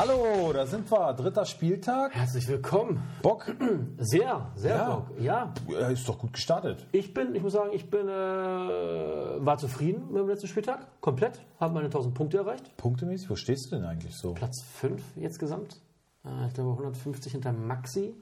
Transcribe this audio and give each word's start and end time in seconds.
Hallo, 0.00 0.52
da 0.52 0.64
sind 0.64 0.88
wir. 0.92 1.12
Dritter 1.14 1.44
Spieltag. 1.44 2.14
Herzlich 2.14 2.46
willkommen. 2.46 3.02
Bock? 3.20 3.52
Sehr, 3.98 4.52
sehr 4.54 4.76
Ja. 4.76 4.94
Bock. 4.94 5.10
Ja, 5.20 5.52
Er 5.76 5.90
ist 5.90 6.08
doch 6.08 6.16
gut 6.20 6.34
gestartet. 6.34 6.86
ich 6.92 7.12
bin, 7.12 7.34
ich 7.34 7.42
muss 7.42 7.54
sagen, 7.54 7.70
ich 7.72 7.90
bin, 7.90 8.06
äh, 8.06 8.12
war 8.12 9.58
zufrieden 9.58 10.06
mit 10.12 10.18
dem 10.22 10.28
letzten 10.28 10.46
Spieltag. 10.46 10.86
Komplett. 11.00 11.40
Habe 11.58 11.74
meine 11.74 11.86
1000 11.90 12.14
Punkte 12.14 12.36
erreicht. 12.36 12.76
Punktemäßig, 12.76 13.28
wo 13.28 13.34
stehst 13.34 13.72
du 13.72 13.76
denn 13.76 13.84
eigentlich 13.86 14.16
so? 14.16 14.34
Platz 14.34 14.62
5 14.76 15.02
jetzt 15.16 15.40
gesamt. 15.40 15.80
Äh, 16.24 16.46
ich 16.46 16.54
glaube 16.54 16.70
150 16.70 17.32
hinter 17.32 17.52
Maxi. 17.52 18.14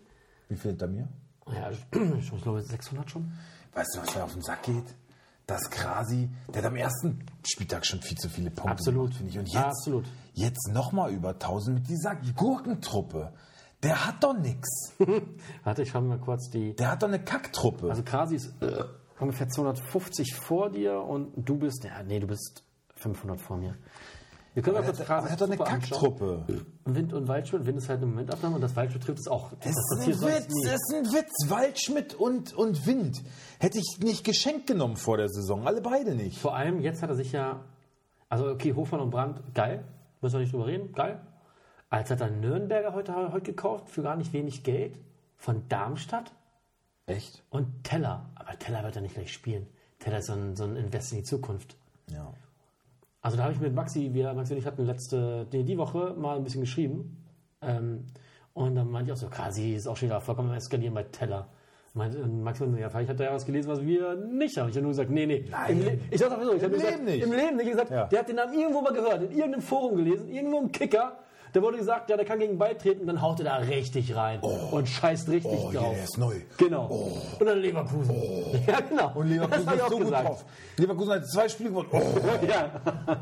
Wie 0.49 0.57
viel 0.57 0.71
hinter 0.71 0.87
mir? 0.87 1.09
Ja, 1.53 1.71
ich 2.19 2.43
glaube 2.43 2.63
600 2.63 3.11
schon. 3.11 3.31
Weißt 3.75 3.95
du, 3.95 4.01
was 4.01 4.15
mir 4.17 4.25
auf 4.25 4.33
den 4.33 4.41
Sack 4.41 4.63
geht? 4.63 4.95
Das 5.47 5.71
Krasi, 5.71 6.29
der 6.53 6.63
hat 6.63 6.71
am 6.71 6.77
ersten 6.77 7.25
Spieltag 7.47 7.87
schon 7.87 8.03
viel 8.03 8.19
zu 8.19 8.29
viele 8.29 8.51
Punkte 8.51 8.73
Absolut. 8.73 9.15
finde 9.15 9.31
ich. 9.31 9.39
Und 9.39 9.49
jetzt, 9.49 9.65
Absolut. 9.65 10.05
jetzt 10.33 10.69
nochmal 10.73 11.13
über 11.13 11.31
1000 11.31 11.79
mit 11.79 11.89
dieser 11.89 12.17
Gurkentruppe. 12.35 13.33
Der 13.83 14.07
hat 14.07 14.25
doch 14.25 14.37
nix. 14.37 14.69
Warte, 15.65 15.83
ich 15.83 15.91
schaue 15.91 16.03
mir 16.03 16.09
mal 16.09 16.19
kurz 16.19 16.51
die. 16.51 16.75
Der 16.75 16.91
hat 16.91 17.03
doch 17.03 17.09
eine 17.09 17.23
Kacktruppe. 17.23 17.89
Also 17.89 18.03
Krasi 18.03 18.37
ist 18.37 18.61
äh, 18.61 18.85
ungefähr 19.21 19.49
250 19.49 20.35
vor 20.35 20.71
dir 20.71 21.01
und 21.01 21.33
du 21.37 21.57
bist, 21.59 21.85
ja, 21.85 22.03
nee, 22.03 22.19
du 22.19 22.27
bist 22.27 22.65
500 22.97 23.41
vor 23.41 23.57
mir. 23.57 23.77
Wir 24.57 24.63
können 24.63 24.77
mal 24.77 24.85
kurz 24.85 25.01
Krasis 25.01 25.29
er 25.29 25.33
hat 25.33 25.41
doch 25.43 25.47
eine. 25.49 25.59
Kacktruppe. 25.59 26.47
Wind 26.87 27.13
und 27.13 27.29
Waldschmidt. 27.29 27.67
Wind 27.67 27.77
ist 27.77 27.91
halt 27.91 27.99
eine 27.99 28.07
Momentaufnahme 28.07 28.55
und 28.55 28.63
das 28.63 28.75
Waldschmidt 28.75 29.05
trifft 29.05 29.19
es 29.19 29.29
auch. 29.29 29.53
Das 29.61 29.67
ist 29.67 30.01
ein 30.01 30.07
Witz, 30.09 30.47
das 30.65 30.73
ist 30.73 30.95
ein 30.95 31.05
Witz. 31.13 31.51
Waldschmidt 31.51 32.15
und, 32.15 32.55
und 32.55 32.87
Wind. 32.87 33.23
Hätte 33.59 33.77
ich 33.77 33.99
nicht 34.01 34.25
geschenkt 34.25 34.67
genommen 34.67 34.97
vor 34.97 35.19
der 35.19 35.29
Saison. 35.29 35.67
Alle 35.67 35.83
beide 35.83 36.15
nicht. 36.15 36.39
Vor 36.39 36.57
allem, 36.57 36.81
jetzt 36.81 37.03
hat 37.03 37.11
er 37.11 37.17
sich 37.17 37.33
ja, 37.33 37.67
also 38.31 38.49
okay, 38.49 38.73
Hofmann 38.75 39.03
und 39.03 39.11
Brandt, 39.11 39.43
geil, 39.53 39.85
müssen 40.23 40.37
wir 40.37 40.41
nicht 40.41 40.55
drüber 40.55 40.69
reden, 40.69 40.91
geil. 40.95 41.21
Als 41.91 42.11
hat 42.11 42.23
er 42.23 42.31
Nürnberger 42.31 42.95
heute, 42.95 43.15
heute 43.15 43.53
gekauft, 43.53 43.91
für 43.91 44.01
gar 44.01 44.17
nicht 44.17 44.33
wenig 44.33 44.65
Geld, 44.65 44.99
von 45.37 45.69
Darmstadt 45.69 46.33
Echt? 47.05 47.45
und 47.51 47.85
Teller. 47.85 48.31
Aber 48.35 48.59
Teller 48.59 48.83
wird 48.85 48.97
er 48.97 49.03
nicht 49.03 49.17
gleich 49.17 49.35
spielen. 49.35 49.67
Teller 49.99 50.21
ist 50.21 50.29
so 50.29 50.33
ein, 50.33 50.57
so 50.57 50.65
ein 50.65 50.77
Invest 50.77 51.13
in 51.13 51.19
die 51.19 51.25
Zukunft. 51.25 51.77
Ja. 52.11 52.33
Also 53.27 53.39
da 53.39 53.43
habe 53.43 53.55
ich 53.55 53.61
mit 53.61 53.75
Maxi, 53.75 54.11
wir, 54.13 54.33
Maxi 54.35 54.53
und 54.53 54.61
ich 54.61 54.67
hatten 54.67 54.87
letzte, 54.87 55.49
die, 55.53 55.65
die 55.65 55.77
Woche 55.77 56.15
mal 56.17 56.37
ein 56.37 56.45
bisschen 56.45 56.61
geschrieben. 56.61 57.25
Ähm, 57.61 58.05
und 58.55 58.77
dann 58.77 58.89
meinte 58.89 59.11
ich 59.11 59.15
auch 59.15 59.21
so, 59.21 59.27
quasi 59.27 59.75
ist 59.75 59.89
auch 59.89 59.97
schon 59.97 60.11
wieder 60.11 60.21
vollkommen 60.21 60.55
eskalieren 60.55 60.95
bei 60.95 61.03
Teller. 61.03 61.49
Und 61.93 62.45
Maxi 62.45 62.63
meinte, 62.63 62.81
ja, 62.81 62.89
vielleicht 62.89 63.11
hat 63.11 63.19
er 63.19 63.27
ja 63.27 63.35
was 63.35 63.45
gelesen, 63.45 63.69
was 63.69 63.85
wir 63.85 64.15
nicht 64.15 64.57
haben. 64.57 64.69
Ich 64.69 64.77
habe 64.77 64.83
nur 64.83 64.93
gesagt, 64.93 65.11
nee, 65.11 65.27
nee. 65.27 65.45
Nein. 65.51 66.01
Ich 66.09 66.21
sag 66.21 66.41
so, 66.41 66.55
ich 66.55 66.63
habe 66.63 66.73
Im 66.77 66.81
gesagt, 66.81 66.93
Leben 66.93 67.05
nicht. 67.05 67.25
Im 67.25 67.33
Leben 67.33 67.57
nicht. 67.57 67.67
Ich 67.67 67.73
gesagt, 67.73 67.91
Ja. 67.91 68.05
der 68.05 68.21
hat 68.21 68.29
den 68.29 68.37
Namen 68.37 68.55
irgendwo 68.57 68.81
mal 68.81 68.93
gehört, 68.93 69.21
in 69.25 69.33
irgendeinem 69.33 69.63
Forum 69.63 69.97
gelesen, 69.97 70.29
irgendwo 70.29 70.61
im 70.61 70.71
Kicker. 70.71 71.19
Da 71.53 71.63
wurde 71.63 71.79
gesagt, 71.79 72.11
ja, 72.11 72.17
der 72.17 72.27
kann 72.27 72.39
gegen 72.39 72.59
beitreten, 72.59 73.03
und 73.03 73.07
dann 73.07 73.23
haut 73.23 73.39
er 73.41 73.45
da 73.45 73.57
richtig 73.57 74.15
rein 74.15 74.41
und 74.41 74.89
scheißt 74.89 75.29
richtig 75.29 75.53
Oh, 75.59 75.73
drauf. 75.73 75.95
yeah, 75.95 76.03
ist 76.05 76.19
neu. 76.19 76.35
Genau. 76.59 76.87
Und 77.41 77.47
dann 77.47 77.59
Leverkusen. 77.59 78.15
Ja, 78.67 78.81
genau. 78.81 79.13
Und 79.15 79.29
Leverkusen 79.29 79.63
ist 79.75 79.81
auch 79.83 79.89
so 79.89 79.97
gut 79.97 80.05
gesagt. 80.07 80.29
drauf. 80.29 80.45
Leverkusen 80.77 81.13
hat 81.15 81.27
zwei 81.29 81.49
Spiele 81.49 81.71
gewonnen. 81.71 81.89
Oh, 81.93 82.03
Ja. 82.47 82.71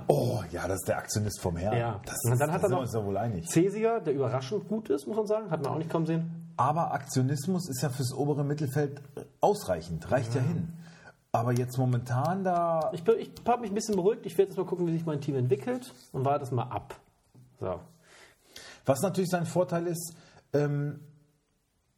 oh, 0.09 0.43
ja, 0.51 0.67
das 0.67 0.79
ist 0.79 0.89
der 0.89 0.99
Aktionist 0.99 1.41
vom 1.41 1.57
Herrn. 1.57 1.77
Ja. 1.79 2.01
Das 2.05 2.17
Und 2.25 2.33
ist, 2.33 2.39
dann 2.41 2.51
hat 2.53 2.63
da 2.63 2.67
er 2.67 2.71
noch- 2.71 2.93
ja 2.93 3.05
wohl 3.05 3.17
einig. 3.17 3.47
Cäsiger, 3.49 4.01
der 4.01 4.15
überraschend 4.15 4.67
gut 4.69 4.89
ist, 4.91 5.07
muss 5.07 5.17
man 5.17 5.27
sagen, 5.27 5.51
hat 5.51 5.63
man 5.63 5.73
auch 5.73 5.79
nicht 5.79 5.91
kommen 5.91 6.07
sehen. 6.07 6.53
Aber 6.57 6.93
Aktionismus 6.93 7.69
ist 7.69 7.83
ja 7.83 7.89
fürs 7.89 8.13
obere 8.15 8.43
Mittelfeld 8.45 9.01
ausreichend, 9.41 10.11
reicht 10.11 10.35
ja, 10.35 10.41
hin. 10.41 10.73
Aber 11.33 11.53
jetzt 11.53 11.77
momentan 11.79 12.45
da. 12.45 12.91
Ich, 12.93 13.07
ich 13.07 13.31
habe 13.47 13.63
mich 13.63 13.71
ein 13.73 13.75
bisschen 13.75 13.97
beruhigt. 13.97 14.25
Ich 14.25 14.39
werde 14.39 14.51
jetzt 14.51 14.57
mal 14.59 14.65
gucken, 14.65 14.87
wie 14.87 14.93
sich 14.93 15.05
mein 15.05 15.21
Team 15.21 15.35
entwickelt 15.37 15.93
und 16.13 16.25
warte 16.25 16.41
das 16.41 16.53
mal 16.53 16.63
ab. 16.65 16.95
So. 17.59 17.81
Was 18.85 19.01
natürlich 19.01 19.31
sein 19.31 19.47
Vorteil 19.47 19.87
ist, 19.87 20.15
ähm, 20.53 21.01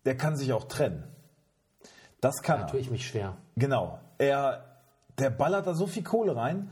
der 0.04 0.16
kann 0.16 0.36
sich 0.36 0.52
auch 0.52 0.64
trennen. 0.64 1.04
Das 2.20 2.42
kann 2.42 2.60
Da 2.60 2.66
er. 2.66 2.70
tue 2.70 2.80
ich 2.80 2.90
mich 2.90 3.06
schwer. 3.06 3.36
Genau. 3.56 3.98
Er, 4.18 4.64
der 5.18 5.30
ballert 5.30 5.66
da 5.66 5.74
so 5.74 5.86
viel 5.86 6.02
Kohle 6.04 6.36
rein, 6.36 6.70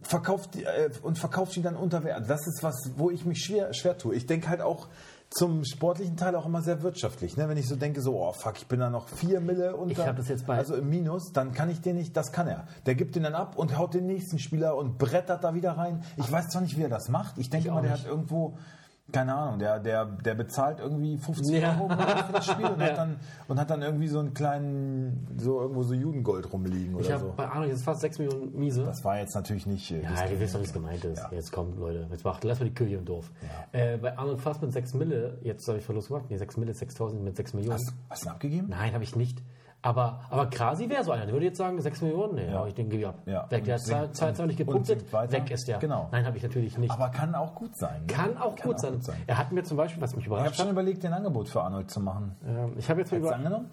verkauft 0.00 0.56
äh, 0.56 0.90
und 1.02 1.18
verkauft 1.18 1.56
ihn 1.56 1.62
dann 1.62 1.76
unter 1.76 2.04
Wert. 2.04 2.28
Das 2.28 2.46
ist 2.46 2.62
was, 2.62 2.92
wo 2.96 3.10
ich 3.10 3.24
mich 3.24 3.42
schwer, 3.44 3.72
schwer 3.74 3.98
tue. 3.98 4.14
Ich 4.14 4.26
denke 4.26 4.48
halt 4.48 4.60
auch 4.60 4.88
zum 5.30 5.64
sportlichen 5.64 6.16
Teil 6.16 6.34
auch 6.36 6.46
immer 6.46 6.62
sehr 6.62 6.82
wirtschaftlich. 6.82 7.36
Ne? 7.36 7.48
Wenn 7.48 7.58
ich 7.58 7.68
so 7.68 7.76
denke, 7.76 8.00
so, 8.00 8.18
oh 8.18 8.32
fuck, 8.32 8.56
ich 8.56 8.66
bin 8.66 8.80
da 8.80 8.88
noch 8.88 9.08
vier 9.08 9.40
Mille 9.40 9.76
unter, 9.76 9.92
Ich 10.02 10.06
hab 10.06 10.16
das 10.16 10.28
jetzt 10.28 10.46
bei- 10.46 10.56
also 10.56 10.74
im 10.76 10.88
Minus, 10.88 11.32
dann 11.32 11.52
kann 11.52 11.68
ich 11.68 11.80
den 11.82 11.96
nicht, 11.96 12.16
das 12.16 12.32
kann 12.32 12.46
er. 12.48 12.66
Der 12.86 12.94
gibt 12.94 13.14
den 13.16 13.24
dann 13.24 13.34
ab 13.34 13.56
und 13.58 13.76
haut 13.76 13.92
den 13.92 14.06
nächsten 14.06 14.38
Spieler 14.38 14.76
und 14.76 14.96
brettert 14.98 15.42
da 15.44 15.52
wieder 15.54 15.72
rein. 15.72 16.02
Ich 16.16 16.30
weiß 16.30 16.48
zwar 16.48 16.62
nicht, 16.62 16.76
wie 16.78 16.82
er 16.82 16.88
das 16.88 17.08
macht. 17.08 17.36
Ich 17.36 17.50
denke 17.50 17.66
Ich 17.66 17.72
immer, 17.72 17.82
der 17.82 17.92
nicht. 17.92 18.04
hat 18.04 18.10
irgendwo, 18.10 18.56
keine 19.10 19.34
Ahnung, 19.34 19.58
der, 19.58 19.78
der, 19.80 20.04
der 20.04 20.34
bezahlt 20.34 20.80
irgendwie 20.80 21.16
50 21.16 21.60
Ja. 21.62 21.72
Euro 21.80 21.88
für 21.88 22.32
das 22.32 22.44
Spiel 22.50 22.66
und, 22.66 22.80
Ja. 22.80 22.86
hat 22.88 22.98
dann, 22.98 23.16
und 23.48 23.58
hat 23.58 23.70
dann 23.70 23.82
irgendwie 23.82 24.08
so 24.08 24.18
einen 24.18 24.34
kleinen, 24.34 25.26
so 25.38 25.60
irgendwo 25.62 25.82
so 25.82 25.94
Judengold 25.94 26.52
rumliegen 26.52 26.98
Ich 26.98 27.06
oder 27.06 27.14
habe 27.14 27.24
so. 27.24 27.32
bei 27.36 27.48
Arno 27.48 27.64
jetzt 27.66 27.84
fast 27.84 28.00
6 28.02 28.18
Millionen 28.18 28.58
Miese. 28.58 28.84
Das 28.84 29.02
war 29.04 29.18
jetzt 29.18 29.34
natürlich 29.34 29.66
nicht. 29.66 29.90
äh, 29.90 30.02
ja, 30.02 30.26
ihr 30.30 30.38
wisst 30.38 30.54
doch, 30.54 30.60
wie 30.60 30.64
es 30.64 30.72
gemeint 30.72 31.04
ist. 31.04 31.18
Ja. 31.18 31.30
Jetzt 31.32 31.52
kommt, 31.52 31.78
Leute. 31.78 32.06
Jetzt 32.10 32.24
macht, 32.24 32.44
lass 32.44 32.58
mal 32.60 32.66
die 32.66 32.74
Kirche 32.74 32.96
im 32.96 33.04
Dorf. 33.04 33.30
Äh, 33.72 33.96
bei 33.96 34.16
Arnold 34.18 34.40
fast 34.40 34.60
mit 34.62 34.72
6 34.72 34.94
Mille, 34.94 35.38
jetzt 35.42 35.66
habe 35.68 35.78
ich 35.78 35.84
Verlust 35.84 36.08
gemacht. 36.08 36.26
Nee, 36.28 36.36
6 36.36 36.56
Mille, 36.58 36.74
6000 36.74 37.22
mit 37.22 37.36
6 37.36 37.54
Millionen. 37.54 37.74
Hast, 37.74 37.94
hast 38.10 38.24
du 38.24 38.28
ihn 38.28 38.32
abgegeben? 38.32 38.66
Nein, 38.68 38.92
habe 38.92 39.04
ich 39.04 39.16
nicht. 39.16 39.42
Aber, 39.80 40.20
aber 40.30 40.46
Krasi 40.46 40.88
wäre 40.88 41.04
so 41.04 41.12
einer. 41.12 41.24
Der 41.24 41.32
würde 41.32 41.46
jetzt 41.46 41.58
sagen, 41.58 41.80
6 41.80 42.02
Millionen? 42.02 42.34
Nee, 42.34 42.50
Ja. 42.50 42.66
ich 42.66 42.74
den 42.74 42.88
gebe 42.90 43.02
ich 43.02 43.08
ab. 43.08 43.14
Ja. 43.26 43.48
Weg, 43.50 43.64
der 43.64 43.74
hat 43.74 43.80
zwei- 43.82 44.00
sinkt- 44.00 44.16
zwei- 44.16 44.32
zwei 44.32 44.46
nicht 44.46 44.56
gepunktet. 44.56 45.12
Weg 45.12 45.50
ist 45.52 45.68
der. 45.68 45.78
Genau. 45.78 46.08
Nein, 46.10 46.26
habe 46.26 46.36
ich 46.36 46.42
natürlich 46.42 46.76
nicht. 46.78 46.90
Aber 46.90 47.08
kann 47.10 47.34
auch 47.36 47.54
gut 47.54 47.76
sein. 47.76 48.00
ne? 48.00 48.06
Kann 48.08 48.36
auch 48.38 48.56
gut 48.56 48.74
auch 48.74 48.78
sein. 48.78 48.92
gut 48.94 49.04
sein. 49.04 49.16
Er 49.28 49.38
hat 49.38 49.52
mir 49.52 49.62
zum 49.62 49.76
Beispiel, 49.76 50.02
was 50.02 50.16
mich 50.16 50.24
Ich 50.26 50.30
habe 50.30 50.40
überrascht 50.40 50.60
schon 50.60 50.70
überlegt, 50.70 51.04
den 51.04 51.12
Angebot 51.12 51.48
für 51.48 51.62
Arnold 51.62 51.90
zu 51.90 52.00
machen. 52.00 52.34
ähm, 52.44 52.72
ich 52.76 52.90
habe 52.90 53.00
jetzt 53.00 53.12
mal 53.12 53.18
über, 53.18 53.34
angenommen? 53.36 53.70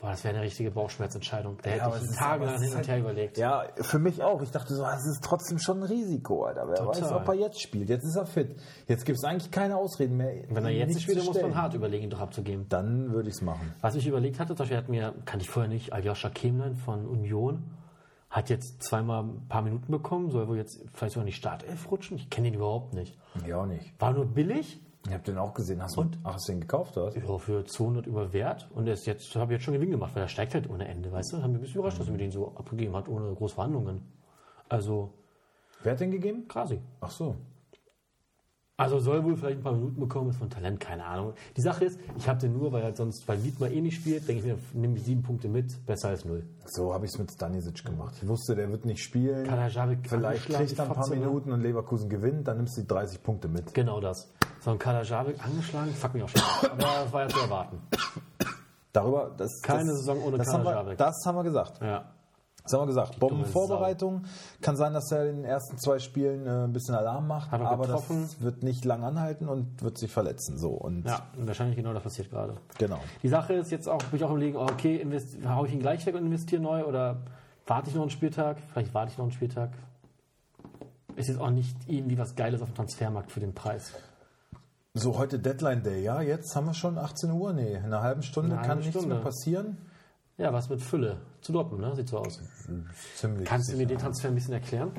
Boah, 0.00 0.10
das 0.10 0.22
wäre 0.24 0.34
eine 0.34 0.44
richtige 0.44 0.70
Bauchschmerzentscheidung. 0.70 1.58
Da 1.62 1.70
Ja, 1.70 1.76
hätte 1.86 1.96
ich 1.96 2.02
es 2.04 2.10
ist- 2.10 2.18
Tage 2.18 2.44
aber 2.44 2.54
es 2.54 2.60
lang 2.60 2.68
hin 2.68 2.78
und 2.78 2.86
her 2.86 2.94
halt- 2.94 3.02
überlegt. 3.02 3.38
Ja, 3.38 3.64
für 3.80 3.98
mich 3.98 4.22
auch. 4.22 4.40
Ich 4.42 4.50
dachte 4.50 4.74
so, 4.74 4.82
das 4.82 5.06
ist 5.06 5.22
trotzdem 5.24 5.58
schon 5.58 5.78
ein 5.78 5.82
Risiko, 5.84 6.44
Alter. 6.44 6.68
Wer 6.68 6.76
Total. 6.76 7.02
weiß, 7.02 7.12
ob 7.12 7.28
er 7.28 7.34
jetzt 7.34 7.60
spielt. 7.60 7.88
Jetzt 7.88 8.04
ist 8.04 8.16
er 8.16 8.26
fit. 8.26 8.56
Jetzt 8.86 9.04
gibt 9.04 9.18
es 9.18 9.24
eigentlich 9.24 9.50
keine 9.50 9.76
Ausreden 9.76 10.16
mehr. 10.16 10.32
Wenn 10.50 10.64
er 10.64 10.70
jetzt 10.70 11.02
spielt, 11.02 11.24
muss 11.24 11.40
man 11.40 11.54
hart 11.56 11.74
überlegen, 11.74 12.04
ihn 12.04 12.10
doch 12.10 12.20
abzugeben. 12.20 12.66
Dann 12.68 13.12
würde 13.12 13.28
ich 13.28 13.34
es 13.36 13.42
machen. 13.42 13.74
Was 13.80 13.94
ich 13.96 14.06
überlegt 14.06 14.38
hatte, 14.38 14.54
zum 14.54 14.58
Beispiel 14.64 14.76
hat 14.76 14.88
mir, 14.88 15.14
kannte 15.24 15.44
ich 15.44 15.50
vorher 15.50 15.68
nicht, 15.68 15.92
Aljoscha 15.92 16.30
Kemlein 16.30 16.76
von 16.76 17.06
Union, 17.06 17.64
hat 18.30 18.50
jetzt 18.50 18.82
zweimal 18.82 19.24
ein 19.24 19.48
paar 19.48 19.62
Minuten 19.62 19.90
bekommen, 19.90 20.30
soll 20.30 20.48
wohl 20.48 20.58
jetzt 20.58 20.84
vielleicht 20.92 21.14
sogar 21.14 21.22
in 21.24 21.28
die 21.28 21.32
Startelf 21.32 21.90
rutschen. 21.90 22.18
Ich 22.18 22.28
kenne 22.28 22.48
ihn 22.48 22.54
überhaupt 22.54 22.92
nicht. 22.92 23.18
Ja, 23.46 23.62
auch 23.62 23.66
nicht. 23.66 23.90
War 23.98 24.12
nur 24.12 24.26
billig, 24.26 24.80
Ich 25.08 25.14
habe 25.14 25.24
den 25.24 25.38
auch 25.38 25.54
gesehen. 25.54 25.82
Hast 25.82 25.96
du, 25.96 26.04
ach, 26.22 26.34
hast 26.34 26.48
du 26.48 26.52
den 26.52 26.60
gekauft, 26.60 26.96
oder? 26.96 27.16
ja, 27.16 27.38
für 27.38 27.64
200 27.64 28.06
über 28.06 28.32
Wert 28.32 28.68
und 28.74 28.86
ist 28.86 29.06
jetzt, 29.06 29.34
habe 29.36 29.52
ich 29.52 29.58
jetzt 29.58 29.64
schon 29.64 29.74
Gewinn 29.74 29.90
gemacht, 29.90 30.14
weil 30.14 30.22
er 30.22 30.28
steigt 30.28 30.54
halt 30.54 30.68
ohne 30.68 30.86
Ende, 30.86 31.10
weißt 31.10 31.32
du? 31.32 31.42
Haben 31.42 31.52
wir 31.52 31.58
ein 31.58 31.62
bisschen 31.62 31.80
überrascht, 31.80 31.98
dass 31.98 32.06
er 32.06 32.12
mir 32.12 32.18
den 32.18 32.30
so 32.30 32.54
abgegeben 32.56 32.94
hat, 32.94 33.08
ohne 33.08 33.34
große 33.34 33.54
Verhandlungen. 33.54 34.02
Also, 34.68 35.14
Wer 35.82 35.92
hat 35.92 36.00
den 36.00 36.10
gegeben? 36.10 36.46
quasi. 36.46 36.80
Ach 37.00 37.10
so. 37.10 37.36
Also 38.80 39.00
soll 39.00 39.24
wohl 39.24 39.36
vielleicht 39.36 39.58
ein 39.58 39.62
paar 39.64 39.72
Minuten 39.72 39.98
bekommen, 39.98 40.30
ist 40.30 40.38
von 40.38 40.50
Talent, 40.50 40.78
keine 40.78 41.04
Ahnung. 41.04 41.32
Die 41.56 41.60
Sache 41.60 41.84
ist, 41.84 41.98
ich 42.16 42.28
habe 42.28 42.38
den 42.38 42.52
nur, 42.52 42.70
weil 42.70 42.84
er 42.84 42.94
sonst, 42.94 43.26
weil 43.26 43.42
Wiedmer 43.42 43.68
eh 43.68 43.80
nicht 43.80 43.96
spielt, 43.96 44.28
denke 44.28 44.46
ich 44.46 44.46
mir, 44.46 44.80
nehme 44.80 44.96
ich 44.96 45.02
sieben 45.02 45.24
Punkte 45.24 45.48
mit, 45.48 45.84
besser 45.84 46.10
als 46.10 46.24
null. 46.24 46.44
So 46.64 46.94
habe 46.94 47.04
ich 47.04 47.10
es 47.10 47.18
mit 47.18 47.32
Stanisic 47.32 47.84
gemacht. 47.84 48.14
Ich 48.22 48.28
wusste, 48.28 48.54
der 48.54 48.70
wird 48.70 48.84
nicht 48.84 49.02
spielen. 49.02 49.44
Kalajabek 49.48 50.08
Vielleicht 50.08 50.44
kriegt 50.44 50.78
er 50.78 50.84
ein 50.84 50.92
paar 50.92 51.08
ne? 51.08 51.16
Minuten 51.16 51.50
und 51.50 51.62
Leverkusen 51.62 52.08
gewinnt, 52.08 52.46
dann 52.46 52.58
nimmst 52.58 52.76
du 52.76 52.82
die 52.82 52.86
30 52.86 53.20
Punkte 53.20 53.48
mit. 53.48 53.74
Genau 53.74 53.98
das. 53.98 54.32
So 54.60 54.70
ein 54.72 54.78
Kalajabek 54.78 55.44
angeschlagen, 55.44 55.92
fuck 55.94 56.14
mich 56.14 56.22
auch 56.24 56.28
schon. 56.28 56.40
ab. 56.42 56.72
Aber 56.72 56.82
das 57.04 57.12
war 57.12 57.22
ja 57.22 57.28
zu 57.28 57.38
erwarten. 57.40 57.80
Darüber, 58.92 59.30
das, 59.36 59.60
Keine 59.62 59.90
das, 59.90 59.98
Saison 59.98 60.22
ohne 60.22 60.38
das 60.38 60.52
haben, 60.52 60.64
wir, 60.64 60.94
das 60.96 61.14
haben 61.24 61.36
wir 61.36 61.44
gesagt. 61.44 61.80
Ja. 61.80 62.04
Das 62.64 62.72
haben 62.74 62.82
wir 62.82 62.86
gesagt. 62.88 63.18
Bombenvorbereitung. 63.18 64.24
Kann 64.60 64.76
sein, 64.76 64.92
dass 64.92 65.10
er 65.10 65.30
in 65.30 65.36
den 65.36 65.44
ersten 65.44 65.78
zwei 65.78 65.98
Spielen 65.98 66.46
äh, 66.46 66.64
ein 66.64 66.72
bisschen 66.72 66.94
Alarm 66.94 67.26
macht, 67.26 67.50
er 67.52 67.60
aber 67.62 67.86
getroffen. 67.86 68.22
das 68.22 68.42
wird 68.42 68.62
nicht 68.62 68.84
lang 68.84 69.04
anhalten 69.04 69.48
und 69.48 69.82
wird 69.82 69.96
sich 69.96 70.12
verletzen. 70.12 70.58
So 70.58 70.70
und 70.70 71.06
Ja, 71.06 71.22
und 71.38 71.46
wahrscheinlich 71.46 71.76
genau 71.76 71.94
das 71.94 72.02
passiert 72.02 72.28
gerade. 72.30 72.54
genau. 72.76 72.98
Die 73.22 73.28
Sache 73.28 73.54
ist 73.54 73.70
jetzt 73.70 73.88
auch, 73.88 74.02
bin 74.04 74.16
ich 74.18 74.24
auch 74.24 74.30
überlegen, 74.30 74.56
oh, 74.56 74.64
okay, 74.70 75.06
hau 75.46 75.64
ich 75.64 75.72
ihn 75.72 75.80
gleich 75.80 76.04
weg 76.04 76.14
und 76.14 76.26
investiere 76.26 76.60
neu 76.60 76.84
oder 76.84 77.22
warte 77.66 77.88
ich 77.88 77.94
noch 77.94 78.02
einen 78.02 78.10
Spieltag? 78.10 78.58
Vielleicht 78.72 78.92
warte 78.92 79.12
ich 79.12 79.18
noch 79.18 79.24
einen 79.24 79.32
Spieltag. 79.32 79.70
Ist 81.16 81.28
jetzt 81.28 81.40
auch 81.40 81.50
nicht 81.50 81.74
irgendwie 81.86 82.18
was 82.18 82.34
Geiles 82.36 82.60
auf 82.60 82.68
dem 82.70 82.74
Transfermarkt 82.74 83.32
für 83.32 83.40
den 83.40 83.54
Preis. 83.54 83.92
So 84.94 85.16
heute 85.18 85.38
Deadline 85.38 85.82
Day, 85.82 86.02
ja, 86.02 86.22
jetzt 86.22 86.54
haben 86.56 86.66
wir 86.66 86.74
schon 86.74 86.98
18 86.98 87.30
Uhr, 87.30 87.52
nee, 87.52 87.74
in 87.74 87.84
einer 87.84 88.02
halben 88.02 88.22
Stunde 88.22 88.56
Eine 88.58 88.66
kann 88.66 88.78
nichts 88.78 88.92
Stunde. 88.94 89.14
mehr 89.14 89.22
passieren. 89.22 89.76
Ja, 90.38 90.52
was 90.52 90.68
mit 90.68 90.80
Fülle? 90.82 91.18
Zu 91.40 91.52
droppen, 91.52 91.80
ne? 91.80 91.94
Sieht 91.94 92.08
so 92.08 92.18
aus. 92.18 92.40
Ziemlich 93.16 93.46
Kannst 93.46 93.72
du 93.72 93.76
mir 93.76 93.86
den 93.86 93.98
Transfer 93.98 94.28
ein 94.28 94.34
bisschen 94.34 94.54
erklären? 94.54 94.92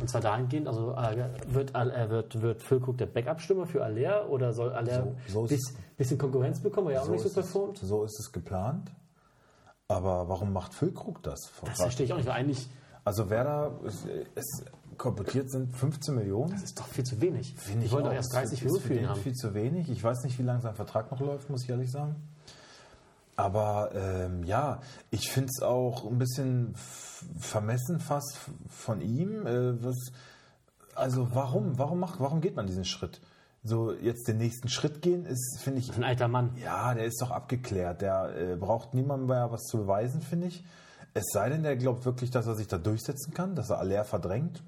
Und 0.00 0.08
zwar 0.08 0.20
dahingehend, 0.20 0.66
also 0.68 0.92
äh, 0.92 1.28
wird, 1.48 1.74
äh, 1.74 2.10
wird, 2.10 2.40
wird 2.40 2.62
Füllkrug 2.62 2.98
der 2.98 3.06
Backup-Stürmer 3.06 3.66
für 3.66 3.82
Aller 3.84 4.28
oder 4.30 4.52
soll 4.52 4.72
Aller 4.72 5.02
So- 5.02 5.16
so 5.28 5.42
bis, 5.46 5.74
bisschen 5.96 6.18
Konkurrenz 6.18 6.60
bekommen, 6.62 6.88
weil 6.88 6.94
er 6.94 7.02
auch 7.02 7.06
So 7.06 7.12
nicht 7.12 7.22
so 7.22 7.28
ist, 7.28 7.36
es, 7.36 7.44
performt? 7.52 7.78
so 7.78 8.04
ist 8.04 8.18
es 8.20 8.32
geplant. 8.32 8.90
Aber 9.88 10.28
warum 10.28 10.52
macht 10.52 10.74
Füllkrug 10.74 11.22
das? 11.22 11.50
Das 11.64 11.80
verstehe 11.80 12.06
ich 12.06 12.12
auch 12.12 12.16
nicht, 12.18 12.26
weil 12.28 12.34
eigentlich 12.36 12.68
Also 13.04 13.28
Werder, 13.30 13.72
es, 13.86 14.04
es 14.34 14.64
kolportiert 14.98 15.50
sind 15.50 15.74
15 15.76 16.14
Millionen. 16.14 16.50
Das 16.52 16.62
ist 16.64 16.78
doch 16.78 16.86
viel 16.86 17.04
zu 17.04 17.20
wenig. 17.20 17.54
Finde 17.56 17.90
wollen 17.90 18.04
auch. 18.04 18.08
doch 18.08 18.14
erst 18.16 18.32
Das 18.34 18.42
30 18.42 18.58
ist 18.58 18.64
Millionen 18.64 18.82
für 18.84 18.94
ihn 18.94 19.08
haben. 19.08 19.20
viel 19.20 19.34
zu 19.34 19.54
wenig. 19.54 19.88
Ich 19.90 20.02
weiß 20.02 20.24
nicht, 20.24 20.38
wie 20.38 20.42
lange 20.42 20.60
sein 20.60 20.74
Vertrag 20.74 21.10
noch 21.10 21.20
läuft, 21.20 21.48
muss 21.50 21.62
ich 21.64 21.70
ehrlich 21.70 21.90
sagen. 21.90 22.16
Aber 23.36 23.90
ähm, 23.94 24.42
ja, 24.42 24.80
ich 25.10 25.30
finde 25.30 25.50
es 25.56 25.62
auch 25.62 26.04
ein 26.04 26.18
bisschen 26.18 26.74
vermessen 27.38 28.00
fast 28.00 28.36
von 28.68 29.00
ihm. 29.00 29.46
Äh, 29.46 29.82
was, 29.84 29.96
also 30.96 31.28
warum? 31.32 31.78
Warum 31.78 32.00
macht, 32.00 32.18
warum 32.18 32.40
geht 32.40 32.56
man 32.56 32.66
diesen 32.66 32.84
Schritt? 32.84 33.20
So 33.62 33.92
jetzt 33.92 34.26
den 34.26 34.38
nächsten 34.38 34.68
Schritt 34.68 35.02
gehen 35.02 35.24
ist, 35.24 35.58
finde 35.60 35.80
ich, 35.80 35.94
Ein 35.94 36.04
alter 36.04 36.26
Mann. 36.28 36.50
ja, 36.56 36.94
der 36.94 37.04
ist 37.04 37.20
doch 37.22 37.30
abgeklärt. 37.30 38.00
Der 38.00 38.34
äh, 38.36 38.56
braucht 38.56 38.94
niemandem 38.94 39.28
mehr 39.28 39.50
was 39.52 39.62
zu 39.64 39.78
beweisen, 39.78 40.20
finde 40.22 40.48
ich. 40.48 40.64
Es 41.14 41.24
sei 41.32 41.48
denn, 41.48 41.62
der 41.62 41.76
glaubt 41.76 42.04
wirklich, 42.04 42.30
dass 42.30 42.46
er 42.46 42.54
sich 42.54 42.66
da 42.68 42.78
durchsetzen 42.78 43.34
kann, 43.34 43.54
dass 43.54 43.70
er 43.70 43.78
Aller 43.78 44.04
verdrängt. 44.04 44.62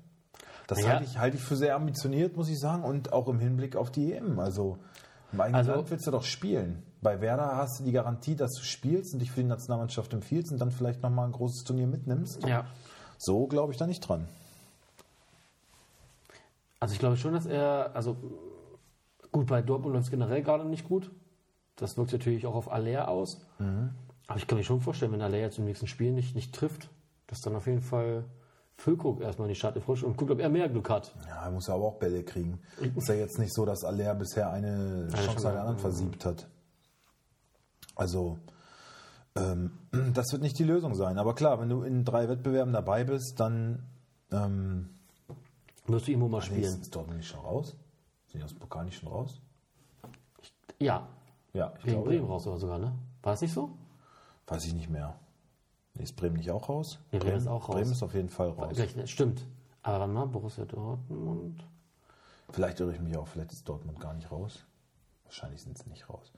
Das 0.71 0.83
Ja. 0.83 0.91
halte 0.91 1.05
ich, 1.05 1.19
halte 1.19 1.37
ich 1.37 1.43
für 1.43 1.57
sehr 1.57 1.75
ambitioniert, 1.75 2.37
muss 2.37 2.49
ich 2.49 2.61
sagen, 2.61 2.85
und 2.85 3.13
auch 3.13 3.27
im 3.27 3.41
Hinblick 3.41 3.75
auf 3.75 3.91
die 3.91 4.13
EM. 4.13 4.39
Also 4.39 4.79
im 5.33 5.41
eigenen 5.41 5.57
Also- 5.57 5.73
Land 5.73 5.91
willst 5.91 6.07
du 6.07 6.13
doch 6.13 6.23
spielen. 6.23 6.85
Bei 7.03 7.21
Werder 7.21 7.57
hast 7.57 7.81
du 7.81 7.85
die 7.85 7.91
Garantie, 7.93 8.37
dass 8.37 8.53
du 8.53 8.63
spielst 8.63 9.13
und 9.15 9.19
dich 9.19 9.33
für 9.33 9.41
die 9.41 9.49
Nationalmannschaft 9.49 10.13
empfiehlst 10.15 10.53
und 10.53 10.59
dann 10.61 10.71
vielleicht 10.71 11.03
nochmal 11.03 11.27
ein 11.27 11.33
großes 11.33 11.65
Turnier 11.65 11.89
mitnimmst. 11.89 12.47
Ja. 12.47 12.67
So 13.19 13.47
glaube 13.49 13.73
ich 13.73 13.79
da 13.79 13.87
nicht 13.89 14.01
dran. 14.01 14.29
Also 16.79 16.93
ich 16.95 16.99
glaube 17.01 17.17
schon, 17.17 17.33
dass 17.35 17.47
er, 17.47 17.91
also 17.95 18.17
gut, 19.33 19.47
bei 19.49 19.63
Dortmund 19.63 19.95
läuft 19.95 20.05
es 20.07 20.11
generell 20.11 20.43
gerade 20.43 20.65
nicht 20.65 20.85
gut. 20.89 21.11
Das 21.77 21.97
wirkt 21.97 22.13
natürlich 22.13 22.47
auch 22.47 22.55
auf 22.55 22.71
Aller 22.71 23.09
aus. 23.09 23.41
Mhm. 23.59 23.91
Aber 24.29 24.39
ich 24.39 24.47
kann 24.47 24.57
mir 24.59 24.65
schon 24.65 24.81
vorstellen, 24.81 25.13
wenn 25.13 25.23
Aller 25.23 25.39
jetzt 25.39 25.59
im 25.59 25.65
nächsten 25.65 25.87
Spiel 25.89 26.13
nicht, 26.13 26.35
nicht 26.35 26.55
trifft, 26.55 26.89
dass 27.27 27.41
dann 27.41 27.57
auf 27.57 27.67
jeden 27.67 27.83
Fall 27.83 28.25
Füllkrug 28.81 29.21
erstmal 29.21 29.49
in 29.49 29.55
die 29.55 29.59
Startelf 29.59 29.87
rutscht 29.87 30.05
und 30.05 30.17
guckt, 30.17 30.31
ob 30.31 30.41
er 30.41 30.49
mehr 30.49 30.69
Glück 30.69 30.89
hat. 30.89 31.15
Ja, 31.29 31.45
er 31.45 31.51
muss 31.51 31.69
aber 31.69 31.85
auch 31.85 31.99
Bälle 31.99 32.25
kriegen. 32.25 32.61
Ist 32.97 33.09
ja 33.09 33.15
jetzt 33.15 33.39
nicht 33.39 33.53
so, 33.55 33.65
dass 33.65 33.85
Aller 33.85 34.15
bisher 34.15 34.51
eine 34.51 35.09
Chance 35.11 35.27
Chance, 35.27 35.45
nach 35.45 35.53
der 35.53 35.61
anderen 35.61 35.79
versiebt 35.79 36.25
hat. 36.25 36.49
Also, 37.95 38.39
ähm, 39.37 39.73
das 40.15 40.33
wird 40.33 40.43
nicht 40.43 40.59
die 40.59 40.65
Lösung 40.65 40.95
sein. 40.95 41.19
Aber 41.19 41.35
klar, 41.35 41.61
wenn 41.61 41.69
du 41.69 41.83
in 41.83 42.05
drei 42.05 42.29
Wettbewerben 42.29 42.73
dabei 42.73 43.05
bist, 43.05 43.39
dann 43.39 43.87
ähm, 44.33 44.89
Wirst 45.87 46.07
du 46.07 46.13
irgendwo 46.13 46.29
mal 46.29 46.39
nee, 46.39 46.45
spielen. 46.47 46.81
ist 46.81 46.95
Dortmund 46.95 47.19
nicht 47.19 47.29
schon 47.29 47.41
raus? 47.41 47.77
Sind 48.27 48.41
die 48.41 48.45
aus 48.45 48.51
dem 48.51 48.61
Pokal 48.61 48.85
nicht 48.85 48.99
schon 48.99 49.09
raus? 49.09 49.41
Ja, 50.79 51.09
Ja, 51.53 51.73
ich 51.79 51.85
gegen 51.85 51.97
glaube. 51.97 52.09
Bremen 52.11 52.27
raus 52.27 52.47
oder 52.47 52.59
sogar, 52.59 52.79
ne? 52.79 52.93
War 53.23 53.35
es 53.35 53.41
nicht 53.41 53.53
so? 53.53 53.71
Weiß 54.47 54.65
ich 54.65 54.75
nicht 54.75 54.89
mehr. 54.89 55.19
Ist 55.99 56.17
Bremen 56.17 56.37
nicht 56.37 56.51
auch 56.51 56.69
raus? 56.69 56.99
Nee, 57.13 57.19
Bremen 57.19 57.39
ist 57.39 57.47
auch 57.47 57.69
raus. 57.69 57.75
Bremen 57.75 57.93
ist 57.93 58.03
auf 58.03 58.15
jeden 58.15 58.29
Fall 58.29 58.51
raus. 58.51 58.77
Ne, 58.77 59.07
stimmt. 59.07 59.47
Aber 59.83 60.01
warte 60.01 60.13
mal, 60.13 60.27
Borussia 60.27 60.65
Dortmund. 60.65 61.65
Vielleicht 62.51 62.81
irre 62.81 62.93
ich 62.93 63.01
mich 63.01 63.17
auch, 63.17 63.29
vielleicht 63.29 63.53
ist 63.53 63.69
Dortmund 63.69 64.01
gar 64.01 64.15
nicht 64.15 64.31
raus. 64.31 64.65
Wahrscheinlich 65.25 65.63
sind 65.63 65.79
sie 65.79 65.89
nicht 65.89 66.09
raus. 66.09 66.33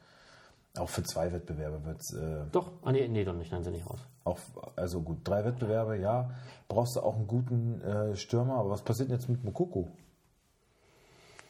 Auch 0.79 0.89
für 0.89 1.03
zwei 1.03 1.33
Wettbewerbe 1.33 1.85
wird 1.85 2.01
es 2.01 2.15
äh, 2.15 2.45
Doch, 2.51 2.71
ah, 2.83 2.93
nee, 2.93 3.07
nee, 3.09 3.25
doch 3.25 3.35
nicht, 3.35 3.53
nein, 3.53 3.63
sind 3.63 3.75
nicht 3.75 3.89
raus. 3.89 4.01
Auch, 4.25 4.39
also 4.77 5.03
gut, 5.03 5.19
drei 5.25 5.45
Wettbewerbe, 5.45 5.99
ja. 5.99 6.31
Brauchst 6.69 6.97
du 6.97 7.01
auch 7.01 7.17
einen 7.17 7.27
guten 7.27 7.81
äh, 7.83 8.17
Stürmer, 8.17 8.55
aber 8.55 8.71
was 8.71 8.83
passiert 8.83 9.11
denn 9.11 9.17
jetzt 9.17 9.29
mit 9.29 9.45
Mokoko? 9.45 9.89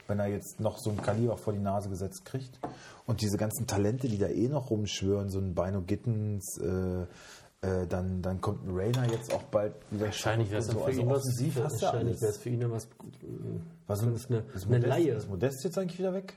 Wenn 0.08 0.18
er 0.18 0.26
jetzt 0.26 0.58
noch 0.58 0.78
so 0.78 0.90
ein 0.90 1.00
Kaliber 1.00 1.36
vor 1.36 1.52
die 1.52 1.60
Nase 1.60 1.88
gesetzt 1.88 2.24
kriegt 2.24 2.58
und 3.06 3.22
diese 3.22 3.36
ganzen 3.36 3.68
Talente, 3.68 4.08
die 4.08 4.18
da 4.18 4.26
eh 4.26 4.48
noch 4.48 4.70
rumschwören, 4.70 5.30
so 5.30 5.38
ein 5.38 5.54
Beino 5.54 5.82
Gittens, 5.82 6.58
äh, 6.58 7.06
äh, 7.62 7.86
dann, 7.86 8.20
dann 8.22 8.40
kommt 8.40 8.66
ein 8.66 8.76
Rainer 8.76 9.08
jetzt 9.10 9.32
auch 9.32 9.42
bald 9.44 9.74
wieder. 9.90 10.06
Wahrscheinlich 10.06 10.50
wäre 10.50 10.60
es 10.60 10.66
so. 10.66 10.78
für 10.80 10.84
also 10.84 11.00
ihn 11.00 11.08
was. 11.08 11.80
wahrscheinlich 11.80 12.20
wäre 12.20 12.32
es 12.32 12.38
für 12.38 12.48
ihn 12.48 12.60
dann 12.60 12.72
was. 12.72 12.88
Was 13.86 14.00
das 14.00 14.08
ist 14.08 14.30
eine, 14.30 14.40
ist 14.52 14.66
eine 14.66 14.78
Modest, 14.78 14.88
Laie. 14.88 15.12
Ist 15.12 15.28
Modest 15.28 15.64
jetzt 15.64 15.78
eigentlich 15.78 15.98
wieder 15.98 16.12
weg? 16.12 16.34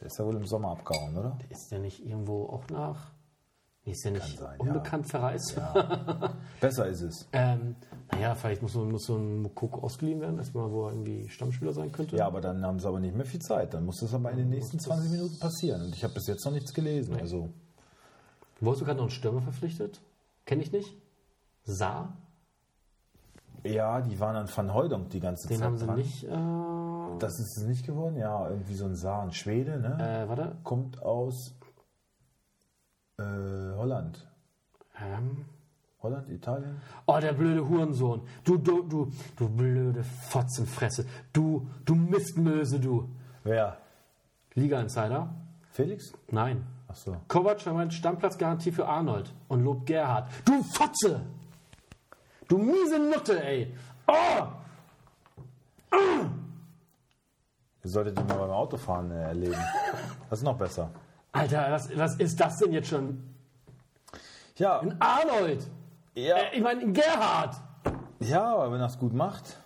Der 0.00 0.06
ist 0.06 0.18
ja 0.18 0.24
wohl 0.24 0.36
im 0.36 0.46
Sommer 0.46 0.70
abgehauen, 0.70 1.16
oder? 1.16 1.38
Ist 1.50 1.70
der 1.70 1.80
nicht 1.80 2.04
irgendwo 2.04 2.46
auch 2.46 2.66
nach? 2.70 3.10
Nee, 3.84 3.92
ist 3.92 4.04
der 4.04 4.12
nicht 4.12 4.38
sein, 4.38 4.58
unbekannt 4.58 5.08
verreist? 5.08 5.60
Besser 6.60 6.86
ist 6.86 7.02
es. 7.02 7.28
ähm, 7.32 7.76
naja, 8.10 8.34
vielleicht 8.34 8.62
muss 8.62 8.72
so, 8.72 8.84
muss 8.84 9.04
so 9.04 9.16
ein 9.16 9.42
Mokoko 9.42 9.82
ausgeliehen 9.82 10.20
werden, 10.20 10.38
erstmal, 10.38 10.70
wo 10.72 10.86
er 10.86 10.92
irgendwie 10.92 11.28
Stammspieler 11.28 11.72
sein 11.72 11.92
könnte. 11.92 12.16
Ja, 12.16 12.26
aber 12.26 12.40
dann 12.40 12.64
haben 12.64 12.80
sie 12.80 12.88
aber 12.88 13.00
nicht 13.00 13.14
mehr 13.14 13.26
viel 13.26 13.40
Zeit. 13.40 13.74
Dann 13.74 13.84
muss 13.84 14.00
das 14.00 14.12
aber 14.14 14.30
in 14.32 14.38
den 14.38 14.48
nächsten 14.48 14.80
20 14.80 15.10
Minuten 15.10 15.38
passieren. 15.38 15.82
Und 15.82 15.94
ich 15.94 16.02
habe 16.02 16.14
bis 16.14 16.26
jetzt 16.26 16.44
noch 16.44 16.52
nichts 16.52 16.72
gelesen. 16.72 17.16
Also. 17.16 17.50
Wo 18.60 18.70
hast 18.72 18.80
du 18.80 18.84
gerade 18.84 18.96
noch 18.98 19.04
einen 19.04 19.10
Stürmer 19.10 19.42
verpflichtet? 19.42 20.00
Kenne 20.44 20.62
ich 20.62 20.72
nicht. 20.72 20.94
Saar? 21.64 22.16
Ja, 23.64 24.00
die 24.00 24.18
waren 24.20 24.36
an 24.36 24.48
Van 24.54 24.72
Hooydonk 24.72 25.10
die 25.10 25.20
ganze 25.20 25.48
Den 25.48 25.58
Zeit 25.58 25.66
haben 25.66 25.76
sie 25.76 25.86
dran. 25.86 25.96
nicht. 25.96 26.24
Äh, 26.24 27.18
Das 27.18 27.38
ist 27.40 27.56
es 27.58 27.64
nicht 27.64 27.84
geworden? 27.84 28.16
Ja, 28.16 28.48
irgendwie 28.48 28.74
so 28.76 28.84
ein 28.84 28.94
Saar, 28.94 29.22
ein 29.22 29.32
Schwede, 29.32 29.78
ne? 29.80 29.96
äh, 29.98 30.28
warte. 30.28 30.56
Kommt 30.62 31.02
aus 31.02 31.54
äh, 33.18 33.22
Holland. 33.22 34.28
Ähm, 35.00 35.44
Holland, 36.02 36.28
Italien? 36.30 36.80
Oh, 37.06 37.18
der 37.20 37.32
blöde 37.32 37.68
Hurensohn. 37.68 38.22
Du, 38.44 38.56
du, 38.58 38.82
du, 38.82 39.10
du 39.36 39.48
blöde 39.48 40.04
Fotzenfresse. 40.04 41.06
Du, 41.32 41.66
du 41.84 41.94
Mistmöse, 41.96 42.78
du. 42.78 43.08
Wer? 43.42 43.78
Liga-Insider? 44.54 45.34
Felix? 45.70 46.12
Nein. 46.30 46.64
Ach 46.88 46.94
so. 46.94 47.16
Kovac 47.28 47.64
meint 47.66 47.92
Stammplatzgarantie 47.94 48.70
für 48.72 48.86
Arnold 48.86 49.32
und 49.48 49.62
lobt 49.64 49.86
Gerhard. 49.86 50.28
Du 50.44 50.62
Fotze! 50.62 51.20
Du 52.48 52.58
miese 52.58 52.98
Nutte, 52.98 53.42
ey! 53.44 53.74
Oh! 54.06 54.46
Ihr 57.82 57.90
solltet 57.90 58.18
ihn 58.18 58.26
mal 58.26 58.38
beim 58.38 58.50
Autofahren 58.50 59.10
äh, 59.10 59.22
erleben. 59.22 59.56
Das 60.30 60.40
ist 60.40 60.44
noch 60.44 60.56
besser. 60.58 60.90
Alter, 61.32 61.70
was, 61.70 61.96
was 61.96 62.16
ist 62.16 62.40
das 62.40 62.56
denn 62.58 62.72
jetzt 62.72 62.88
schon? 62.88 63.22
Ja, 64.56 64.80
Ein 64.80 65.00
Arnold! 65.00 65.66
ja, 66.14 66.36
Äh, 66.36 66.56
ich 66.56 66.62
meine, 66.62 66.92
Gerhard! 66.92 67.54
ja, 68.20 68.44
aber 68.44 68.72
wenn 68.72 68.80
er 68.80 68.86
es 68.86 68.98
gut 68.98 69.12
macht. 69.12 69.58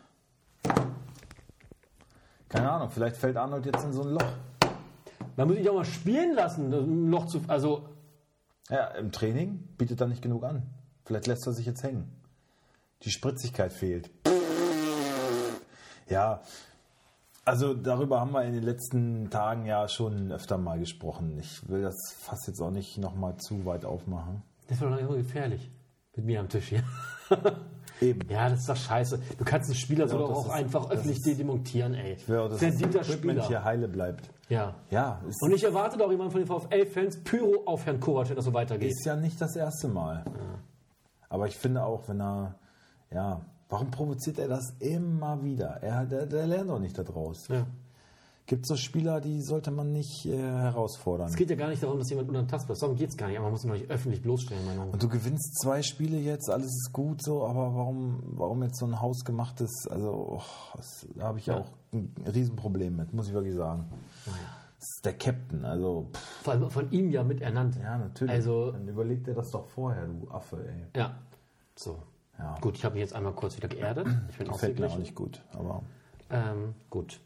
Keine 2.49 2.71
Ahnung, 2.71 2.91
vielleicht 2.91 3.17
fällt 3.17 3.37
Arnold 3.37 3.65
jetzt 3.67 3.85
in 3.85 3.93
so 3.93 4.03
ein 4.03 4.09
Loch. 4.15 4.33
Man 5.37 5.49
muss 5.49 5.57
sich 5.57 5.69
auch 5.69 5.75
mal 5.75 5.85
spielen 5.85 6.35
lassen, 6.35 7.11
Loch 7.11 7.27
zu. 7.27 7.41
Also, 7.49 7.89
Ja, 8.69 8.87
im 8.89 9.13
Training 9.13 9.69
bietet 9.79 10.01
er 10.01 10.07
nicht 10.07 10.23
genug 10.23 10.45
an. 10.45 10.63
Vielleicht 11.05 11.27
lässt 11.27 11.47
er 11.47 11.53
sich 11.53 11.67
jetzt 11.67 11.83
hängen. 11.83 12.11
Die 13.03 13.11
Spritzigkeit 13.11 13.73
fehlt. 13.73 14.11
Ja, 16.09 16.43
also 17.45 17.75
darüber 17.75 18.21
haben 18.21 18.33
wir 18.33 18.45
in 18.45 18.53
den 18.53 18.63
letzten 18.63 19.31
Tagen 19.31 19.65
ja 19.65 19.89
schon 19.89 20.31
öfter 20.31 20.59
mal 20.59 20.79
gesprochen. 20.79 21.39
Ich 21.39 21.69
will 21.69 21.83
das 21.83 21.97
fast 22.19 22.47
jetzt 22.47 22.61
auch 22.61 22.71
nicht 22.71 22.99
nochmal 22.99 23.37
zu 23.39 23.65
weit 23.65 23.85
aufmachen. 23.85 24.43
das 24.69 24.81
war 24.81 24.91
doch 24.97 25.17
gefährlich. 25.17 25.71
Mit 26.17 26.27
mir 26.27 26.41
am 26.41 26.49
Tisch 26.49 26.69
hier. 26.69 26.85
Eben. 28.01 28.29
Ja, 28.31 28.49
das 28.49 28.61
ist 28.61 28.69
doch 28.69 28.77
scheiße. 28.77 29.19
Du 29.39 29.45
kannst 29.45 29.69
einen 29.71 29.77
Spieler 29.79 30.09
so 30.09 30.15
Ja, 30.19 30.23
doch 30.27 30.31
auch 30.31 30.49
einfach 30.49 30.91
öffentlich 30.91 31.19
ist- 31.27 31.39
demontieren, 31.39 31.95
ey. 31.95 32.15
Ich 32.15 32.29
will 32.29 32.39
auch, 32.39 32.49
dass 32.49 32.61
das 32.61 32.75
Equipment 32.81 33.07
Spieler. 33.07 33.47
hier 33.49 33.65
heile 33.65 33.89
bleibt. 33.89 34.31
Ja. 34.49 34.75
Ja, 34.91 35.21
Und 35.43 35.53
ich 35.53 35.63
erwarte 35.63 35.97
doch 35.99 36.11
jemand 36.11 36.33
von 36.33 36.41
den 36.41 36.47
VfL-Fans 36.49 37.23
Pyro 37.23 37.63
auf 37.67 37.87
Herrn 37.87 38.01
Kovac, 38.01 38.29
wenn 38.31 38.37
das 38.37 38.45
so 38.45 38.53
weitergeht. 38.55 38.91
ist 38.91 39.05
ja 39.05 39.15
nicht 39.17 39.41
das 39.41 39.55
erste 39.55 39.87
Mal. 39.89 40.25
Aber 41.29 41.47
ich 41.47 41.57
finde 41.57 41.85
auch, 41.85 42.09
wenn 42.09 42.21
er, 42.21 42.55
ja, 43.13 43.41
warum 43.69 43.91
provoziert 43.91 44.39
er 44.41 44.49
das 44.49 44.75
immer 44.81 45.43
wieder? 45.45 45.81
Er, 45.83 46.05
der, 46.07 46.27
der 46.27 46.47
lernt 46.47 46.71
doch 46.71 46.81
nicht 46.81 46.99
daraus. 46.99 47.47
Ja. 47.49 47.67
Gibt 48.51 48.67
so 48.67 48.75
Spieler, 48.75 49.21
die 49.21 49.43
sollte 49.43 49.71
man 49.71 49.93
nicht 49.93 50.27
äh, 50.27 50.37
herausfordern. 50.37 51.29
Es 51.29 51.37
geht 51.37 51.51
ja 51.51 51.55
gar 51.55 51.69
nicht 51.69 51.85
darum, 51.85 52.01
dass 52.01 52.11
jemand 52.11 52.31
unantastbar 52.31 52.75
ist. 52.75 52.83
Darum 52.83 52.97
geht 52.97 53.11
es 53.11 53.17
gar 53.17 53.29
nicht. 53.29 53.37
Aber 53.37 53.45
man 53.45 53.53
muss 53.53 53.63
ihn 53.63 53.69
doch 53.69 53.77
nicht 53.77 53.89
öffentlich 53.89 54.23
bloßstellen, 54.23 54.65
meine 54.65 54.79
Meinung. 54.79 54.93
Und 54.93 55.01
du 55.01 55.09
gewinnst 55.09 55.61
zwei 55.63 55.83
Spiele 55.83 56.17
jetzt, 56.17 56.51
alles 56.51 56.67
ist 56.67 56.91
gut 56.93 57.23
so, 57.23 57.47
aber 57.47 57.77
warum, 57.77 58.21
warum 58.25 58.65
jetzt 58.65 58.81
so 58.81 58.87
ein 58.87 59.01
hausgemachtes, 59.01 59.87
also 59.89 60.41
oh, 60.41 60.43
das, 60.75 61.07
da 61.15 61.27
habe 61.27 61.39
ich 61.39 61.47
ja. 61.47 61.59
Auch 61.59 61.71
ein 61.93 62.13
Riesenproblem 62.27 62.97
mit, 62.97 63.13
muss 63.13 63.29
ich 63.29 63.35
wirklich 63.35 63.55
sagen. 63.55 63.85
Das 64.25 64.35
ist 64.97 65.05
der 65.05 65.13
Captain, 65.17 65.65
also 65.65 66.09
pff, 66.13 66.43
Vor 66.43 66.53
allem 66.53 66.71
von 66.71 66.91
ihm 66.91 67.09
ja 67.13 67.23
mit 67.23 67.43
ernannt. 67.43 67.77
ja, 67.81 67.99
natürlich. 67.99 68.35
Also- 68.35 68.73
Dann 68.73 68.89
überleg 68.89 69.23
dir 69.23 69.35
das 69.35 69.53
doch 69.53 69.69
vorher, 69.69 70.09
du 70.09 70.29
Affe, 70.29 70.57
ey. 70.67 70.87
Ja. 71.01 71.15
So. 71.77 72.03
Ja. 72.37 72.57
Gut, 72.61 72.77
ich 72.77 72.85
habe 72.85 72.95
mich 72.95 73.03
jetzt 73.03 73.15
einmal 73.15 73.33
kurz 73.33 73.57
wieder 73.57 73.69
geerdet. 73.69 74.09
Ich 74.29 74.39
bin 74.39 74.49
Gefällt 74.49 74.81
mir 74.81 74.89
auch 74.89 74.99
nicht 74.99 75.15
gut, 75.15 75.41
aber... 75.53 75.85
Ähm, 76.31 76.75
gut. 76.91 77.21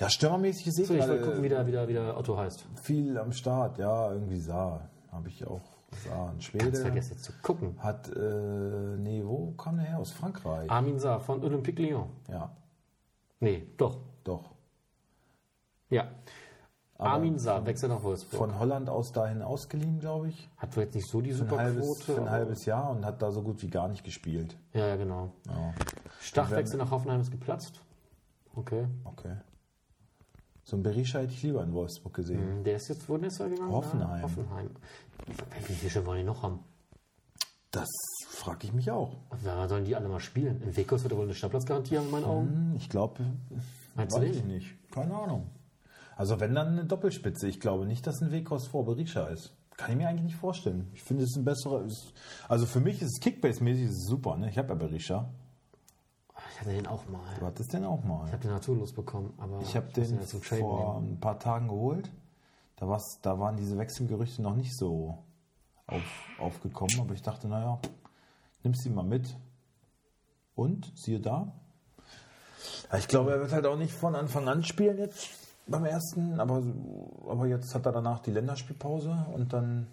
Ja, 0.00 0.08
stürmermäßig 0.10 0.66
ist 0.66 0.78
eh 0.80 0.84
So, 0.84 0.94
ich 0.94 1.06
wollte 1.08 1.24
gucken, 1.24 1.42
wie 1.42 1.48
der, 1.48 1.66
wie, 1.66 1.72
der, 1.72 1.88
wie 1.88 1.92
der 1.92 2.16
Otto 2.16 2.36
heißt. 2.36 2.64
viel 2.82 3.16
am 3.18 3.32
Start. 3.32 3.78
Ja, 3.78 4.12
irgendwie 4.12 4.40
sah, 4.40 4.80
habe 5.12 5.28
ich 5.28 5.46
auch 5.46 5.60
sah. 6.04 6.24
Ein 6.24 6.30
Ganz 6.32 6.44
Schwede 6.44 6.72
vergessen 6.76 7.12
jetzt 7.12 7.24
zu 7.24 7.32
gucken. 7.42 7.76
hat, 7.78 8.08
äh, 8.08 8.96
nee, 8.98 9.22
wo 9.24 9.52
kam 9.52 9.76
der 9.76 9.86
her? 9.86 9.98
Aus 9.98 10.10
Frankreich. 10.10 10.70
Armin 10.70 10.98
Saar 10.98 11.20
von 11.20 11.42
Olympique 11.44 11.80
Lyon. 11.80 12.10
Ja, 12.28 12.50
Nee, 13.40 13.66
doch. 13.76 13.98
doch. 14.24 14.50
Ja. 15.90 16.08
Aber 16.96 17.10
Armin 17.10 17.38
Saar 17.38 17.66
wechselt 17.66 17.92
nach 17.92 18.02
Wolfsburg. 18.02 18.38
Von 18.38 18.58
Holland 18.58 18.88
aus 18.88 19.12
dahin 19.12 19.42
ausgeliehen, 19.42 19.98
glaube 20.00 20.28
ich. 20.28 20.48
Hat 20.56 20.76
wohl 20.76 20.84
jetzt 20.84 20.94
nicht 20.94 21.08
so 21.08 21.20
die 21.20 21.32
Ein 21.32 21.50
halbes, 21.50 21.86
Superquote. 21.86 22.12
für 22.14 22.20
ein 22.22 22.30
halbes 22.30 22.64
Jahr 22.64 22.90
und 22.90 23.04
hat 23.04 23.20
da 23.20 23.30
so 23.32 23.42
gut 23.42 23.60
wie 23.62 23.68
gar 23.68 23.88
nicht 23.88 24.02
gespielt. 24.04 24.56
Ja, 24.72 24.86
ja, 24.88 24.96
genau. 24.96 25.32
Ja, 25.46 25.74
Stachwechsel 26.20 26.78
nach 26.78 26.90
Hoffenheim 26.90 27.20
ist 27.20 27.30
geplatzt. 27.30 27.80
Okay. 28.54 28.86
okay. 29.04 29.36
So 30.64 30.76
ein 30.76 30.82
Berisha 30.82 31.18
hätte 31.20 31.32
ich 31.32 31.42
lieber 31.42 31.62
in 31.62 31.72
Wolfsburg 31.74 32.14
gesehen. 32.14 32.64
Der 32.64 32.76
ist 32.76 32.88
jetzt, 32.88 33.06
wohin 33.08 33.24
ist 33.24 33.38
er 33.38 33.48
gegangen? 33.50 33.70
Hoffenheim. 33.70 34.22
Hoffenheim. 34.22 34.70
Wie 35.66 35.74
viele 35.74 36.06
wollen 36.06 36.18
die 36.20 36.24
noch 36.24 36.42
haben? 36.42 36.60
Das 37.70 37.88
frage 38.28 38.66
ich 38.66 38.72
mich 38.72 38.90
auch. 38.90 39.16
Wer 39.42 39.68
sollen 39.68 39.84
die 39.84 39.94
alle 39.94 40.08
mal 40.08 40.20
spielen? 40.20 40.62
In 40.62 40.76
Wekos 40.76 41.02
wird 41.02 41.12
er 41.12 41.18
wohl 41.18 41.24
eine 41.24 41.34
Stammplatz-Garantie 41.34 41.98
haben, 41.98 42.06
in 42.06 42.10
meinen 42.12 42.24
Augen. 42.24 42.48
Hm, 42.48 42.76
Ich 42.76 42.88
glaube, 42.88 43.24
weiß 43.96 44.14
nicht? 44.20 44.36
ich 44.36 44.44
nicht. 44.44 44.90
Keine 44.92 45.14
Ahnung. 45.14 45.50
Also 46.16 46.38
wenn 46.40 46.54
dann 46.54 46.68
eine 46.68 46.84
Doppelspitze. 46.84 47.48
Ich 47.48 47.60
glaube 47.60 47.84
nicht, 47.86 48.06
dass 48.06 48.22
ein 48.22 48.30
Wekos 48.32 48.66
vor 48.68 48.84
Berisha 48.84 49.26
ist. 49.26 49.54
Kann 49.76 49.90
ich 49.90 49.96
mir 49.96 50.08
eigentlich 50.08 50.22
nicht 50.26 50.36
vorstellen. 50.36 50.88
Ich 50.94 51.02
finde 51.02 51.24
es 51.24 51.30
ist 51.30 51.36
ein 51.36 51.44
besserer. 51.44 51.84
Also 52.48 52.64
für 52.66 52.78
mich 52.80 53.02
ist 53.02 53.08
es 53.18 53.20
Kickbase-mäßig 53.20 53.88
super. 53.90 54.36
Ne? 54.36 54.48
Ich 54.48 54.56
habe 54.56 54.68
ja 54.68 54.74
Berisha. 54.76 55.28
Hatte 56.64 56.76
den 56.76 56.86
auch 56.86 57.06
mal. 57.08 57.20
Du 57.38 57.46
hattest 57.46 57.72
den 57.72 57.84
auch 57.84 58.02
mal. 58.04 58.26
Ich 58.26 58.32
habe 58.32 58.42
den 58.42 58.50
naturlos 58.52 58.92
bekommen, 58.92 59.34
aber 59.38 59.60
Ich 59.60 59.76
habe 59.76 59.92
den 59.92 60.18
Trade 60.18 60.60
vor 60.60 61.00
nehmen. 61.00 61.14
ein 61.14 61.20
paar 61.20 61.38
Tagen 61.38 61.68
geholt. 61.68 62.10
Da, 62.76 62.88
war's, 62.88 63.18
da 63.22 63.38
waren 63.38 63.56
diese 63.56 63.76
Wechselgerüchte 63.78 64.42
noch 64.42 64.56
nicht 64.56 64.76
so 64.76 65.18
auf, 65.86 66.02
aufgekommen, 66.38 66.98
aber 67.00 67.14
ich 67.14 67.22
dachte, 67.22 67.48
naja, 67.48 67.78
nimmst 68.62 68.84
ihn 68.86 68.94
mal 68.94 69.04
mit. 69.04 69.36
Und, 70.54 70.90
siehe 70.96 71.20
da. 71.20 71.52
Ich 72.96 73.08
glaube, 73.08 73.32
er 73.32 73.40
wird 73.40 73.52
halt 73.52 73.66
auch 73.66 73.76
nicht 73.76 73.92
von 73.92 74.14
Anfang 74.14 74.48
an 74.48 74.64
spielen 74.64 74.98
jetzt 74.98 75.28
beim 75.66 75.84
ersten, 75.84 76.40
aber, 76.40 76.62
aber 77.28 77.46
jetzt 77.46 77.74
hat 77.74 77.86
er 77.86 77.92
danach 77.92 78.20
die 78.20 78.30
Länderspielpause 78.30 79.26
und 79.34 79.52
dann. 79.52 79.86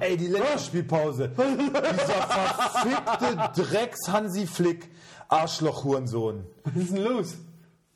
Ey, 0.00 0.16
die 0.16 0.26
Länderspielpause! 0.26 1.28
Dieser 1.28 2.22
verfickte 2.22 3.62
Drecks-Hansi 3.62 4.46
Flick, 4.46 4.90
Arschloch-Hurensohn. 5.28 6.44
Was 6.64 6.76
ist 6.76 6.92
denn 6.96 7.02
los? 7.04 7.34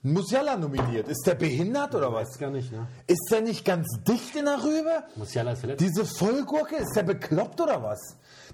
Musiala 0.02 0.56
nominiert. 0.56 1.08
Ist 1.08 1.26
der 1.26 1.34
behindert 1.34 1.94
oder 1.94 2.12
was? 2.12 2.28
Weiß 2.30 2.38
gar 2.38 2.50
nicht, 2.50 2.70
ne? 2.72 2.86
Ist 3.06 3.28
der 3.30 3.40
nicht 3.40 3.64
ganz 3.64 3.86
dicht 4.06 4.36
in 4.36 4.44
der 4.44 4.62
Rübe? 4.62 5.02
Musiala 5.16 5.52
ist 5.52 5.60
verletzt. 5.60 5.80
Diese 5.80 6.04
Vollgurke, 6.04 6.76
ist 6.76 6.94
der 6.94 7.02
bekloppt 7.02 7.60
oder 7.60 7.82
was? 7.82 7.98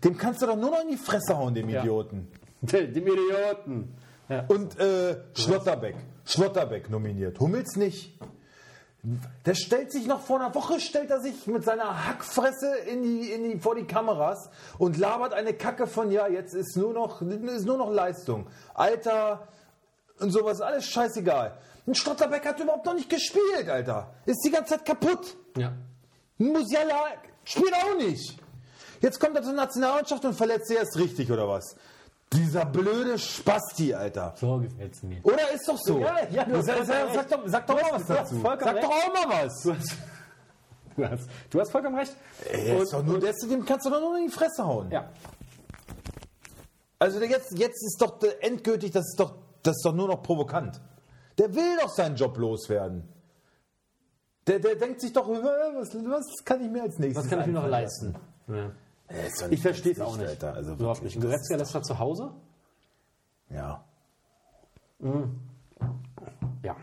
Dem 0.02 0.16
kannst 0.16 0.40
du 0.42 0.46
doch 0.46 0.56
nur 0.56 0.70
noch 0.70 0.80
in 0.82 0.88
die 0.88 0.96
Fresse 0.96 1.36
hauen, 1.36 1.54
dem 1.54 1.68
Ja. 1.68 1.80
Idioten. 1.80 2.28
Dem 2.62 3.06
Idioten. 3.06 3.94
Ja. 4.30 4.46
Und 4.48 4.78
äh, 4.80 5.16
Schlotterbeck. 5.34 5.96
Schlotterbeck 6.24 6.88
nominiert. 6.88 7.38
Hummels 7.40 7.76
nicht. 7.76 8.18
Der 9.44 9.54
stellt 9.54 9.92
sich 9.92 10.06
noch 10.06 10.23
vor 10.23 10.40
einer 10.40 10.54
Woche, 10.54 10.80
stellt 10.80 11.11
er 11.11 11.20
sich 11.20 11.46
mit 11.46 11.62
seiner 11.62 12.06
Hackfresse 12.06 12.75
in 12.76 13.02
die, 13.02 13.32
in 13.32 13.42
die, 13.44 13.58
vor 13.58 13.75
die 13.75 13.84
Kameras 13.84 14.49
und 14.78 14.96
labert 14.96 15.34
eine 15.34 15.52
Kacke 15.52 15.87
von, 15.87 16.11
ja, 16.11 16.26
jetzt 16.26 16.54
ist 16.54 16.76
nur 16.76 16.94
noch, 16.94 17.20
ist 17.20 17.66
nur 17.66 17.76
noch 17.76 17.90
Leistung. 17.90 18.46
Alter 18.73 19.46
und 20.20 20.30
sowas, 20.30 20.62
alles 20.62 20.87
scheißegal. 20.87 21.58
Ein 21.87 21.94
Schlotterbeck 21.94 22.46
hat 22.46 22.61
überhaupt 22.61 22.87
noch 22.87 22.94
nicht 22.94 23.11
gespielt, 23.11 23.68
Alter. 23.68 24.14
Ist 24.25 24.42
die 24.44 24.50
ganze 24.50 24.76
Zeit 24.76 24.87
kaputt. 24.87 25.37
ja. 25.56 25.73
Musiala 26.38 27.04
spielt 27.44 27.75
auch 27.75 27.96
nicht. 27.99 28.38
Jetzt 29.00 29.20
kommt 29.20 29.37
er 29.37 29.42
zur 29.42 29.52
Nationalmannschaft 29.52 30.25
und 30.25 30.34
verletzt 30.34 30.68
sie 30.68 30.75
erst 30.75 30.96
richtig, 30.96 31.30
oder 31.30 31.46
was? 31.46 31.76
Dieser 32.34 32.64
blöde 32.64 33.18
Spasti, 33.18 33.94
Alter. 33.94 34.34
So 34.36 34.58
gefällt's 34.58 35.02
mir. 35.02 35.20
Oder 35.22 35.50
ist 35.52 35.68
doch 35.68 35.78
so? 35.78 35.98
Ja, 35.98 36.16
ja, 36.30 36.44
du 36.44 36.62
sag, 36.62 36.84
sag, 36.84 37.14
sag, 37.14 37.28
doch, 37.28 37.42
sag 37.46 37.66
doch 37.66 37.80
mal 37.80 37.92
was 37.92 38.06
dazu. 38.06 38.40
Sag 38.42 38.64
recht. 38.64 38.84
doch 38.84 38.90
auch 38.90 39.28
mal 39.28 39.44
was. 39.44 39.62
Du 39.62 39.74
hast, 39.74 39.96
du 40.96 41.04
hast, 41.04 41.28
du 41.50 41.60
hast 41.60 41.70
vollkommen 41.70 41.96
recht. 41.96 42.16
Ey, 42.50 42.82
ist 42.82 42.92
doch 42.92 43.02
nur, 43.02 43.20
der, 43.20 43.32
dem 43.32 43.64
kannst 43.64 43.86
du 43.86 43.90
doch 43.90 44.00
nur 44.00 44.16
in 44.18 44.26
die 44.26 44.32
Fresse 44.32 44.64
hauen. 44.64 44.90
Ja. 44.90 45.08
Also 46.98 47.20
jetzt, 47.20 47.58
jetzt 47.58 47.84
ist 47.84 47.98
doch 48.00 48.20
endgültig, 48.40 48.92
das 48.92 49.04
ist 49.06 49.20
doch, 49.20 49.34
das 49.62 49.76
ist 49.76 49.84
doch 49.84 49.94
nur 49.94 50.08
noch 50.08 50.22
provokant. 50.22 50.80
Der 51.38 51.54
will 51.54 51.76
doch 51.80 51.90
seinen 51.90 52.16
Job 52.16 52.36
loswerden. 52.38 53.08
Der, 54.46 54.58
der 54.58 54.76
denkt 54.76 55.00
sich 55.00 55.12
doch, 55.12 55.28
äh, 55.28 55.42
was, 55.42 55.94
was 55.94 56.44
kann 56.44 56.62
ich 56.62 56.70
mir 56.70 56.82
als 56.82 56.98
nächstes 56.98 57.24
Was 57.24 57.30
kann 57.30 57.40
ich 57.40 57.46
mir 57.46 57.52
noch 57.54 57.68
leisten? 57.68 58.14
Ja. 58.46 58.70
Äh, 59.08 59.28
Ich 59.50 59.61
verstehe 59.61 59.92
es 59.92 60.00
auch 60.00 60.16
nicht. 60.16 60.28
Alter. 60.28 60.54
Also 60.54 60.73
Überhaupt 60.75 61.02
nicht. 61.02 61.20
Goretzka 61.20 61.56
lässt 61.56 61.75
er 61.75 61.82
zu 61.82 61.99
Hause? 61.99 62.30
Ja. 63.50 63.84
Ja. 66.62 66.76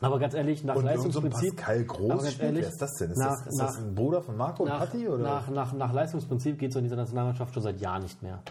Aber 0.00 0.18
ganz 0.18 0.34
ehrlich, 0.34 0.64
nach 0.64 0.74
Und 0.76 0.84
Leistungsprinzip. 0.84 1.56
Pascal 1.56 1.76
aber 1.76 1.84
Groß 1.86 2.30
spielt. 2.32 2.42
ehrlich, 2.42 2.62
Wer 2.62 2.68
ist 2.68 2.82
das 2.82 2.92
denn? 2.98 3.10
Ist, 3.12 3.18
nach, 3.18 3.30
das, 3.38 3.46
ist 3.46 3.58
nach, 3.58 3.66
das 3.66 3.76
ein 3.78 3.94
Bruder 3.94 4.22
von 4.22 4.36
Marco 4.36 4.64
und 4.64 4.68
nach, 4.68 4.80
Patti? 4.80 5.08
Oder? 5.08 5.22
nach, 5.22 5.48
nach, 5.48 5.72
nach 5.72 5.92
Leistungsprinzip 5.92 6.58
geht 6.58 6.70
es 6.70 6.76
in 6.76 6.82
dieser 6.84 6.96
Nationalmannschaft 6.96 7.54
schon 7.54 7.62
seit 7.62 7.80
Jahren 7.80 8.02
nicht 8.02 8.22
mehr. 8.22 8.42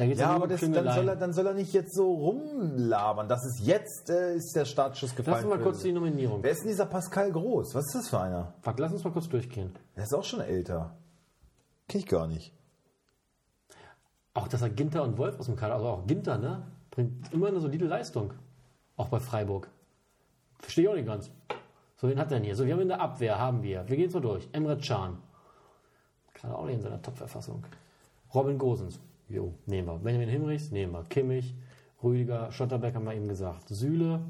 Ja, 0.00 0.30
aber 0.30 0.46
das, 0.46 0.60
dann, 0.60 0.72
soll 0.72 1.08
er, 1.08 1.16
dann 1.16 1.32
soll 1.32 1.46
er 1.46 1.54
nicht 1.54 1.72
jetzt 1.72 1.94
so 1.94 2.12
rumlabern. 2.14 3.28
Das 3.28 3.44
ist 3.44 3.60
jetzt 3.60 4.08
äh, 4.08 4.34
ist 4.34 4.54
der 4.56 4.64
Startschuss 4.64 5.14
gefallen. 5.14 5.36
Lass 5.36 5.44
uns 5.44 5.54
mal 5.54 5.62
kurz 5.62 5.82
die 5.82 5.92
Nominierung. 5.92 6.42
Wer 6.42 6.52
ist 6.52 6.60
denn 6.60 6.68
dieser 6.68 6.86
Pascal 6.86 7.30
Groß? 7.32 7.74
Was 7.74 7.86
ist 7.86 7.94
das 7.94 8.08
für 8.08 8.20
einer? 8.20 8.54
Fuck, 8.62 8.78
lass 8.78 8.92
uns 8.92 9.04
mal 9.04 9.12
kurz 9.12 9.28
durchgehen. 9.28 9.72
Der 9.96 10.04
ist 10.04 10.14
auch 10.14 10.24
schon 10.24 10.40
älter. 10.40 10.96
Kenn 11.88 12.00
ich 12.00 12.06
gar 12.06 12.26
nicht. 12.26 12.52
Auch, 14.32 14.48
dass 14.48 14.62
er 14.62 14.70
Ginter 14.70 15.02
und 15.02 15.18
Wolf 15.18 15.38
aus 15.38 15.46
dem 15.46 15.56
Kader, 15.56 15.74
also 15.74 15.86
auch 15.86 16.06
Ginter, 16.06 16.38
ne? 16.38 16.62
Bringt 16.90 17.32
immer 17.32 17.48
eine 17.48 17.60
solide 17.60 17.86
Leistung. 17.86 18.32
Auch 18.96 19.08
bei 19.08 19.20
Freiburg. 19.20 19.68
Verstehe 20.60 20.84
ich 20.84 20.90
auch 20.90 20.94
nicht 20.94 21.06
ganz. 21.06 21.30
So, 21.96 22.08
wen 22.08 22.18
hat 22.18 22.30
er 22.30 22.38
denn 22.38 22.44
hier? 22.44 22.56
So, 22.56 22.64
wir 22.64 22.72
haben 22.72 22.80
in 22.80 22.88
der 22.88 23.00
Abwehr, 23.00 23.38
haben 23.38 23.62
wir. 23.62 23.88
Wir 23.88 23.96
gehen 23.96 24.10
so 24.10 24.20
durch. 24.20 24.48
Emre 24.52 24.78
Can. 24.78 25.18
Gerade 26.34 26.56
auch 26.56 26.64
nicht 26.64 26.76
in 26.76 26.82
seiner 26.82 27.02
Top-Verfassung. 27.02 27.64
Robin 28.32 28.56
Gosens. 28.56 29.00
Jo, 29.30 29.54
nehmen 29.66 29.86
wir. 29.86 29.98
Benjamin 29.98 30.28
Himrichs, 30.28 30.72
nehmen 30.72 30.92
wir. 30.92 31.04
Kimmich, 31.04 31.54
Rüdiger, 32.02 32.50
Schotterbeck 32.50 32.96
haben 32.96 33.04
wir 33.04 33.14
eben 33.14 33.28
gesagt. 33.28 33.68
Süle, 33.68 34.20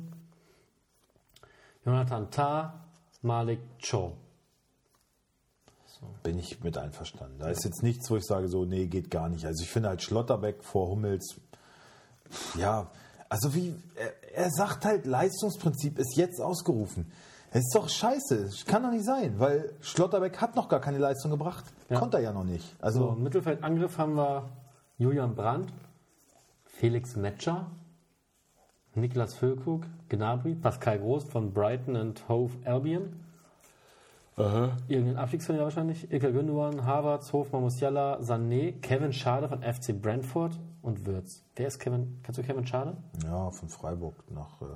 Jonathan 1.87 2.31
Tah, 2.31 2.85
Malik 3.23 3.61
Cho. 3.79 4.13
Bin 6.23 6.39
ich 6.39 6.63
mit 6.63 6.79
einverstanden. 6.79 7.39
Da 7.39 7.49
ist 7.49 7.65
jetzt 7.65 7.83
nichts, 7.83 8.11
wo 8.11 8.17
ich 8.17 8.25
sage, 8.25 8.49
so, 8.49 8.65
nee, 8.65 8.87
geht 8.87 9.11
gar 9.11 9.29
nicht. 9.29 9.45
Also 9.45 9.63
ich 9.63 9.71
finde 9.71 9.89
halt 9.91 10.03
Schlotterbeck 10.03 10.63
vor 10.63 10.89
Hummels, 10.89 11.41
ja, 12.59 12.91
also 13.29 13.55
wie, 13.55 13.75
er, 13.97 14.13
er 14.35 14.51
sagt 14.51 14.85
halt, 14.85 15.07
Leistungsprinzip 15.07 15.99
ist 15.99 16.17
jetzt 16.17 16.41
ausgerufen. 16.41 17.11
Es 17.53 17.61
ist 17.61 17.75
doch 17.75 17.89
scheiße. 17.89 18.45
Das 18.45 18.65
kann 18.65 18.83
doch 18.83 18.91
nicht 18.91 19.05
sein, 19.05 19.39
weil 19.39 19.75
Schlotterbeck 19.81 20.41
hat 20.41 20.57
noch 20.57 20.69
gar 20.69 20.81
keine 20.81 20.99
Leistung 20.99 21.31
gebracht. 21.31 21.65
Ja. 21.89 21.99
Konnte 21.99 22.19
er 22.19 22.23
ja 22.23 22.33
noch 22.33 22.45
nicht. 22.45 22.69
So, 22.79 22.85
Also, 22.85 23.09
im 23.11 23.23
Mittelfeldangriff 23.23 23.99
haben 23.99 24.15
wir 24.15 24.49
Julian 25.01 25.35
Brandt, 25.35 25.73
Felix 26.63 27.17
Metscher, 27.17 27.71
Niklas 28.95 29.33
Füllkrug, 29.33 29.87
Gnabry, 30.11 30.55
Pascal 30.55 30.99
Groß 30.99 31.25
von 31.25 31.55
Brighton 31.55 31.97
and 31.97 32.29
Hove 32.29 32.53
Albion. 32.67 33.19
Irgendein 34.37 35.17
Abstiegsverlierer 35.17 35.65
wahrscheinlich. 35.65 36.13
Ilkay 36.13 36.33
Gündogan, 36.33 36.85
Havertz, 36.85 37.33
Hofmann, 37.33 37.63
Musiala, 37.63 38.19
Sané, 38.21 38.79
Kevin 38.83 39.15
Schade 39.15 39.49
von 39.49 39.63
FC 39.63 39.99
Brentford 39.99 40.61
und 40.83 41.07
Würz. 41.07 41.45
Wer 41.57 41.69
ist 41.69 41.79
Kevin? 41.79 42.21
Kennst 42.23 42.39
du 42.39 42.43
Kevin 42.43 42.67
Schade? 42.67 42.99
ja, 43.25 43.51
von 43.51 43.71
Freiburg 43.71 44.23
nach 44.31 44.61
äh, 44.61 44.67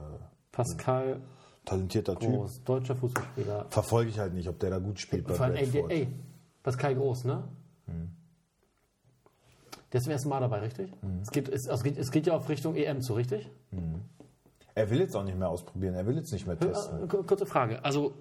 Pascal 0.53 1.21
talentierter 1.67 2.19
Typ. 2.19 2.31
Groß, 2.31 2.65
deutscher 2.65 2.97
Fußballspieler. 2.97 3.67
Verfolge 3.69 4.09
ich 4.09 4.19
halt 4.19 4.33
nicht, 4.33 4.49
ob 4.49 4.59
der 4.59 4.71
da 4.71 4.79
gut 4.79 4.99
spielt 4.99 5.27
bei 5.27 5.35
Vor 5.35 5.45
allem, 5.45 5.57
ey, 5.57 5.85
ey, 5.89 6.09
Pascal 6.63 6.95
Groß, 6.95 7.25
ne? 7.25 7.45
Der 7.87 7.95
ist 10.01 10.05
zum 10.05 10.13
ersten 10.13 10.29
Mal 10.29 10.41
dabei, 10.41 10.61
richtig? 10.61 10.93
Es, 11.23 11.31
geht, 11.31 11.49
es, 11.49 11.83
geht, 11.83 11.99
es 11.99 12.11
geht 12.11 12.27
ja 12.27 12.35
auf 12.37 12.49
Richtung 12.49 12.75
EM 12.77 13.01
zu, 13.03 13.15
richtig? 13.15 13.51
Er 14.75 14.91
will 14.91 14.99
jetzt 15.01 15.15
auch 15.17 15.23
nicht 15.25 15.39
mehr 15.39 15.49
ausprobieren, 15.49 15.95
er 15.95 16.05
will 16.07 16.17
jetzt 16.17 16.33
nicht 16.33 16.47
mehr 16.47 16.59
testen. 16.59 17.05
Äh, 17.05 17.07
kur- 17.07 17.25
Kurze 17.27 17.47
Frage. 17.47 17.85
Also, 17.85 18.13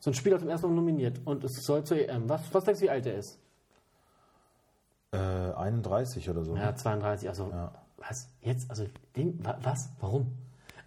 so 0.00 0.10
ein 0.10 0.14
Spieler 0.14 0.38
zum 0.38 0.48
ersten 0.48 0.68
Mal 0.68 0.74
nominiert 0.74 1.20
und 1.24 1.42
es 1.44 1.64
soll 1.64 1.82
zur 1.84 1.98
EM. 1.98 2.28
Was, 2.28 2.42
was 2.54 2.64
denkst 2.64 2.80
du, 2.80 2.86
wie 2.86 2.90
alt 2.90 3.04
er 3.06 3.14
ist? 3.16 3.38
Äh, 5.12 5.16
31 5.18 6.28
oder 6.30 6.44
so. 6.44 6.54
Ja, 6.56 6.74
32. 6.74 7.28
Also, 7.28 7.50
was? 7.96 8.28
Jetzt? 8.42 8.70
Also, 8.70 8.84
den, 9.16 9.44
wa- 9.44 9.58
was? 9.62 9.90
Warum? 10.00 10.26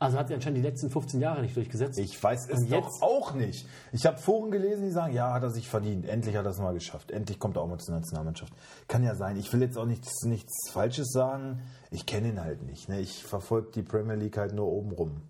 Also 0.01 0.17
hat 0.17 0.31
er 0.31 0.35
anscheinend 0.37 0.57
die 0.57 0.63
letzten 0.63 0.89
15 0.89 1.21
Jahre 1.21 1.43
nicht 1.43 1.55
durchgesetzt. 1.55 1.99
Ich 1.99 2.21
weiß 2.21 2.49
es 2.49 2.67
doch 2.67 2.75
jetzt? 2.75 3.03
auch 3.03 3.35
nicht. 3.35 3.67
Ich 3.91 4.03
habe 4.07 4.17
Foren 4.17 4.49
gelesen, 4.49 4.83
die 4.83 4.89
sagen, 4.89 5.13
ja, 5.13 5.31
hat 5.31 5.43
er 5.43 5.51
sich 5.51 5.69
verdient. 5.69 6.07
Endlich 6.07 6.35
hat 6.35 6.43
er 6.43 6.49
es 6.49 6.57
mal 6.57 6.73
geschafft. 6.73 7.11
Endlich 7.11 7.37
kommt 7.37 7.55
er 7.55 7.61
auch 7.61 7.67
mal 7.67 7.77
zur 7.77 7.93
Nationalmannschaft. 7.93 8.51
Kann 8.87 9.03
ja 9.03 9.13
sein. 9.13 9.37
Ich 9.37 9.53
will 9.53 9.61
jetzt 9.61 9.77
auch 9.77 9.85
nichts, 9.85 10.23
nichts 10.23 10.71
Falsches 10.71 11.11
sagen. 11.11 11.61
Ich 11.91 12.07
kenne 12.07 12.29
ihn 12.29 12.41
halt 12.41 12.63
nicht. 12.63 12.89
Ne? 12.89 12.99
Ich 12.99 13.23
verfolge 13.23 13.69
die 13.75 13.83
Premier 13.83 14.15
League 14.15 14.37
halt 14.37 14.55
nur 14.55 14.65
oben 14.65 14.91
rum. 14.91 15.21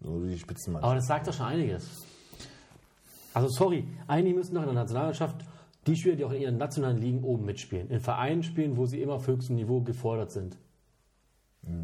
So 0.00 0.20
die 0.20 0.38
Spitzenmannschaft. 0.38 0.88
Aber 0.88 0.94
das 0.94 1.06
sagt 1.08 1.26
doch 1.26 1.34
schon 1.34 1.46
einiges. 1.46 1.84
Also, 3.32 3.48
sorry, 3.48 3.88
eigentlich 4.06 4.36
müssen 4.36 4.54
doch 4.54 4.62
in 4.62 4.68
der 4.68 4.76
Nationalmannschaft 4.76 5.44
die 5.88 5.96
Spieler, 5.96 6.14
die 6.14 6.24
auch 6.24 6.30
in 6.30 6.40
ihren 6.40 6.56
nationalen 6.56 6.98
Ligen 6.98 7.24
oben 7.24 7.46
mitspielen. 7.46 7.90
In 7.90 7.98
Vereinen 7.98 8.44
spielen, 8.44 8.76
wo 8.76 8.86
sie 8.86 9.02
immer 9.02 9.14
auf 9.14 9.26
höchstem 9.26 9.56
Niveau 9.56 9.80
gefordert 9.80 10.30
sind. 10.30 10.56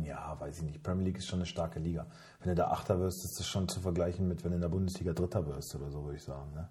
Ja, 0.04 0.38
weiß 0.38 0.58
ich 0.58 0.64
nicht. 0.64 0.82
Premier 0.82 1.06
League 1.06 1.18
ist 1.18 1.26
schon 1.26 1.38
eine 1.38 1.46
starke 1.46 1.78
Liga. 1.78 2.06
Wenn 2.40 2.50
du 2.50 2.54
da 2.54 2.68
Achter 2.68 2.99
wirst, 2.99 3.25
ist 3.25 3.38
das 3.38 3.46
schon 3.46 3.68
zu 3.68 3.80
vergleichen 3.80 4.28
mit, 4.28 4.44
wenn 4.44 4.50
du 4.50 4.56
in 4.56 4.62
der 4.62 4.68
Bundesliga 4.68 5.12
Dritter 5.12 5.46
wirst 5.46 5.75
oder 5.75 5.90
so, 5.90 6.04
würde 6.04 6.16
ich 6.16 6.25
sagen. 6.25 6.52
Ne? 6.54 6.68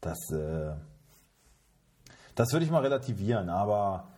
Das, 0.00 0.18
äh, 0.30 0.74
das 2.34 2.52
würde 2.52 2.64
ich 2.64 2.70
mal 2.70 2.82
relativieren, 2.82 3.48
aber 3.48 4.08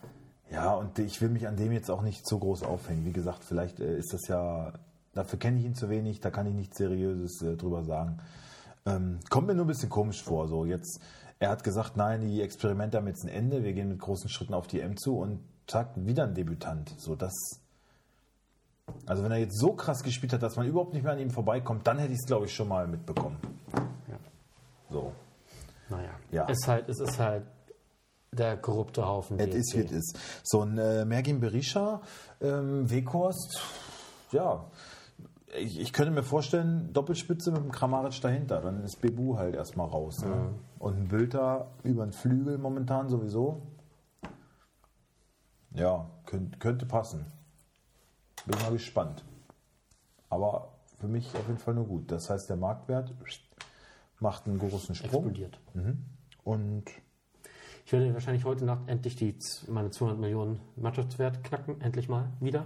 ja, 0.51 0.75
und 0.75 0.99
ich 0.99 1.21
will 1.21 1.31
mich 1.31 1.49
an 1.49 1.57
dem 1.57 1.73
jetzt 1.73 1.91
auch 1.91 2.03
nicht 2.03 2.27
so 2.27 2.39
groß 2.39 2.63
aufhängen. 2.63 3.05
Wie 3.05 3.13
gesagt, 3.13 3.45
vielleicht 3.45 3.81
äh, 3.81 3.97
ist 3.97 4.13
das 4.13 4.29
ja, 4.29 4.73
dafür 5.13 5.39
kenne 5.39 5.59
ich 5.59 5.65
ihn 5.65 5.75
zu 5.75 5.89
wenig, 5.89 6.21
da 6.21 6.31
kann 6.31 6.47
ich 6.47 6.55
nichts 6.55 6.79
Seriöses 6.79 7.43
äh, 7.43 7.57
drüber 7.57 7.85
sagen. 7.85 8.19
Ähm, 8.87 9.21
kommt 9.31 9.47
mir 9.47 9.55
nur 9.55 9.65
ein 9.65 9.69
bisschen 9.69 9.91
komisch 9.91 10.23
vor. 10.23 10.49
So 10.49 10.65
jetzt, 10.65 11.01
er 11.39 11.51
hat 11.51 11.65
gesagt, 11.65 11.97
nein, 11.97 12.21
die 12.21 12.43
Experimente 12.43 12.99
haben 12.99 13.07
jetzt 13.07 13.25
ein 13.25 13.31
Ende, 13.31 13.65
wir 13.65 13.73
gehen 13.73 13.89
mit 13.89 13.99
großen 13.99 14.29
Schritten 14.29 14.55
auf 14.55 14.67
die 14.67 14.81
M 14.81 14.97
zu 14.97 15.19
und 15.19 15.41
zack, 15.67 15.93
wieder 15.97 16.25
ein 16.25 16.35
Debütant. 16.35 16.95
So, 16.99 17.15
das. 17.15 17.33
Also 19.07 19.23
wenn 19.23 19.33
er 19.33 19.39
jetzt 19.39 19.59
so 19.59 19.75
krass 19.75 20.03
gespielt 20.03 20.33
hat, 20.33 20.43
dass 20.43 20.57
man 20.57 20.67
überhaupt 20.67 20.95
nicht 20.95 21.03
mehr 21.03 21.13
an 21.13 21.19
ihm 21.19 21.31
vorbeikommt, 21.31 21.87
dann 21.87 21.99
hätte 21.99 22.13
ich 22.13 22.19
es, 22.19 22.27
glaube 22.27 22.47
ich, 22.47 22.55
schon 22.55 22.69
mal 22.69 22.87
mitbekommen. 22.87 23.37
Ja. 24.09 24.19
So. 24.91 25.13
Naja. 25.91 26.11
Ja. 26.31 26.47
Es, 26.49 26.59
ist 26.59 26.69
halt, 26.69 26.89
es 26.89 27.01
ist 27.01 27.19
halt 27.19 27.45
der 28.33 28.57
korrupte 28.57 29.07
Haufen. 29.07 29.39
Es 29.39 29.55
ist, 29.55 29.77
wie 29.77 29.81
es 29.81 29.93
ist. 29.93 30.19
So 30.43 30.63
ein 30.63 30.79
äh, 30.79 31.05
Mergin 31.05 31.41
Berisha, 31.41 32.01
ähm, 32.41 32.91
Weghorst, 32.91 33.61
ja, 34.33 34.65
ich, 35.57 35.79
ich 35.81 35.93
könnte 35.93 36.13
mir 36.13 36.23
vorstellen, 36.23 36.93
Doppelspitze 36.93 37.53
mit 37.53 37.63
dem 37.63 37.71
Kramaric 37.71 38.21
dahinter, 38.21 38.61
dann 38.61 38.83
ist 38.83 39.01
Bebu 39.01 39.37
halt 39.39 39.55
erstmal 39.55 39.89
raus. 39.89 40.19
Ne? 40.25 40.55
Und 40.79 40.97
ein 40.97 41.09
Bülter 41.09 41.71
über 41.83 42.05
den 42.05 42.13
Flügel 42.13 42.59
momentan 42.59 43.09
sowieso. 43.09 43.63
Ja, 45.71 46.11
könnt, 46.27 46.61
könnte 46.61 46.87
passen. 46.87 47.27
Bin 48.47 48.61
mal 48.61 48.73
gespannt. 48.73 49.25
Aber 50.31 50.69
für 51.01 51.09
mich 51.09 51.27
auf 51.35 51.47
jeden 51.47 51.59
Fall 51.59 51.75
nur 51.75 51.87
gut. 51.87 52.11
Das 52.11 52.29
heißt, 52.31 52.49
der 52.49 52.57
Marktwert 52.57 53.13
macht 54.21 54.47
einen 54.47 54.59
großen 54.59 54.95
Sprung. 54.95 55.25
explodiert. 55.27 55.59
Und 56.45 56.85
Ich 57.87 57.93
werde 57.93 58.13
wahrscheinlich 58.15 58.45
heute 58.45 58.65
Nacht 58.65 58.83
endlich 58.89 59.17
die, 59.17 59.37
meine 59.69 59.91
200 59.91 60.19
Millionen 60.19 60.61
Mannschaftswert 60.77 61.45
knacken, 61.45 61.81
endlich 61.81 62.09
mal 62.09 62.29
wieder. 62.41 62.65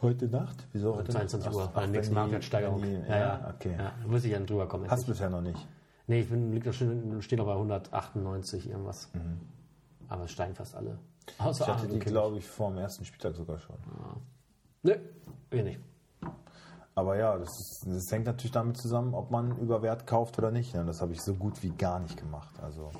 heute 0.00 0.26
Nacht? 0.28 0.66
Wieso 0.72 0.96
heute 0.96 1.12
22 1.12 1.46
Nacht? 1.46 1.54
Uhr, 1.56 1.62
Ach, 1.68 1.74
bei 1.74 1.80
der 1.82 1.90
nächsten 1.90 2.14
Marktwertsteigerung. 2.14 2.82
die- 2.82 2.92
ja, 2.92 3.06
Ja, 3.08 3.16
ja, 3.18 3.54
okay. 3.54 3.74
Ja, 3.78 3.92
da 4.02 4.08
muss 4.08 4.24
ich 4.24 4.32
dann 4.32 4.46
drüber 4.46 4.66
kommen. 4.68 4.88
Hast 4.90 5.04
du 5.06 5.12
bisher 5.12 5.30
noch 5.30 5.40
nicht. 5.42 5.64
Nee, 6.08 6.20
ich 6.22 6.28
bin, 6.28 6.52
liegt 6.52 6.66
da 6.66 6.72
schon, 6.72 7.22
steht 7.22 7.38
noch 7.38 7.46
bei 7.46 7.54
198 7.54 8.68
irgendwas. 8.68 9.08
Mhm. 9.14 9.40
Aber 10.08 10.24
es 10.24 10.32
steigen 10.32 10.54
fast 10.56 10.74
alle. 10.74 10.98
Außer 11.38 11.64
Ich 11.64 11.70
hatte 11.70 11.80
Aachen 11.86 11.90
die, 11.92 11.98
glaube 12.00 12.38
ich, 12.38 12.46
vor 12.46 12.70
dem 12.70 12.78
ersten 12.78 13.04
Spieltag 13.04 13.34
sogar 13.36 13.58
schon. 13.60 13.76
Nee, 14.82 14.98
wir 15.50 15.62
nicht. 15.62 15.80
Aber 16.94 17.16
ja, 17.16 17.38
das, 17.38 17.48
ist, 17.48 17.86
das 17.86 18.10
hängt 18.10 18.26
natürlich 18.26 18.52
damit 18.52 18.76
zusammen, 18.76 19.14
ob 19.14 19.30
man 19.30 19.56
über 19.58 19.82
Wert 19.82 20.06
kauft 20.06 20.38
oder 20.38 20.50
nicht. 20.50 20.74
ne? 20.74 20.84
Das 20.84 21.00
habe 21.00 21.12
ich 21.12 21.22
so 21.22 21.34
gut 21.34 21.62
wie 21.62 21.70
gar 21.70 22.00
nicht 22.00 22.18
gemacht. 22.18 22.54
Also 22.60 22.92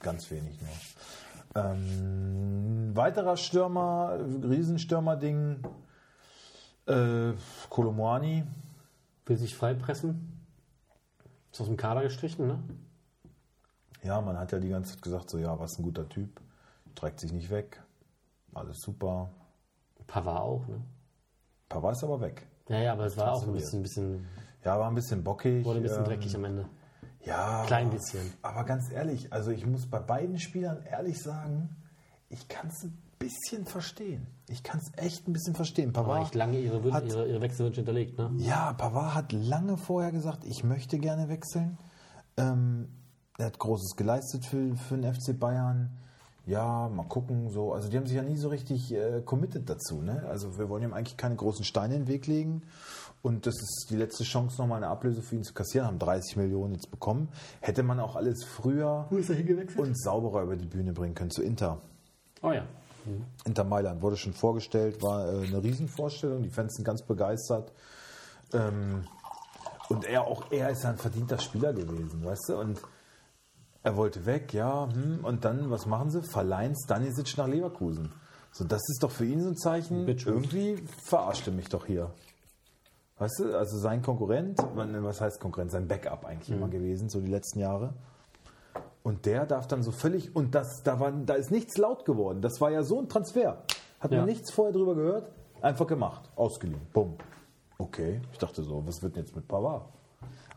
ganz 0.00 0.30
wenig 0.30 0.60
nur. 0.60 1.64
Ähm, 1.64 2.90
weiterer 2.94 3.36
Stürmer, 3.36 4.18
Riesenstürmer-Ding, 4.42 5.64
äh, 6.86 7.32
Kolomoani. 7.70 8.44
Will 9.24 9.36
sich 9.38 9.54
freipressen. 9.54 10.42
Ist 11.52 11.60
aus 11.60 11.66
dem 11.66 11.76
Kader 11.76 12.02
gestrichen, 12.02 12.46
ne? 12.46 12.62
Ja, 14.02 14.20
man 14.20 14.38
hat 14.38 14.52
ja 14.52 14.58
die 14.58 14.68
ganze 14.68 14.92
Zeit 14.92 15.02
gesagt, 15.02 15.30
so 15.30 15.38
ja, 15.38 15.58
was 15.58 15.78
ein 15.78 15.82
guter 15.82 16.08
Typ. 16.08 16.40
Trägt 16.94 17.20
sich 17.20 17.32
nicht 17.32 17.50
weg. 17.50 17.82
Alles 18.54 18.80
super. 18.80 19.30
Pavard 20.06 20.40
auch, 20.40 20.66
ne? 20.68 20.80
Pavard 21.68 21.96
ist 21.96 22.04
aber 22.04 22.20
weg. 22.20 22.46
Ja, 22.68 22.78
ja, 22.78 22.92
aber 22.92 23.06
es 23.06 23.16
war 23.16 23.32
auch 23.32 23.46
ein 23.46 23.52
bisschen, 23.52 23.82
bisschen 23.82 24.26
Ja, 24.64 24.78
war 24.78 24.88
ein 24.88 24.94
bisschen 24.94 25.22
bockig. 25.24 25.64
wurde 25.64 25.80
ein 25.80 25.82
bisschen 25.82 25.98
ähm, 25.98 26.04
dreckig 26.04 26.34
am 26.36 26.44
Ende. 26.44 26.66
Ja. 27.24 27.64
Klein 27.66 27.90
bisschen. 27.90 28.32
Aber 28.42 28.64
ganz 28.64 28.90
ehrlich, 28.90 29.32
also 29.32 29.50
ich 29.50 29.66
muss 29.66 29.86
bei 29.86 29.98
beiden 29.98 30.38
Spielern 30.38 30.82
ehrlich 30.82 31.20
sagen, 31.22 31.70
ich 32.28 32.48
kann 32.48 32.68
es 32.68 32.84
ein 32.84 32.96
bisschen 33.18 33.66
verstehen. 33.66 34.26
Ich 34.48 34.62
kann 34.62 34.80
es 34.80 34.90
echt 35.02 35.26
ein 35.28 35.32
bisschen 35.32 35.54
verstehen. 35.54 35.92
Pavard, 35.92 36.22
echt 36.22 36.34
lange 36.34 36.58
ihre, 36.58 36.78
Wün- 36.78 36.92
hat- 36.92 37.04
ihre, 37.06 37.26
ihre 37.28 37.40
Wechselwünsche 37.40 37.80
hinterlegt, 37.80 38.16
ne? 38.18 38.30
ja, 38.38 38.72
Pavard 38.74 39.14
hat 39.14 39.32
lange 39.32 39.76
vorher 39.76 40.12
gesagt, 40.12 40.44
ich 40.44 40.62
möchte 40.64 40.98
gerne 40.98 41.28
wechseln. 41.28 41.76
Ähm, 42.36 42.88
er 43.38 43.46
hat 43.46 43.58
Großes 43.58 43.96
geleistet 43.96 44.46
für, 44.46 44.74
für 44.76 44.96
den 44.96 45.12
FC 45.12 45.38
Bayern. 45.38 45.90
Ja, 46.48 46.88
mal 46.88 47.04
gucken. 47.04 47.50
So. 47.50 47.74
Also 47.74 47.90
die 47.90 47.98
haben 47.98 48.06
sich 48.06 48.16
ja 48.16 48.22
nie 48.22 48.38
so 48.38 48.48
richtig 48.48 48.90
äh, 48.94 49.20
committed 49.22 49.68
dazu. 49.68 50.00
Ne? 50.00 50.24
Also 50.30 50.58
wir 50.58 50.70
wollen 50.70 50.82
ihm 50.82 50.94
eigentlich 50.94 51.18
keine 51.18 51.36
großen 51.36 51.62
Steine 51.62 51.94
in 51.94 52.02
den 52.02 52.08
Weg 52.08 52.26
legen. 52.26 52.62
Und 53.20 53.46
das 53.46 53.56
ist 53.56 53.88
die 53.90 53.96
letzte 53.96 54.24
Chance, 54.24 54.58
nochmal 54.58 54.78
eine 54.78 54.88
Ablöse 54.88 55.20
für 55.20 55.36
ihn 55.36 55.44
zu 55.44 55.52
kassieren. 55.52 55.86
Haben 55.86 55.98
30 55.98 56.36
Millionen 56.36 56.72
jetzt 56.72 56.90
bekommen. 56.90 57.28
Hätte 57.60 57.82
man 57.82 58.00
auch 58.00 58.16
alles 58.16 58.44
früher 58.44 59.06
er 59.10 59.78
und 59.78 59.98
sauberer 60.00 60.42
über 60.42 60.56
die 60.56 60.66
Bühne 60.66 60.94
bringen 60.94 61.14
können 61.14 61.30
zu 61.30 61.42
Inter. 61.42 61.82
Oh 62.40 62.52
ja. 62.52 62.64
Inter 63.44 63.64
Mailand 63.64 64.00
wurde 64.00 64.16
schon 64.16 64.32
vorgestellt, 64.32 65.02
war 65.02 65.28
äh, 65.28 65.46
eine 65.46 65.62
Riesenvorstellung. 65.62 66.42
Die 66.42 66.50
Fans 66.50 66.76
sind 66.76 66.84
ganz 66.84 67.02
begeistert. 67.02 67.72
Ähm, 68.54 69.04
und 69.90 70.06
er 70.06 70.26
auch, 70.26 70.50
er 70.50 70.70
ist 70.70 70.84
ja 70.84 70.90
ein 70.90 70.98
verdienter 70.98 71.38
Spieler 71.38 71.74
gewesen, 71.74 72.24
weißt 72.24 72.48
du? 72.48 72.58
Und 72.58 72.80
er 73.82 73.96
wollte 73.96 74.26
weg, 74.26 74.52
ja. 74.52 74.88
Hm, 74.92 75.24
und 75.24 75.44
dann, 75.44 75.70
was 75.70 75.86
machen 75.86 76.10
sie? 76.10 76.22
Verleihen 76.22 76.74
Stanisic 76.76 77.36
nach 77.36 77.46
Leverkusen. 77.48 78.12
So, 78.52 78.64
das 78.64 78.80
ist 78.88 79.02
doch 79.02 79.10
für 79.10 79.24
ihn 79.24 79.42
so 79.42 79.48
ein 79.50 79.56
Zeichen. 79.56 80.06
Bitchwood. 80.06 80.34
Irgendwie 80.34 80.76
verarscht 81.04 81.46
er 81.46 81.52
mich 81.52 81.68
doch 81.68 81.86
hier. 81.86 82.10
Weißt 83.18 83.40
du, 83.40 83.56
also 83.58 83.78
sein 83.78 84.00
Konkurrent, 84.02 84.58
was 84.74 85.20
heißt 85.20 85.40
Konkurrent? 85.40 85.70
Sein 85.72 85.88
Backup 85.88 86.24
eigentlich 86.24 86.50
immer 86.56 86.68
gewesen, 86.68 87.08
so 87.08 87.20
die 87.20 87.26
letzten 87.30 87.58
Jahre. 87.60 87.94
Und 89.02 89.26
der 89.26 89.44
darf 89.46 89.66
dann 89.66 89.82
so 89.82 89.90
völlig, 89.90 90.36
und 90.36 90.54
das, 90.54 90.82
da, 90.84 91.00
war, 91.00 91.10
da 91.10 91.34
ist 91.34 91.50
nichts 91.50 91.78
laut 91.78 92.04
geworden. 92.04 92.42
Das 92.42 92.60
war 92.60 92.70
ja 92.70 92.82
so 92.82 93.00
ein 93.00 93.08
Transfer. 93.08 93.62
Hat 94.00 94.12
Ja. 94.12 94.18
man 94.18 94.26
nichts 94.28 94.52
vorher 94.52 94.72
drüber 94.72 94.94
gehört, 94.94 95.32
einfach 95.60 95.86
gemacht, 95.86 96.30
ausgeliehen. 96.36 96.80
Bumm. 96.92 97.16
Okay, 97.78 98.20
ich 98.32 98.38
dachte 98.38 98.62
so, 98.62 98.86
was 98.86 99.02
wird 99.02 99.16
denn 99.16 99.24
jetzt 99.24 99.34
mit 99.34 99.48
Pavard? 99.48 99.86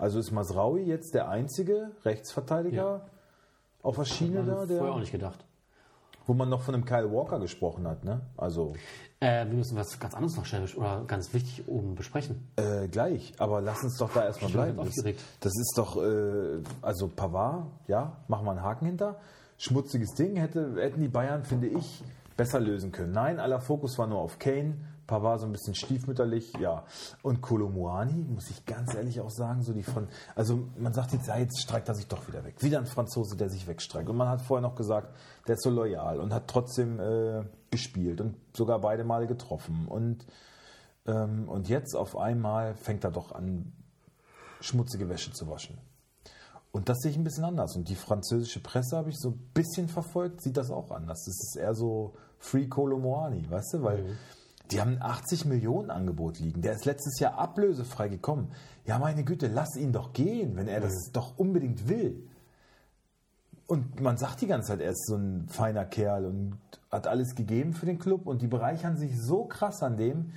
Also 0.02 0.20
ist 0.20 0.32
Masraui 0.32 0.82
jetzt 0.84 1.14
der 1.14 1.30
einzige 1.30 1.92
Rechtsverteidiger 2.04 2.76
Ja. 2.76 3.02
auf 3.84 3.96
der 3.98 4.06
Schiene 4.06 4.44
da, 4.44 4.66
Vorher 4.66 4.82
auch 4.82 4.92
der, 4.94 5.00
nicht 5.00 5.12
gedacht. 5.12 5.46
wo 6.26 6.34
man 6.34 6.50
noch 6.50 6.62
von 6.62 6.74
einem 6.76 6.86
Kyle 6.86 7.12
Walker 7.12 7.40
gesprochen 7.40 7.88
hat, 7.88 8.04
ne? 8.04 8.22
Also 8.38 8.74
Äh, 9.20 9.46
wir 9.48 9.54
müssen 9.54 9.78
was 9.78 10.00
ganz 10.00 10.14
anderes 10.16 10.36
noch 10.36 10.46
schnell 10.46 10.66
oder 10.76 11.04
ganz 11.06 11.34
wichtig 11.34 11.68
oben 11.68 11.94
besprechen. 11.96 12.48
äh, 12.56 12.88
gleich, 12.88 13.34
aber 13.38 13.62
lass 13.62 13.84
uns 13.84 13.98
doch 13.98 14.12
da 14.14 14.26
erstmal 14.26 14.50
Ich 14.50 14.56
bin 14.56 14.64
bleiben. 14.64 14.78
Das, 14.80 14.88
aufgeregt. 14.88 15.22
das 15.40 15.54
ist 15.56 15.74
doch, 15.78 15.98
äh, 16.04 16.64
also 16.82 17.08
Pavard, 17.08 17.68
ja, 17.88 18.18
machen 18.28 18.46
wir 18.46 18.52
einen 18.52 18.64
Haken 18.64 18.86
hinter. 18.88 19.20
Schmutziges 19.58 20.16
Ding 20.16 20.36
hätte, 20.38 20.76
hätten 20.82 21.00
die 21.02 21.08
Bayern, 21.10 21.44
finde 21.44 21.68
ich, 21.68 22.04
besser 22.36 22.60
lösen 22.60 22.92
können. 22.92 23.12
Nein, 23.12 23.40
aller 23.40 23.60
Fokus 23.62 24.00
war 24.00 24.08
nur 24.08 24.18
auf 24.20 24.40
Kane. 24.40 24.78
Pavard 25.12 25.42
so 25.42 25.46
ein 25.46 25.52
bisschen 25.52 25.76
stiefmütterlich, 25.76 26.54
ja. 26.58 26.86
Und 27.22 27.42
Kolomuani, 27.42 28.24
muss 28.30 28.50
ich 28.50 28.66
ganz 28.66 28.94
ehrlich 28.96 29.20
auch 29.20 29.30
sagen, 29.30 29.62
so 29.62 29.74
die 29.74 29.84
Fran 29.84 30.08
also 30.36 30.70
man 30.78 30.94
sagt 30.94 31.12
jetzt, 31.12 31.28
ja, 31.28 31.38
jetzt 31.38 31.62
streikt 31.62 31.90
er 31.90 31.96
sich 31.96 32.08
doch 32.08 32.26
wieder 32.30 32.46
weg. 32.46 32.56
Wieder 32.64 32.80
ein 32.80 32.86
Franzose, 32.86 33.36
der 33.36 33.50
sich 33.50 33.68
wegstreikt. 33.68 34.08
Und 34.08 34.16
man 34.16 34.30
hat 34.30 34.42
vorher 34.42 34.62
noch 34.62 34.76
gesagt, 34.76 35.14
der 35.48 35.56
ist 35.56 35.64
so 35.64 35.70
loyal 35.70 36.22
und 36.22 36.34
hat 36.34 36.48
trotzdem 36.48 37.00
äh, 37.02 37.44
gespielt 37.70 38.22
und 38.22 38.38
sogar 38.56 38.80
beide 38.80 39.04
Male 39.04 39.28
getroffen. 39.28 39.86
Und, 39.90 40.26
ähm, 41.06 41.50
und 41.50 41.68
jetzt 41.68 41.94
auf 41.94 42.16
einmal 42.16 42.76
fängt 42.76 43.04
er 43.04 43.12
doch 43.12 43.34
an, 43.34 43.74
schmutzige 44.62 45.10
Wäsche 45.10 45.34
zu 45.34 45.50
waschen. 45.50 45.78
Und 46.72 46.88
das 46.88 47.00
sehe 47.00 47.12
ich 47.12 47.18
ein 47.18 47.26
bisschen 47.26 47.44
anders. 47.44 47.76
Und 47.76 47.90
die 47.90 47.96
französische 47.96 48.62
Presse 48.62 48.96
habe 48.96 49.10
ich 49.10 49.20
so 49.20 49.32
ein 49.32 49.50
bisschen 49.54 49.90
verfolgt, 49.90 50.42
sieht 50.42 50.56
das 50.56 50.72
auch 50.72 50.90
anders. 50.92 51.26
Das 51.26 51.36
ist 51.36 51.58
eher 51.58 51.74
so 51.76 52.14
Free 52.40 52.68
Colomoani, 52.68 53.50
weißt 53.50 53.74
du? 53.74 53.84
Weil 53.84 54.18
die 54.72 54.80
haben 54.80 54.94
ein 54.94 55.02
80 55.02 55.46
Millionen 55.46 55.92
Angebot 55.92 56.40
liegen. 56.40 56.62
Der 56.62 56.74
ist 56.74 56.86
letztes 56.86 57.20
Jahr 57.20 57.38
ablösefrei 57.38 58.08
gekommen. 58.08 58.52
Ja, 58.86 59.00
meine 59.00 59.24
Güte, 59.24 59.48
lass 59.48 59.76
ihn 59.76 59.92
doch 59.92 60.14
gehen, 60.14 60.56
wenn 60.56 60.68
er 60.68 60.80
das 60.80 61.12
doch 61.12 61.38
unbedingt 61.38 61.90
will. 61.90 62.28
Und 63.68 64.02
man 64.02 64.18
sagt 64.18 64.42
die 64.42 64.48
ganze 64.48 64.70
Zeit, 64.70 64.82
er 64.82 64.92
ist 64.92 65.08
so 65.08 65.16
ein 65.16 65.48
feiner 65.48 65.86
Kerl 65.86 66.26
und 66.26 66.58
hat 66.92 67.08
alles 67.08 67.36
gegeben 67.36 67.74
für 67.74 67.86
den 67.86 68.00
Club 68.00 68.28
und 68.28 68.42
die 68.42 68.48
bereichern 68.48 68.98
sich 68.98 69.18
so 69.18 69.46
krass 69.46 69.82
an 69.82 69.98
dem. 69.98 70.34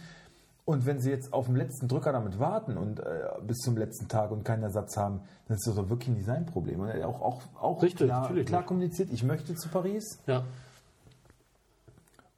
Und 0.64 0.87
wenn 0.87 1.01
sie 1.01 1.11
jetzt 1.11 1.33
auf 1.33 1.47
den 1.47 1.57
letzten 1.57 1.88
Drücker 1.88 2.12
damit 2.12 2.38
warten 2.38 2.79
und 2.79 3.01
äh, 3.01 3.25
bis 3.47 3.59
zum 3.59 3.77
letzten 3.77 4.09
Tag 4.09 4.31
und 4.31 4.44
keinen 4.44 4.62
Ersatz 4.62 4.97
haben, 4.97 5.20
dann 5.47 5.57
ist 5.57 5.66
das 5.66 5.75
doch 5.75 5.90
wirklich 5.90 6.09
nicht 6.09 6.25
sein 6.25 6.47
Problem. 6.47 6.81
Und 6.81 6.88
er 6.88 6.94
hat 6.94 7.05
auch, 7.05 7.20
auch, 7.20 7.42
auch 7.61 7.83
Richtig, 7.83 8.07
klar, 8.07 8.23
natürlich 8.23 8.47
klar 8.47 8.64
kommuniziert, 8.64 9.11
ich 9.12 9.23
möchte 9.25 9.55
zu 9.55 9.68
Paris. 9.68 10.20
Ja. 10.27 10.44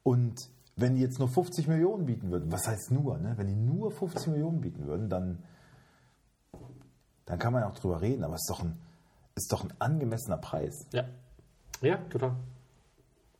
Und 0.03 0.49
wenn 0.77 0.95
die 0.95 1.01
jetzt 1.01 1.19
nur 1.19 1.27
50 1.27 1.67
Millionen 1.67 2.05
bieten 2.05 2.29
würden, 2.31 2.51
was 2.51 2.67
heißt 2.67 2.91
nur, 2.91 3.17
ne? 3.17 3.33
wenn 3.35 3.47
die 3.47 3.55
nur 3.55 3.91
50 3.91 4.27
Millionen 4.27 4.61
bieten 4.61 4.85
würden, 4.85 5.09
dann, 5.09 5.43
dann 7.25 7.39
kann 7.39 7.51
man 7.51 7.63
auch 7.63 7.73
drüber 7.73 7.99
reden, 7.99 8.23
aber 8.23 8.35
es 8.35 8.41
ist 8.41 8.49
doch 8.49 8.63
ein, 8.63 8.77
ist 9.35 9.51
doch 9.51 9.63
ein 9.63 9.73
angemessener 9.79 10.37
Preis. 10.37 10.85
Ja. 10.93 11.05
Ja, 11.81 11.97
total. 12.09 12.35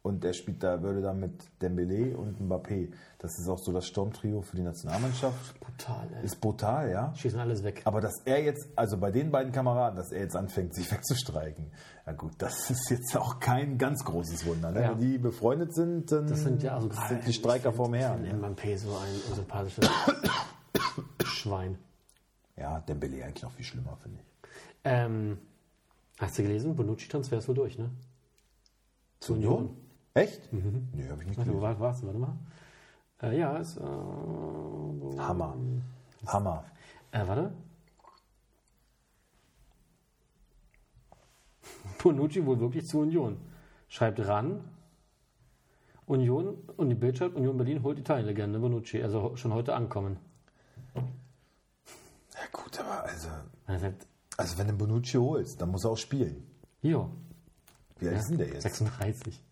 Und 0.07 0.23
er 0.23 0.31
spielt 0.31 0.63
da, 0.63 0.81
würde 0.81 1.01
da 1.01 1.13
mit 1.13 1.33
Dembele 1.61 2.15
und 2.15 2.39
Mbappé. 2.39 2.93
Das 3.19 3.37
ist 3.37 3.49
auch 3.49 3.59
so 3.59 3.73
das 3.73 3.85
Sturmtrio 3.87 4.41
für 4.41 4.55
die 4.55 4.61
Nationalmannschaft. 4.61 5.59
Brutal, 5.59 6.07
ey. 6.15 6.23
Ist 6.23 6.39
brutal, 6.39 6.89
ja. 6.89 7.13
Schießen 7.13 7.37
alles 7.37 7.61
weg. 7.61 7.81
Aber 7.83 7.99
dass 7.99 8.21
er 8.23 8.41
jetzt, 8.41 8.69
also 8.77 8.97
bei 8.97 9.11
den 9.11 9.31
beiden 9.31 9.51
Kameraden, 9.51 9.97
dass 9.97 10.13
er 10.13 10.21
jetzt 10.21 10.37
anfängt, 10.37 10.73
sich 10.73 10.89
wegzustreiken, 10.93 11.73
ja 12.05 12.13
gut, 12.13 12.31
das 12.37 12.69
ist 12.69 12.89
jetzt 12.89 13.17
auch 13.17 13.41
kein 13.41 13.77
ganz 13.77 14.05
großes 14.05 14.45
Wunder. 14.45 14.71
Ne? 14.71 14.81
Ja. 14.81 14.91
Wenn 14.91 14.99
die 14.99 15.17
befreundet 15.17 15.75
sind, 15.75 16.09
dann 16.09 16.27
Das 16.27 16.39
sind 16.41 16.63
ja 16.63 16.75
also 16.75 16.87
gerade 16.87 17.15
sind 17.15 17.27
die 17.27 17.33
Streiker 17.33 17.73
vorm 17.73 17.93
Herrn. 17.93 18.21
finde 18.21 18.37
Ne? 18.37 18.47
Mbappé 18.47 18.77
so 18.77 18.95
ein 18.95 19.29
unsympathisches 19.29 19.89
Schwein. 21.25 21.77
Ja, 22.55 22.79
Dembele 22.79 23.25
eigentlich 23.25 23.43
noch 23.43 23.51
viel 23.51 23.65
schlimmer, 23.65 23.97
finde 24.01 24.19
ich. 24.21 24.49
Ähm, 24.85 25.37
hast 26.17 26.37
du 26.37 26.43
gelesen? 26.43 26.77
Bonucci-Transfer 26.77 27.39
ist 27.39 27.49
wohl 27.49 27.55
durch, 27.55 27.77
ne? 27.77 27.89
Zu 29.19 29.33
Union. 29.33 29.75
Echt? 30.17 30.51
Mhm. 30.51 30.87
Nee, 30.93 31.07
habe 31.09 31.21
ich 31.21 31.27
nicht 31.27 31.37
Warte, 31.37 31.51
gelesen. 31.51 31.61
war, 31.61 31.79
war's? 31.79 32.03
Warte 32.03 32.17
mal. 32.19 32.37
Äh, 33.21 33.37
ja, 33.39 33.57
ist. 33.57 33.77
Äh, 33.77 33.81
Hammer. 35.19 35.55
Hammer. 36.25 36.65
Äh, 37.11 37.27
warte. 37.27 37.53
Bonucci 42.03 42.45
wohl 42.45 42.59
wirklich 42.59 42.87
zu 42.87 42.99
Union. 42.99 43.37
Schreibt 43.89 44.19
ran. 44.27 44.63
Union 46.07 46.57
und 46.77 46.89
die 46.89 46.95
Bild 46.95 47.17
schreibt, 47.17 47.35
Union 47.35 47.57
Berlin 47.57 47.83
holt 47.83 47.99
Italien-Legende 47.99 48.59
Bonucci. 48.59 49.03
Also 49.03 49.35
schon 49.35 49.53
heute 49.53 49.75
ankommen. 49.75 50.17
Ja 50.95 51.01
gut, 52.51 52.79
aber 52.79 53.03
also, 53.03 53.27
sagt, 53.67 54.07
also 54.37 54.57
wenn 54.57 54.67
du 54.67 54.73
Bonucci 54.73 55.17
holst, 55.17 55.61
dann 55.61 55.69
muss 55.69 55.83
er 55.83 55.91
auch 55.91 55.97
spielen. 55.97 56.47
jo, 56.81 57.11
Wie 57.99 58.07
alt 58.07 58.19
ist 58.19 58.29
denn 58.29 58.37
der 58.37 58.47
jetzt? 58.47 58.63
36. 58.63 59.43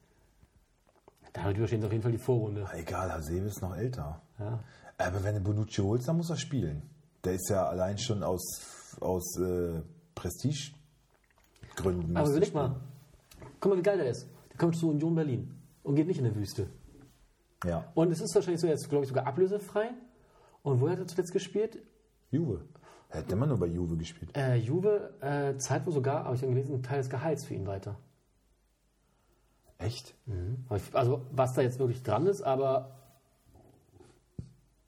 Damit 1.36 1.58
überstehen 1.58 1.82
sie 1.82 1.88
auf 1.88 1.92
jeden 1.92 2.04
Fall 2.04 2.14
die 2.14 2.18
Vorrunde. 2.18 2.66
Egal, 2.74 3.12
Hasebe 3.12 3.48
ist 3.48 3.62
noch 3.62 3.76
älter. 3.76 4.22
Ja. 4.40 4.60
Aber 4.98 5.24
wenn 5.24 5.36
du 5.36 5.42
Bonucci 5.42 5.82
holst, 5.82 6.08
dann 6.08 6.18
muss 6.18 6.30
er 6.30 6.38
spielen. 6.38 6.82
Der 7.24 7.34
ist 7.34 7.50
ja 7.50 7.68
allein 7.68 7.98
schon 7.98 8.24
aus, 8.24 8.98
aus 9.02 9.38
äh, 9.40 9.82
Prestigegründen. 10.16 12.16
Aber 12.16 12.30
überleg 12.30 12.56
er 12.56 12.70
mal. 12.70 12.76
Guck 13.60 13.72
mal, 13.72 13.78
wie 13.78 13.84
geil 13.84 13.98
der 13.98 14.10
ist. 14.10 14.28
Der 14.50 14.58
kommt 14.58 14.78
zu 14.78 14.90
Union 14.90 15.14
Berlin 15.14 15.54
und 15.84 15.96
geht 15.96 16.08
nicht 16.08 16.20
in 16.20 16.26
die 16.26 16.36
Wüste. 16.36 16.68
Ja, 17.66 17.92
Und 17.96 18.12
es 18.12 18.22
ist 18.22 18.34
wahrscheinlich 18.36 18.62
so, 18.62 18.68
jetzt 18.68 18.90
glaube 18.90 19.04
ich 19.04 19.10
sogar 19.10 19.28
ablösefrei. 19.28 19.90
Und 20.62 20.80
wo 20.80 20.90
hat 20.90 21.00
er 21.00 21.08
zuletzt 21.08 21.34
gespielt? 21.34 21.80
Juve. 22.32 22.62
Er 23.10 23.20
hat 23.20 23.32
immer 23.32 23.46
nur 23.46 23.60
bei 23.60 23.68
Juve 23.68 23.98
gespielt. 23.98 24.36
Äh, 24.38 24.56
Juve 24.56 25.14
äh, 25.22 25.58
zahlt 25.58 25.86
wohl 25.86 25.94
sogar, 25.94 26.26
habe 26.26 26.36
ich 26.36 26.42
dann 26.42 26.52
gelesen, 26.52 26.76
einen 26.76 26.84
Teil 26.84 27.00
des 27.00 27.10
Gehalts 27.10 27.46
für 27.46 27.54
ihn 27.54 27.68
weiter. 27.68 27.98
Echt? 29.78 30.16
Ich- 30.76 30.96
Also 30.96 31.22
was 31.32 31.54
da 31.54 31.62
jetzt 31.62 31.80
wirklich 31.80 32.02
dran 32.04 32.28
ist, 32.28 32.42
aber 32.42 32.92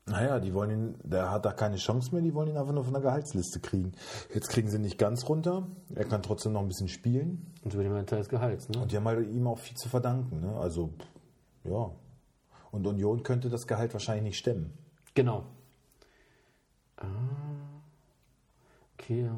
Naja, 0.09 0.39
die 0.39 0.53
wollen 0.53 0.69
ihn, 0.71 0.95
der 1.03 1.29
hat 1.31 1.43
da 1.45 1.51
keine 1.51 1.75
Chance 1.75 2.13
mehr, 2.15 2.21
die 2.23 2.33
wollen 2.33 2.47
ihn 2.47 2.55
einfach 2.57 2.71
nur 2.73 2.85
von 2.85 2.93
der 2.93 3.01
Gehaltsliste 3.01 3.59
kriegen. 3.59 3.91
Jetzt 4.33 4.47
kriegen 4.47 4.69
sie 4.69 4.79
nicht 4.79 4.97
ganz 4.97 5.27
runter. 5.27 5.67
Er 5.93 6.05
kann 6.05 6.23
trotzdem 6.23 6.53
noch 6.53 6.61
ein 6.61 6.69
bisschen 6.69 6.87
spielen. 6.87 7.51
und 7.65 7.73
über 7.73 7.83
den 7.83 8.05
Teil 8.07 8.19
des 8.19 8.29
Gehalts. 8.29 8.69
Ne? 8.69 8.79
Und 8.81 8.91
die 8.93 8.95
haben 8.95 9.05
halt 9.05 9.29
ihm 9.29 9.45
auch 9.47 9.57
viel 9.59 9.75
zu 9.75 9.89
verdanken. 9.89 10.39
Ne? 10.39 10.55
Also, 10.57 10.91
ja. 11.65 11.91
Und 12.71 12.87
Union 12.87 13.21
könnte 13.23 13.49
das 13.49 13.67
Gehalt 13.67 13.91
wahrscheinlich 13.91 14.23
nicht 14.23 14.37
stemmen. 14.37 14.71
Genau. 15.13 15.43
Ah, 16.95 17.05
Okay, 18.99 19.29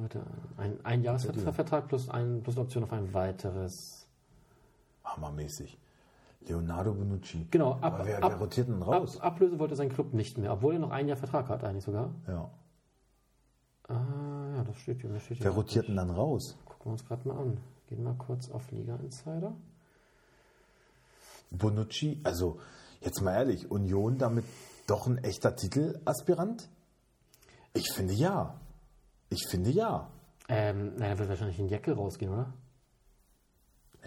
ein, 0.58 0.84
ein 0.86 1.04
Jahresvertrag 1.04 1.88
plus, 1.90 2.10
ein, 2.10 2.42
plus 2.44 2.56
eine 2.56 2.64
Option 2.66 2.84
auf 2.84 2.94
ein 2.94 3.14
weiteres. 3.14 3.99
Hammermäßig. 5.16 5.78
Leonardo 6.42 6.94
Bonucci. 6.94 7.48
Genau, 7.52 7.74
ab, 7.74 7.84
Aber 7.84 8.06
wer, 8.06 8.24
ab, 8.24 8.32
wer 8.32 8.40
rotiert 8.40 8.68
denn 8.68 8.82
ab, 8.82 8.88
raus? 8.88 9.20
Ablöse 9.20 9.60
wollte 9.60 9.76
sein 9.76 9.90
Club 9.90 10.14
nicht 10.14 10.38
mehr, 10.38 10.54
obwohl 10.54 10.74
er 10.74 10.80
noch 10.80 10.92
ein 10.92 11.08
Jahr 11.08 11.18
Vertrag 11.18 11.50
hat, 11.50 11.64
eigentlich 11.64 11.84
sogar. 11.84 12.14
Ja. 12.28 12.50
Ah, 13.88 14.56
ja, 14.56 14.64
das 14.64 14.78
steht 14.78 15.02
hier. 15.02 15.10
Das 15.10 15.24
steht 15.24 15.38
hier 15.38 15.46
Wer 15.46 15.52
rotiert 15.52 15.88
denn 15.88 15.96
dann 15.96 16.10
raus? 16.10 16.58
Gucken 16.66 16.86
wir 16.86 16.92
uns 16.94 17.06
gerade 17.06 17.28
mal 17.28 17.38
an. 17.38 17.58
Gehen 17.88 18.04
wir 18.04 18.14
kurz 18.14 18.50
auf 18.52 18.72
Liga 18.72 18.96
Insider. 18.98 19.54
Bonucci, 21.52 22.22
also 22.24 22.60
jetzt 23.02 23.22
mal 23.22 23.34
ehrlich, 23.34 23.72
Union 23.72 24.18
damit 24.18 24.46
doch 24.88 25.08
ein 25.08 25.18
echter 25.18 25.56
Titelaspirant? 25.56 26.70
Ich 27.74 27.92
finde 27.94 28.14
ja. 28.14 28.60
Ich 29.30 29.48
finde 29.50 29.72
ja. 29.72 30.10
Ähm, 30.48 30.96
naja, 30.96 31.18
wird 31.18 31.30
wahrscheinlich 31.30 31.60
in 31.60 31.68
Jacke 31.68 31.94
rausgehen, 31.94 32.32
oder? 32.32 32.54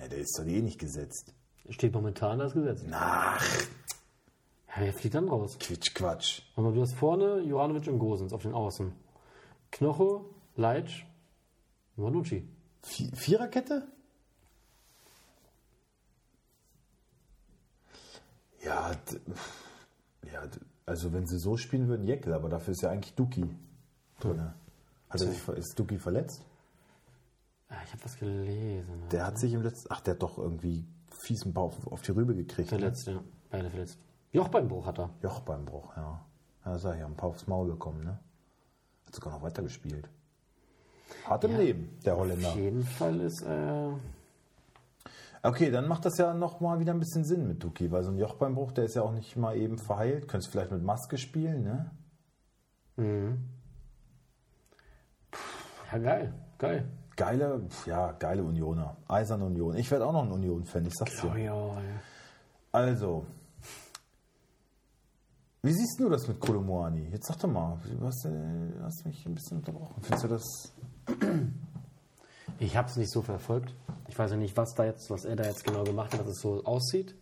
Ja, 0.01 0.09
der 0.09 0.19
ist 0.19 0.39
doch 0.39 0.45
eh 0.47 0.61
nicht 0.63 0.79
gesetzt. 0.79 1.33
Steht 1.69 1.93
momentan 1.93 2.39
das 2.39 2.55
Gesetz. 2.55 2.83
Ach, 2.91 3.43
Ja, 4.69 4.75
wer 4.83 4.93
fliegt 4.93 5.15
dann 5.15 5.29
raus? 5.29 5.57
Quitsch, 5.61 5.95
Quatsch. 5.95 6.43
Aber 6.57 6.73
du 6.73 6.81
hast 6.81 6.95
vorne 6.95 7.41
Jovanovic 7.41 7.87
und 7.89 7.99
Gosens 7.99 8.33
auf 8.33 8.43
den 8.43 8.55
Außen. 8.55 8.93
Knoche, 9.71 10.25
Leitsch, 10.57 11.05
Bonucci. 11.97 12.49
Vi- 12.85 13.15
Viererkette? 13.15 13.87
Ja, 18.65 18.93
ja, 20.33 20.43
also 20.87 21.13
wenn 21.13 21.27
sie 21.27 21.39
so 21.39 21.57
spielen 21.57 21.89
würden, 21.89 22.07
Jeckel, 22.07 22.33
aber 22.33 22.49
dafür 22.49 22.73
ist 22.73 22.83
ja 22.83 22.91
eigentlich 22.91 23.15
Duki 23.15 23.45
drin. 24.21 24.53
Hat 25.09 25.21
er 25.21 25.27
sich, 25.29 25.41
ver- 25.41 25.57
ist 25.57 25.79
Duki 25.79 25.99
verletzt? 25.99 26.43
Ah, 27.73 27.83
ich 27.87 27.93
habe 27.93 28.05
was 28.05 28.19
gelesen. 28.19 29.03
Der 29.11 29.27
hat 29.27 29.39
sich 29.39 29.55
im 29.55 29.63
letzten, 29.63 29.89
ach, 29.91 30.01
der 30.01 30.15
hat 30.15 30.23
doch 30.23 30.37
irgendwie 30.37 30.85
fiesen 31.11 31.55
Bauch 31.55 31.75
auf 31.91 32.03
die 32.03 32.11
Rübe 32.11 32.35
gekriegt. 32.35 32.71
Ne? 32.71 32.79
Verletzt, 32.79 33.07
ja. 33.07 33.21
Beide 33.51 33.71
verletzt. 33.71 33.99
Jochbeinbruch 34.33 34.87
hat 34.87 34.99
er. 34.99 35.11
Jochbeinbruch, 35.23 35.97
ja. 35.97 36.25
Ja, 36.65 36.79
sag 36.79 36.97
ich, 36.97 37.05
ein 37.05 37.17
paar 37.17 37.31
aufs 37.31 37.47
Maul 37.47 37.69
bekommen, 37.69 38.05
ne? 38.05 38.19
Hat 39.07 39.15
sogar 39.15 39.33
noch 39.33 39.43
weitergespielt. 39.43 40.09
Hart 41.25 41.45
im 41.45 41.57
Leben, 41.57 41.99
der 42.05 42.17
Holländer. 42.17 42.49
Auf 42.49 42.57
jeden 42.57 42.85
Fall 42.85 43.21
ist, 43.21 43.43
äh, 43.43 43.91
Okay, 45.45 45.73
dann 45.73 45.89
macht 45.89 46.05
das 46.05 46.19
ja 46.19 46.35
noch 46.35 46.61
mal 46.61 46.79
wieder 46.79 46.93
ein 46.93 47.01
bisschen 47.01 47.25
Sinn 47.25 47.49
mit 47.49 47.65
Duki, 47.65 47.91
weil 47.91 48.05
so 48.05 48.13
ein 48.13 48.19
Jochbeinbruch, 48.19 48.71
der 48.71 48.85
ist 48.85 48.95
ja 48.95 49.03
auch 49.03 49.11
nicht 49.11 49.37
mal 49.37 49.57
eben 49.57 49.77
verheilt. 49.77 50.29
Könntest 50.29 50.53
vielleicht 50.53 50.71
mit 50.71 50.85
Maske 50.85 51.19
spielen, 51.19 51.65
ne? 51.65 51.91
ja 55.91 55.99
geil, 55.99 56.35
geil. 56.59 56.89
Geile, 57.17 57.63
ja, 57.87 58.13
geile 58.13 58.43
Unioner. 58.43 58.97
Eiserne 59.09 59.45
Union. 59.45 59.77
Ich 59.77 59.91
werde 59.91 60.07
auch 60.07 60.13
noch 60.13 60.23
ein 60.23 60.33
Union-Fan, 60.33 60.87
ich 60.87 60.95
sag's 60.95 61.21
dir. 61.21 61.37
ja, 61.39 61.77
Also, 62.73 63.27
wie 65.63 65.73
siehst 65.73 66.01
du 66.01 66.09
das 66.09 66.27
mit 66.27 66.41
Kolomoani? 66.41 67.09
Jetzt 67.13 67.27
sag 67.29 67.39
doch 67.39 67.49
mal, 67.49 67.79
du 67.85 68.07
hast, 68.07 68.25
äh, 68.25 68.31
hast 68.83 69.05
mich 69.07 69.25
ein 69.27 69.35
bisschen 69.35 69.59
unterbrochen. 69.59 70.03
Findest 70.03 70.25
du 70.25 70.29
das? 70.29 70.73
Ich 72.59 72.77
habe 72.77 72.89
es 72.89 72.97
nicht 72.97 73.11
so 73.11 73.23
verfolgt. 73.23 73.75
Ich 74.09 74.17
weiß 74.17 74.33
ja 74.33 74.37
nicht, 74.37 74.57
was 74.57 74.75
da 74.75 74.85
jetzt, 74.85 75.11
was 75.11 75.25
er 75.25 75.35
da 75.35 75.45
jetzt 75.45 75.65
genau 75.65 75.83
gemacht 75.83 76.13
hat, 76.13 76.21
dass 76.21 76.29
es 76.29 76.41
so 76.43 76.63
aussieht. 76.65 77.17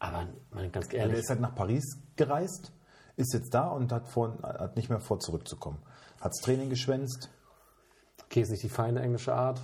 Aber 0.00 0.26
man, 0.50 0.72
ganz 0.72 0.88
Der 0.88 1.00
ehrlich, 1.00 1.18
ist 1.18 1.28
halt 1.30 1.40
nach 1.40 1.54
Paris 1.54 1.84
gereist, 2.16 2.72
ist 3.16 3.32
jetzt 3.34 3.54
da 3.54 3.68
und 3.68 3.92
hat, 3.92 4.08
vor, 4.08 4.36
hat 4.42 4.74
nicht 4.76 4.88
mehr 4.88 4.98
vor, 5.00 5.20
zurückzukommen. 5.20 5.78
Hat's 6.20 6.40
Training 6.40 6.70
geschwänzt. 6.70 7.30
Okay, 8.34 8.42
ist 8.42 8.50
nicht 8.50 8.64
die 8.64 8.68
feine 8.68 9.00
englische 9.00 9.32
Art. 9.32 9.60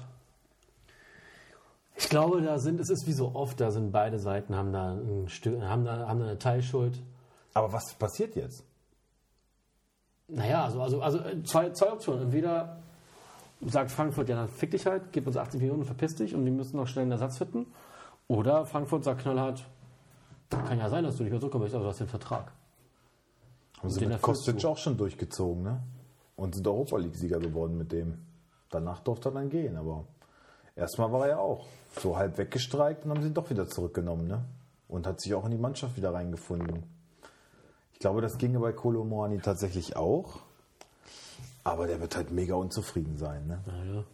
Ich 1.97 2.09
glaube, 2.09 2.41
da 2.41 2.59
sind, 2.59 2.79
es 2.79 2.89
ist 2.89 3.07
wie 3.09 3.13
so 3.13 3.35
oft, 3.35 3.61
da 3.61 3.73
sind 3.73 3.91
beide 3.91 4.21
Seiten 4.21 4.55
haben 4.55 4.73
da 4.73 4.93
ein 4.93 5.29
Stück, 5.29 5.61
haben 5.61 5.85
da, 5.85 6.07
haben 6.07 6.21
da 6.21 6.27
eine 6.27 6.39
Teilschuld. 6.39 7.03
Aber 7.53 7.73
was 7.73 7.93
passiert 7.95 8.37
jetzt? 8.37 8.65
Naja, 10.29 10.65
also, 10.65 10.81
also, 10.81 11.03
also 11.03 11.19
äh, 11.19 11.43
zwei, 11.43 11.71
zwei 11.71 11.93
Optionen. 11.93 12.23
Entweder 12.23 12.79
sagt 13.61 13.91
Frankfurt, 13.91 14.29
ja, 14.29 14.37
dann 14.37 14.49
fick 14.49 14.71
dich 14.71 14.87
halt, 14.87 15.11
gib 15.11 15.27
uns 15.27 15.37
80 15.37 15.61
Millionen, 15.61 15.85
verpiss 15.85 16.15
dich 16.15 16.35
und 16.35 16.45
die 16.45 16.53
müssen 16.53 16.77
noch 16.77 16.87
schnell 16.87 17.03
einen 17.03 17.13
Ersatz 17.13 17.39
finden. 17.39 17.67
Oder 18.29 18.67
Frankfurt 18.67 19.03
sagt 19.03 19.23
knallhart, 19.23 19.67
kann 20.49 20.79
ja 20.79 20.89
sein, 20.89 21.03
dass 21.03 21.17
du 21.17 21.25
nicht 21.25 21.33
mehr 21.33 21.41
zurückkommst, 21.41 21.75
aber 21.75 21.85
du 21.85 21.91
hast 21.91 22.01
den 22.01 22.07
Vertrag. 22.07 22.53
Haben 23.79 23.91
sie 23.91 24.01
den 24.01 24.11
mit 24.11 24.23
Kostic 24.23 24.65
auch 24.65 24.79
schon 24.79 24.97
durchgezogen, 24.97 25.65
ne? 25.65 25.83
Und 26.37 26.55
sind 26.55 26.67
Europa 26.67 26.97
League-Sieger 26.97 27.41
geworden 27.41 27.77
mit 27.77 27.91
dem. 27.91 28.30
Danach 28.71 29.01
durfte 29.01 29.29
er 29.31 29.33
dann 29.33 29.51
gehen, 29.51 29.77
aber 29.77 30.05
erstmal 30.77 31.13
war 31.13 31.23
er 31.23 31.29
ja 31.31 31.39
auch 31.39 31.67
so 31.99 32.17
halb 32.17 32.39
weggestreikt 32.39 33.05
und 33.05 33.11
haben 33.11 33.23
sie 33.23 33.29
ihn 33.29 33.35
doch 33.35 33.51
wieder 33.51 33.67
zurückgenommen, 33.67 34.27
ne? 34.29 34.45
Und 34.89 35.07
hat 35.07 35.21
sich 35.21 35.35
auch 35.35 35.45
in 35.45 35.51
die 35.53 35.59
Mannschaft 35.59 35.97
wieder 35.97 36.13
reingefunden. 36.15 36.85
Ich 37.93 37.99
glaube, 38.01 38.21
das 38.23 38.39
ginge 38.39 38.59
bei 38.61 38.73
Kolo 38.73 39.05
Moani 39.05 39.41
tatsächlich 39.41 39.97
auch. 39.97 40.41
Aber 41.65 41.87
der 41.87 42.01
wird 42.01 42.17
halt 42.17 42.31
mega 42.31 42.55
unzufrieden 42.55 43.17
sein, 43.17 43.47
ne? 43.47 43.61
Naja, 43.67 44.05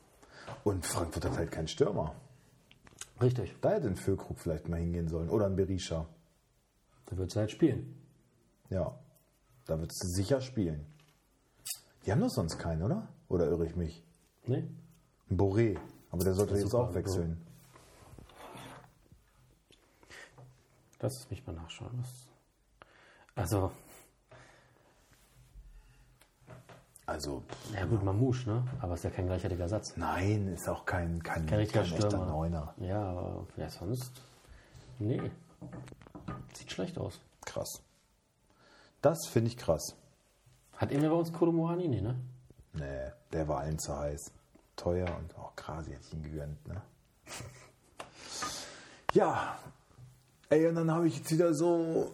Und 0.65 0.85
Frankfurt 0.85 1.25
hat 1.27 1.37
halt 1.37 1.51
keinen 1.53 1.69
Stürmer. 1.69 2.15
richtig. 3.23 3.55
Da 3.61 3.71
hätte 3.71 3.87
ein 3.87 3.97
Füllkrug 3.97 4.39
vielleicht 4.39 4.69
mal 4.69 4.81
hingehen 4.81 5.09
sollen. 5.09 5.31
Oder 5.31 5.47
ein 5.47 5.57
Berisha. 5.57 6.07
Da 7.07 7.17
wird 7.17 7.31
sie 7.31 7.39
halt 7.39 7.51
spielen. 7.51 7.95
Ja. 8.71 8.99
Da 9.67 9.79
wird 9.81 9.93
sie 9.95 10.09
sicher 10.09 10.41
spielen. 10.41 10.85
Die 12.05 12.13
haben 12.13 12.21
doch 12.21 12.31
sonst 12.31 12.59
keinen, 12.59 12.83
oder? 12.83 13.09
Oder 13.29 13.47
irre 13.47 13.67
ich 13.67 13.77
mich? 13.77 14.03
Ne? 14.47 14.69
Ein 15.31 15.37
Boré. 15.37 15.79
Aber 16.11 16.25
der 16.25 16.35
sollte 16.35 16.57
jetzt 16.57 16.75
auch 16.75 16.95
wechseln. 16.95 17.45
Lass 21.01 21.19
es 21.19 21.31
mich 21.31 21.47
mal 21.47 21.53
nachschauen. 21.53 22.05
Also, 23.35 23.71
Also, 27.09 27.45
ja 27.73 27.87
gut, 27.87 28.03
Mamouche, 28.03 28.51
ne? 28.51 28.65
Aber 28.81 28.95
ist 28.95 29.05
ja 29.05 29.11
kein 29.11 29.27
gleichwertiger 29.27 29.69
Satz. 29.69 29.97
nein, 29.97 30.49
ist 30.49 30.69
auch 30.69 30.85
kein, 30.85 31.23
kein, 31.23 31.47
Kein 31.47 31.61
richtiger 31.61 31.83
echter 31.83 32.09
Stürmer. 32.09 32.27
Neuner. 32.27 32.75
Ja, 32.79 33.01
aber 33.01 33.47
ja, 33.57 33.71
sonst. 33.71 34.11
Nee. 34.99 35.31
Sieht 36.55 36.73
schlecht 36.73 36.99
aus. 36.99 37.21
Krass. 37.45 37.81
Das 39.03 39.29
finde 39.29 39.51
ich 39.51 39.57
krass. 39.57 39.95
Hat 40.77 40.91
irgendwer 40.91 41.11
bei 41.11 41.17
uns 41.17 41.33
Kodomoani? 41.33 41.87
Nee, 41.87 42.01
ne? 42.01 42.17
Nee, 42.77 43.13
der 43.33 43.49
war 43.49 43.61
allen 43.61 43.79
zu 43.79 43.97
heiß. 43.97 44.33
Teuer 44.77 45.07
und 45.19 45.37
auch 45.39 45.57
Krasi 45.57 45.93
hätte 45.93 46.05
ich 46.07 46.13
ihn 46.13 46.23
gegönnt, 46.23 46.69
ne? 46.69 46.83
Ja. 49.15 49.57
Ey, 50.49 50.67
und 50.69 50.75
dann 50.77 50.91
habe 50.91 51.09
ich 51.09 51.17
jetzt 51.17 51.33
wieder 51.33 51.55
so, 51.55 52.13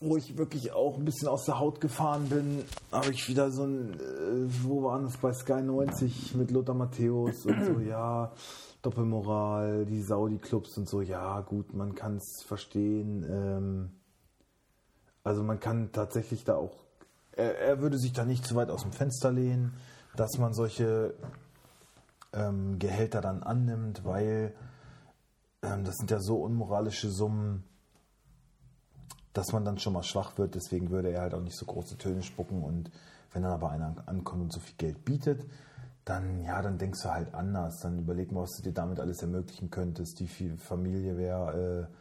wo 0.00 0.16
ich 0.16 0.36
wirklich 0.38 0.72
auch 0.72 0.96
ein 0.96 1.04
bisschen 1.04 1.28
aus 1.28 1.44
der 1.44 1.58
Haut 1.58 1.80
gefahren 1.80 2.28
bin, 2.28 2.64
habe 2.92 3.10
ich 3.10 3.28
wieder 3.28 3.50
so 3.50 3.64
ein, 3.64 3.94
äh, 3.94 4.64
wo 4.64 4.82
war 4.82 5.00
das 5.00 5.16
bei 5.16 5.32
Sky 5.32 5.62
90 5.62 6.34
mit 6.34 6.50
Lothar 6.50 6.74
Matthäus 6.74 7.44
und 7.44 7.64
so, 7.64 7.80
ja, 7.80 8.32
Doppelmoral, 8.82 9.84
die 9.86 10.02
Saudi-Clubs 10.02 10.78
und 10.78 10.88
so, 10.88 11.00
ja, 11.00 11.40
gut, 11.40 11.74
man 11.74 11.94
kann 11.94 12.16
es 12.16 12.44
verstehen. 12.46 13.26
Ähm, 13.28 13.90
also 15.24 15.42
man 15.42 15.58
kann 15.58 15.90
tatsächlich 15.92 16.44
da 16.44 16.54
auch, 16.54 16.76
er, 17.32 17.58
er 17.58 17.80
würde 17.80 17.98
sich 17.98 18.12
da 18.12 18.24
nicht 18.24 18.46
zu 18.46 18.54
weit 18.54 18.70
aus 18.70 18.82
dem 18.82 18.92
Fenster 18.92 19.32
lehnen, 19.32 19.74
dass 20.16 20.38
man 20.38 20.52
solche 20.52 21.14
ähm, 22.32 22.78
Gehälter 22.78 23.20
dann 23.20 23.42
annimmt, 23.42 24.04
weil 24.04 24.54
ähm, 25.62 25.84
das 25.84 25.96
sind 25.96 26.10
ja 26.10 26.20
so 26.20 26.42
unmoralische 26.42 27.10
Summen, 27.10 27.64
dass 29.32 29.52
man 29.52 29.64
dann 29.64 29.78
schon 29.78 29.92
mal 29.92 30.02
schwach 30.02 30.38
wird. 30.38 30.54
Deswegen 30.54 30.90
würde 30.90 31.10
er 31.10 31.22
halt 31.22 31.34
auch 31.34 31.42
nicht 31.42 31.56
so 31.56 31.66
große 31.66 31.98
Töne 31.98 32.22
spucken. 32.22 32.62
Und 32.62 32.90
wenn 33.32 33.42
dann 33.42 33.52
aber 33.52 33.70
einer 33.70 33.94
ankommt 34.06 34.42
und 34.42 34.52
so 34.52 34.60
viel 34.60 34.76
Geld 34.76 35.04
bietet, 35.04 35.44
dann 36.04 36.42
ja, 36.42 36.62
dann 36.62 36.78
denkst 36.78 37.02
du 37.02 37.10
halt 37.10 37.34
anders. 37.34 37.80
Dann 37.80 37.98
überleg 37.98 38.32
mal, 38.32 38.42
was 38.42 38.56
du 38.56 38.62
dir 38.62 38.72
damit 38.72 39.00
alles 39.00 39.20
ermöglichen 39.22 39.70
könntest. 39.70 40.20
Die 40.20 40.28
viel- 40.28 40.56
Familie 40.58 41.16
wäre 41.16 41.88
äh, 41.90 41.96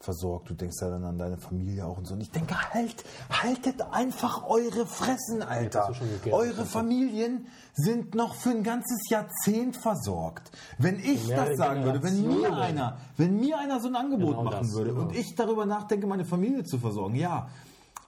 versorgt. 0.00 0.48
Du 0.48 0.54
denkst 0.54 0.76
ja 0.80 0.88
dann 0.88 1.04
an 1.04 1.18
deine 1.18 1.36
Familie 1.36 1.84
auch 1.84 1.98
und 1.98 2.06
so. 2.06 2.14
Und 2.14 2.22
ich 2.22 2.30
denke, 2.30 2.54
halt, 2.72 3.04
haltet 3.30 3.82
einfach 3.92 4.48
eure 4.48 4.86
Fressen, 4.86 5.42
Alter. 5.42 5.92
Eure. 6.30 6.64
Familien 6.64 7.46
sind 7.74 8.14
noch 8.14 8.34
für 8.34 8.50
ein 8.50 8.62
ganzes 8.62 9.08
Jahrzehnt 9.10 9.76
versorgt. 9.76 10.50
Wenn 10.78 10.98
ich 10.98 11.28
das 11.28 11.56
sagen 11.56 11.84
würde, 11.84 12.02
wenn 12.02 12.26
mir 12.26 12.56
einer, 12.56 12.96
wenn 13.18 13.38
mir 13.38 13.58
einer 13.58 13.80
so 13.80 13.88
ein 13.88 13.96
Angebot 13.96 14.30
Genau 14.30 14.44
machen 14.44 14.62
das, 14.62 14.72
würde 14.72 14.90
genau. 14.90 15.02
und 15.02 15.16
ich 15.16 15.34
darüber 15.34 15.66
nachdenke, 15.66 16.06
meine 16.06 16.24
Familie 16.24 16.64
zu 16.64 16.78
versorgen, 16.78 17.14
ja. 17.14 17.48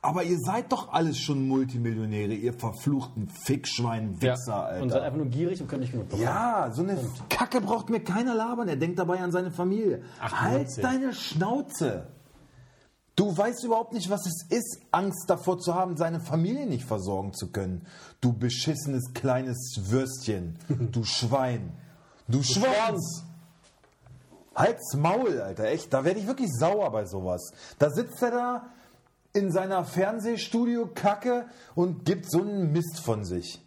Aber 0.05 0.25
ihr 0.25 0.39
seid 0.41 0.73
doch 0.73 0.93
alles 0.93 1.17
schon 1.19 1.47
Multimillionäre, 1.47 2.35
ihr 2.35 2.53
verfluchten 2.53 3.29
Fickschwein, 3.29 4.21
Wichser, 4.21 4.65
Alter. 4.65 4.83
Und 4.83 4.91
seid 4.91 5.03
einfach 5.03 5.19
nur 5.19 5.29
gierig 5.29 5.61
und 5.61 5.69
könnt 5.69 5.83
nicht 5.83 5.93
genug 5.93 6.09
bekommen. 6.09 6.25
Ja, 6.25 6.73
so 6.73 6.83
eine 6.83 6.99
Kacke 7.29 7.61
braucht 7.61 7.89
mir 7.89 8.01
keiner 8.01 8.35
labern. 8.35 8.69
Er 8.69 8.75
denkt 8.75 8.99
dabei 8.99 9.21
an 9.21 9.31
seine 9.31 9.53
Familie. 9.53 10.03
98. 10.21 10.41
Halt 10.41 10.85
deine 10.85 11.15
Schnauze. 11.15 12.09
Du 13.15 13.37
weißt 13.37 13.63
überhaupt 13.63 13.93
nicht, 13.93 14.11
was 14.11 14.27
es 14.27 14.47
ist, 14.49 14.81
Angst 14.91 15.29
davor 15.29 15.61
zu 15.61 15.75
haben, 15.75 15.97
seine 15.97 16.19
Familie 16.19 16.67
nicht 16.67 16.85
versorgen 16.85 17.33
zu 17.33 17.53
können. 17.53 17.87
Du 18.21 18.33
beschissenes 18.33 19.13
kleines 19.15 19.83
Würstchen. 19.85 20.59
Du 20.91 21.05
Schwein. 21.05 21.75
Du 22.27 22.43
Schwanz. 22.43 23.25
Halt's 24.55 24.95
Maul, 24.97 25.41
Alter, 25.41 25.65
echt. 25.67 25.93
Da 25.93 26.05
werde 26.05 26.19
ich 26.19 26.27
wirklich 26.27 26.51
sauer 26.53 26.91
bei 26.91 27.05
sowas. 27.05 27.53
Da 27.79 27.91
sitzt 27.91 28.21
er 28.23 28.31
da 28.33 28.67
in 29.33 29.51
seiner 29.51 29.85
Fernsehstudio-Kacke 29.85 31.47
und 31.75 32.05
gibt 32.05 32.31
so 32.31 32.43
einen 32.43 32.73
Mist 32.73 33.01
von 33.01 33.25
sich. 33.25 33.61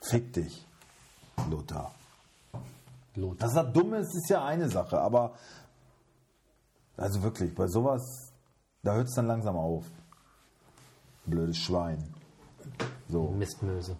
Fick 0.00 0.32
dich, 0.32 0.66
Lothar. 1.50 1.94
Lothar. 3.14 3.48
Dass 3.48 3.56
er 3.56 3.64
dumm 3.64 3.94
ist, 3.94 4.14
ist 4.14 4.30
ja 4.30 4.44
eine 4.44 4.68
Sache, 4.68 5.00
aber 5.00 5.34
also 6.96 7.22
wirklich, 7.22 7.54
bei 7.54 7.66
sowas, 7.66 8.32
da 8.82 8.94
hört 8.94 9.08
es 9.08 9.14
dann 9.14 9.26
langsam 9.26 9.56
auf. 9.56 9.84
Blödes 11.24 11.58
Schwein. 11.58 12.14
So, 13.08 13.30
Mistmöse. 13.30 13.96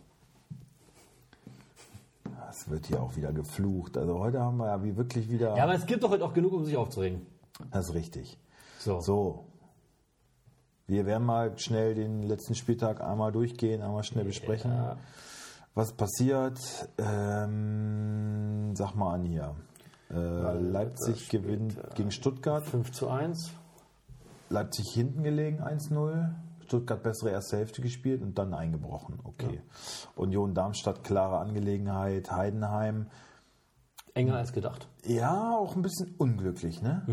es 2.51 2.69
wird 2.69 2.87
hier 2.87 3.01
auch 3.01 3.17
wieder 3.17 3.33
geflucht. 3.33 3.97
Also 3.97 4.19
heute 4.19 4.41
haben 4.41 4.57
wir 4.57 4.67
ja 4.67 4.83
wie 4.83 4.97
wirklich 4.97 5.31
wieder. 5.31 5.57
Ja, 5.57 5.65
aber 5.65 5.75
es 5.75 5.87
gibt 5.87 6.03
doch 6.03 6.11
heute 6.11 6.25
auch 6.25 6.35
genug, 6.35 6.53
um 6.53 6.65
sich 6.65 6.77
aufzuregen. 6.77 7.27
das 7.71 7.89
ist 7.89 7.95
richtig. 7.95 8.39
So. 8.85 9.01
So. 9.01 9.45
Wir 10.89 11.07
werden 11.07 11.25
mal 11.25 11.57
schnell 11.57 11.95
den 11.95 12.23
letzten 12.23 12.57
Spieltag 12.57 13.01
einmal 13.01 13.31
durchgehen, 13.31 13.81
einmal 13.81 14.03
schnell 14.03 14.25
besprechen. 14.25 14.73
Was 15.75 15.93
passiert? 15.93 16.59
Ähm, 16.99 18.75
sag 18.75 18.95
mal 18.97 19.15
an 19.15 19.25
hier. 19.25 19.55
Äh, 20.11 20.59
Leipzig 20.59 21.29
gewinnt 21.29 21.79
gegen 21.95 22.11
Stuttgart. 22.11 22.67
5 22.67 22.91
zu 22.91 23.09
1. 23.09 23.53
Leipzig 24.51 24.93
hinten 24.93 25.23
gelegen 25.23 25.63
1-0. 25.63 26.35
Stuttgart 26.67 27.03
bessere 27.03 27.31
erste 27.31 27.59
Hälfte 27.59 27.83
gespielt 27.83 28.21
und 28.21 28.37
dann 28.37 28.53
eingebrochen. 28.53 29.21
Okay. 29.23 29.63
Union 30.17 30.55
Darmstadt 30.55 31.05
klare 31.05 31.39
Angelegenheit. 31.39 32.33
Heidenheim. 32.33 33.07
Enger 34.15 34.37
als 34.37 34.53
gedacht. 34.53 34.89
Ja, 35.07 35.57
auch 35.57 35.77
ein 35.77 35.83
bisschen 35.83 36.17
unglücklich, 36.19 36.83
ne? 36.83 37.05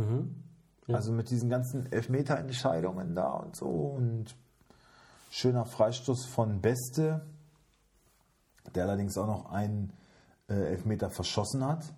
Also 0.95 1.11
mit 1.11 1.29
diesen 1.29 1.49
ganzen 1.49 1.91
Elfmeterentscheidungen 1.91 3.15
da 3.15 3.31
und 3.31 3.55
so 3.55 3.67
und 3.67 4.35
schöner 5.29 5.65
Freistoß 5.65 6.25
von 6.25 6.61
Beste, 6.61 7.25
der 8.75 8.85
allerdings 8.85 9.17
auch 9.17 9.27
noch 9.27 9.51
einen 9.51 9.93
äh, 10.49 10.53
Elfmeter 10.53 11.09
verschossen 11.09 11.65
hat. 11.65 11.93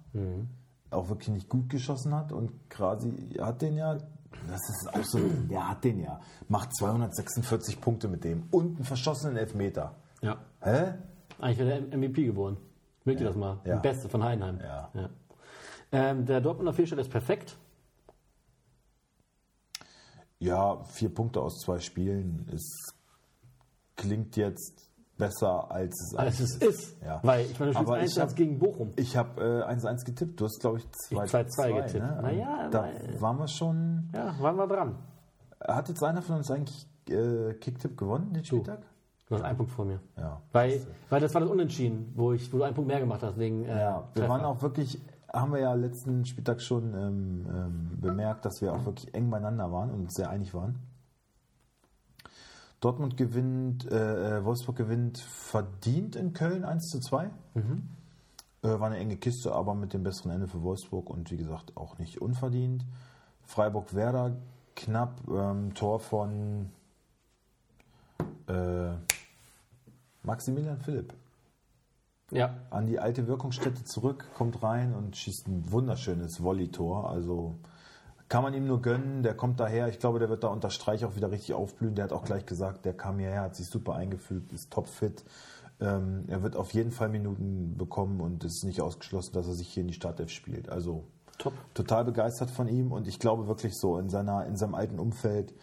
Auch 0.90 1.10
wirklich 1.10 1.30
nicht 1.30 1.50
gut 1.50 1.70
geschossen 1.70 2.14
hat 2.14 2.32
und 2.32 2.70
quasi 2.70 3.36
hat 3.40 3.62
den 3.62 3.78
ja, 3.78 3.94
das 3.94 4.70
ist 4.70 4.90
auch 4.94 5.04
so, 5.04 5.20
der 5.50 5.70
hat 5.70 5.84
den 5.84 6.00
ja, 6.00 6.20
macht 6.50 6.76
246 6.76 7.80
Punkte 7.80 8.08
mit 8.08 8.24
dem 8.24 8.44
und 8.52 8.76
einen 8.76 8.86
verschossenen 8.86 9.38
Elfmeter. 9.38 9.96
Ja. 10.22 10.38
Hä? 10.62 10.96
Eigentlich 11.40 11.58
wäre 11.60 11.82
der 11.82 11.98
MVP 11.98 12.26
geworden. 12.26 12.58
Merkt 13.06 13.22
ihr 13.22 13.28
das 13.28 13.36
mal? 13.36 13.60
Ja. 13.64 13.76
Der 13.76 13.78
Beste 13.78 14.10
von 14.10 14.24
Heidenheim. 14.24 14.60
Ja. 14.60 15.10
Ähm, 15.92 16.26
der 16.26 16.40
Dortmunder 16.40 16.74
Fehlstart 16.74 17.02
ist 17.02 17.10
perfekt. 17.10 17.58
Ja, 20.42 20.84
vier 20.86 21.14
Punkte 21.14 21.40
aus 21.42 21.60
zwei 21.60 21.80
Spielen. 21.80 22.50
Es 22.54 22.94
klingt 23.96 24.36
jetzt 24.38 24.90
besser, 25.18 25.70
als 25.72 25.94
es 26.02 26.16
Als 26.18 26.40
es 26.40 26.54
eigentlich 26.62 26.70
ist. 26.80 27.02
Ja. 27.04 27.20
Weil 27.24 27.46
ich 27.46 27.60
meine, 27.60 27.72
du 27.74 27.78
Aber 27.80 27.96
spielst 27.98 28.18
ich 28.18 28.22
1 28.24 28.32
hab- 28.32 28.38
gegen 28.38 28.58
Bochum. 28.60 28.92
Ich 28.96 29.16
habe 29.16 29.64
äh, 29.70 29.72
1-1 29.72 30.04
getippt. 30.06 30.40
Du 30.42 30.46
hast, 30.46 30.60
glaube 30.60 30.80
ich, 30.80 30.86
2-2 31.16 31.46
2-2 31.58 31.74
getippt. 31.84 32.04
Ne? 32.04 32.20
Naja, 32.24 32.70
da 32.72 32.90
waren 33.20 33.38
wir 33.38 33.48
schon. 33.48 34.10
Ja, 34.16 34.36
waren 34.40 34.56
wir 34.58 34.68
dran. 34.68 34.96
Hat 35.64 35.90
jetzt 35.90 36.04
einer 36.04 36.24
von 36.24 36.38
uns 36.38 36.50
eigentlich 36.50 36.88
äh, 37.10 37.54
Kicktipp 37.54 37.96
gewonnen, 37.98 38.34
den 38.34 38.44
Spieltag? 38.44 38.80
Du 39.28 39.36
hast 39.36 39.44
einen 39.44 39.58
Punkt 39.58 39.72
vor 39.72 39.86
mir. 39.86 40.00
Ja. 40.18 40.42
Weil, 40.52 40.82
weil 41.10 41.22
das 41.22 41.34
war 41.36 41.42
das 41.42 41.50
Unentschieden, 41.52 42.12
wo, 42.16 42.34
ich, 42.34 42.52
wo 42.52 42.58
du 42.58 42.64
einen 42.64 42.74
Punkt 42.76 42.88
mehr 42.90 43.00
gemacht 43.00 43.22
hast. 43.22 43.38
Wegen, 43.38 43.64
äh, 43.66 43.80
Ja, 43.80 43.98
wir 44.14 44.22
Treffer. 44.24 44.30
waren 44.30 44.44
auch 44.44 44.62
wirklich, 44.64 45.00
haben 45.34 45.54
wir 45.54 45.60
ja 45.60 45.74
letzten 45.74 46.26
Spieltag 46.26 46.62
schon 46.62 46.94
ähm, 46.94 47.48
ähm, 47.50 48.02
bemerkt, 48.02 48.46
dass 48.46 48.62
wir 48.62 48.74
auch 48.74 48.86
wirklich 48.86 49.14
eng 49.14 49.30
beieinander 49.30 49.72
waren 49.72 49.92
und 49.92 50.02
uns 50.02 50.14
sehr 50.14 50.30
einig 50.30 50.54
waren. 50.54 50.80
Dortmund 52.82 53.16
gewinnt, 53.16 53.90
äh, 53.92 54.40
äh, 54.40 54.44
Wolfsburg 54.44 54.76
gewinnt 54.76 55.20
verdient 55.20 56.16
in 56.16 56.34
Köln 56.34 56.66
1 56.66 56.90
zu 56.90 57.00
2. 57.00 57.30
Mhm. 57.54 57.84
Äh, 58.64 58.80
war 58.80 58.88
eine 58.88 58.98
enge 58.98 59.18
Kiste, 59.18 59.54
aber 59.54 59.76
mit 59.76 59.94
dem 59.94 60.04
besseren 60.04 60.32
Ende 60.32 60.48
für 60.48 60.64
Wolfsburg 60.64 61.10
und 61.10 61.32
wie 61.32 61.38
gesagt 61.38 61.78
auch 61.78 61.98
nicht 62.00 62.22
unverdient. 62.22 62.86
Freiburg-Werder 63.44 64.36
knapp, 64.76 65.22
ähm, 65.30 65.74
Tor 65.76 66.00
von 66.00 66.70
äh, 68.48 68.94
Maximilian 70.24 70.80
Philipp 70.80 71.14
Ja, 72.32 72.56
an 72.70 72.88
die 72.88 73.00
alte 73.00 73.28
Wirkungsstätte 73.28 73.84
zurück, 73.84 74.26
kommt 74.36 74.64
rein 74.64 74.96
und 74.96 75.18
schießt 75.18 75.48
ein 75.48 75.72
wunderschönes 75.72 76.42
Volley-Tor. 76.42 77.10
Also 77.10 77.60
kann 78.32 78.44
man 78.44 78.54
ihm 78.54 78.66
nur 78.66 78.82
gönnen. 78.82 79.24
Der 79.24 79.36
kommt 79.36 79.60
daher. 79.60 79.90
Ich 79.90 80.00
glaube, 80.00 80.20
der 80.20 80.30
wird 80.30 80.46
da 80.46 80.48
unter 80.48 80.70
Streich 80.70 81.04
auch 81.04 81.18
wieder 81.18 81.32
richtig 81.32 81.54
aufblühen. 81.54 81.96
Der 81.96 82.06
hat 82.06 82.14
auch 82.14 82.24
gleich 82.24 82.46
gesagt, 82.46 82.86
der 82.86 82.94
kam 82.94 83.20
hierher, 83.20 83.42
hat 83.42 83.58
sich 83.58 83.68
super 83.68 83.96
eingefügt, 83.96 84.54
ist 84.54 84.72
topfit. 84.72 85.26
Ähm, 85.82 86.24
er 86.28 86.42
wird 86.42 86.56
auf 86.56 86.72
jeden 86.74 86.92
Fall 86.92 87.10
Minuten 87.10 87.76
bekommen 87.76 88.22
und 88.22 88.46
es 88.46 88.58
ist 88.58 88.64
nicht 88.64 88.82
ausgeschlossen, 88.82 89.34
dass 89.34 89.48
er 89.48 89.54
sich 89.54 89.68
hier 89.68 89.82
in 89.82 89.88
die 89.88 89.94
Startelf 89.94 90.30
spielt. 90.30 90.70
Also 90.70 91.04
top. 91.40 91.54
total 91.74 92.06
begeistert 92.06 92.52
von 92.52 92.70
ihm 92.70 92.94
und 92.94 93.08
ich 93.08 93.20
glaube 93.20 93.48
wirklich 93.48 93.74
so 93.76 93.98
in 93.98 94.10
seiner 94.10 94.46
in 94.46 94.56
seinem 94.56 94.76
alten 94.76 95.00
Umfeld 95.00 95.54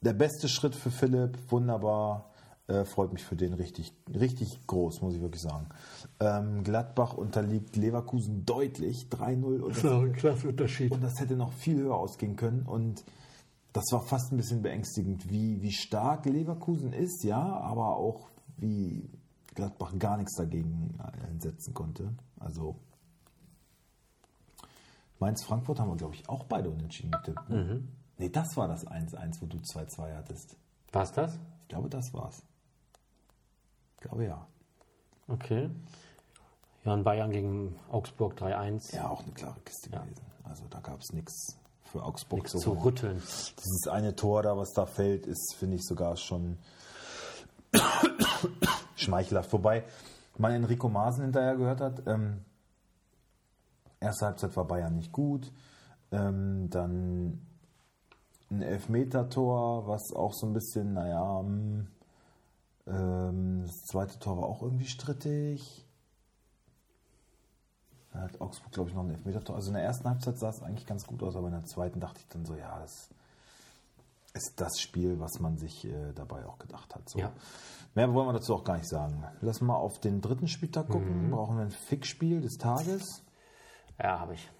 der 0.00 0.14
beste 0.14 0.48
Schritt 0.48 0.74
für 0.74 0.90
Philipp, 0.90 1.38
wunderbar. 1.52 2.31
Äh, 2.68 2.84
freut 2.84 3.12
mich 3.12 3.24
für 3.24 3.34
den 3.36 3.54
richtig, 3.54 3.92
richtig 4.08 4.66
groß, 4.66 5.02
muss 5.02 5.14
ich 5.14 5.20
wirklich 5.20 5.42
sagen. 5.42 5.66
Ähm, 6.20 6.62
Gladbach 6.62 7.14
unterliegt 7.14 7.76
Leverkusen 7.76 8.44
deutlich, 8.46 9.08
3-0. 9.10 9.60
Und 9.60 9.70
Das 9.70 9.76
ist 9.78 9.84
das, 9.84 9.92
auch 9.92 10.02
ein 10.02 10.12
klasse 10.12 10.48
Unterschied. 10.48 10.92
und 10.92 11.02
das 11.02 11.18
hätte 11.20 11.36
noch 11.36 11.52
viel 11.52 11.76
höher 11.78 11.96
ausgehen 11.96 12.36
können. 12.36 12.62
Und 12.62 13.04
das 13.72 13.84
war 13.90 14.00
fast 14.02 14.32
ein 14.32 14.36
bisschen 14.36 14.62
beängstigend, 14.62 15.28
wie, 15.28 15.60
wie 15.60 15.72
stark 15.72 16.26
Leverkusen 16.26 16.92
ist, 16.92 17.24
ja, 17.24 17.40
aber 17.42 17.96
auch 17.96 18.28
wie 18.58 19.10
Gladbach 19.54 19.92
gar 19.98 20.16
nichts 20.16 20.36
dagegen 20.36 20.98
einsetzen 21.28 21.74
konnte. 21.74 22.14
Also 22.38 22.76
Mainz-Frankfurt 25.18 25.78
haben 25.80 25.90
wir, 25.90 25.96
glaube 25.96 26.14
ich, 26.14 26.28
auch 26.28 26.44
beide 26.44 26.70
unentschieden 26.70 27.10
getippt. 27.12 27.48
Ne? 27.48 27.82
Nee, 28.18 28.28
das 28.28 28.56
war 28.56 28.68
das 28.68 28.86
1-1, 28.86 29.40
wo 29.40 29.46
du 29.46 29.58
2-2 29.58 30.14
hattest. 30.16 30.56
War's 30.92 31.12
das? 31.12 31.38
Ich 31.62 31.68
glaube, 31.68 31.88
das 31.88 32.12
war's. 32.12 32.42
Ich 34.02 34.08
glaube 34.08 34.24
ja. 34.24 34.46
Okay. 35.28 35.70
Ja, 36.84 36.92
und 36.94 37.04
Bayern 37.04 37.30
gegen 37.30 37.78
Augsburg 37.88 38.34
3-1. 38.34 38.96
Ja, 38.96 39.08
auch 39.08 39.22
eine 39.22 39.30
klare 39.30 39.60
Kiste 39.60 39.90
Ja. 39.90 40.00
gewesen. 40.02 40.26
Also 40.42 40.64
da 40.68 40.80
gab 40.80 41.00
es 41.00 41.12
nichts 41.12 41.56
für 41.84 42.02
Augsburg 42.02 42.40
Nichts 42.40 42.50
zu 42.50 42.58
zu 42.58 42.72
rütteln. 42.72 43.18
Dieses 43.18 43.86
eine 43.88 44.16
Tor 44.16 44.42
da, 44.42 44.56
was 44.56 44.72
da 44.72 44.86
fällt, 44.86 45.26
ist, 45.26 45.54
finde 45.56 45.76
ich, 45.76 45.84
sogar 45.84 46.16
schon 46.16 46.58
schmeichelhaft. 48.96 49.52
Wobei 49.52 49.84
man 50.36 50.50
Enrico 50.52 50.88
Maaßen 50.88 51.22
hinterher 51.22 51.54
gehört 51.54 51.80
hat, 51.80 52.02
ähm, 52.08 52.44
erste 54.00 54.26
Halbzeit 54.26 54.56
war 54.56 54.66
Bayern 54.66 54.96
nicht 54.96 55.12
gut. 55.12 55.52
Ähm, 56.10 56.68
dann 56.70 57.46
ein 58.50 58.62
Elfmeter-Tor, 58.62 59.86
was 59.86 60.12
auch 60.12 60.32
so 60.34 60.46
ein 60.48 60.52
bisschen, 60.54 60.92
naja, 60.94 61.38
hm, 61.38 61.86
ähm, 62.86 63.62
das 63.66 63.82
zweite 63.84 64.18
Tor 64.18 64.38
war 64.38 64.44
auch 64.44 64.62
irgendwie 64.62 64.86
strittig. 64.86 65.86
Da 68.12 68.20
hat 68.20 68.40
Augsburg, 68.40 68.72
glaube 68.72 68.90
ich, 68.90 68.94
noch 68.94 69.04
ein 69.04 69.10
Elfmeter-Tor. 69.10 69.56
Also 69.56 69.68
in 69.68 69.74
der 69.74 69.84
ersten 69.84 70.08
Halbzeit 70.08 70.38
sah 70.38 70.50
es 70.50 70.62
eigentlich 70.62 70.86
ganz 70.86 71.06
gut 71.06 71.22
aus, 71.22 71.34
aber 71.34 71.46
in 71.48 71.54
der 71.54 71.64
zweiten 71.64 72.00
dachte 72.00 72.20
ich 72.20 72.28
dann 72.28 72.44
so, 72.44 72.54
ja, 72.54 72.78
das 72.80 73.08
ist 74.34 74.60
das 74.60 74.80
Spiel, 74.80 75.18
was 75.18 75.40
man 75.40 75.56
sich 75.56 75.84
äh, 75.84 76.12
dabei 76.14 76.46
auch 76.46 76.58
gedacht 76.58 76.94
hat. 76.94 77.08
So. 77.08 77.18
Ja. 77.18 77.32
Mehr 77.94 78.12
wollen 78.12 78.28
wir 78.28 78.32
dazu 78.32 78.54
auch 78.54 78.64
gar 78.64 78.76
nicht 78.76 78.88
sagen. 78.88 79.24
Lass 79.40 79.60
mal 79.60 79.76
auf 79.76 79.98
den 79.98 80.20
dritten 80.20 80.48
Spieltag 80.48 80.88
gucken. 80.88 81.30
Brauchen 81.30 81.56
wir 81.56 81.64
ein 81.64 81.70
Fickspiel 81.70 82.40
des 82.40 82.56
Tages? 82.56 83.22
Ja, 84.02 84.20
habe 84.20 84.34
ich. 84.34 84.50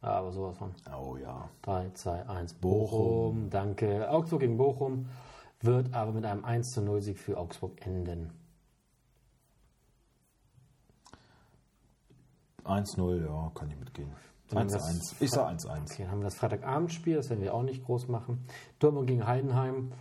Aber 0.00 0.32
sowas 0.32 0.56
von. 0.56 0.74
Oh 0.98 1.16
ja. 1.16 1.48
3, 1.62 1.90
2, 1.90 2.28
1. 2.28 2.54
Bochum. 2.54 2.88
Bochum. 2.88 3.50
Danke. 3.50 4.08
Augsburg 4.10 4.40
gegen 4.40 4.56
Bochum 4.56 5.08
wird 5.60 5.92
aber 5.94 6.12
mit 6.12 6.24
einem 6.24 6.44
1 6.44 6.72
zu 6.72 6.82
0 6.82 7.02
Sieg 7.02 7.18
für 7.18 7.36
Augsburg 7.38 7.84
enden. 7.86 8.30
1-0, 12.64 13.24
ja, 13.24 13.50
kann 13.54 13.70
ich 13.70 13.76
mitgehen. 13.78 14.10
Dann 14.48 14.68
das- 14.68 14.82
1-1. 14.84 15.16
Ich 15.20 15.30
sag 15.30 15.46
1-1. 15.48 15.92
Okay, 15.92 16.02
dann 16.02 16.12
haben 16.12 16.20
wir 16.20 16.24
das 16.24 16.36
Freitagabendspiel, 16.36 17.16
das 17.16 17.30
werden 17.30 17.40
wir 17.42 17.54
auch 17.54 17.62
nicht 17.62 17.84
groß 17.84 18.08
machen. 18.08 18.44
Dortmund 18.78 19.06
gegen 19.08 19.26
Heidenheim. 19.26 19.92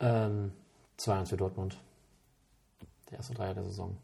Ähm, 0.00 0.52
2-1 0.98 1.30
für 1.30 1.36
Dortmund. 1.36 1.78
Der 3.10 3.18
erste 3.18 3.34
Dreier 3.34 3.54
der 3.54 3.64
Saison. 3.64 3.96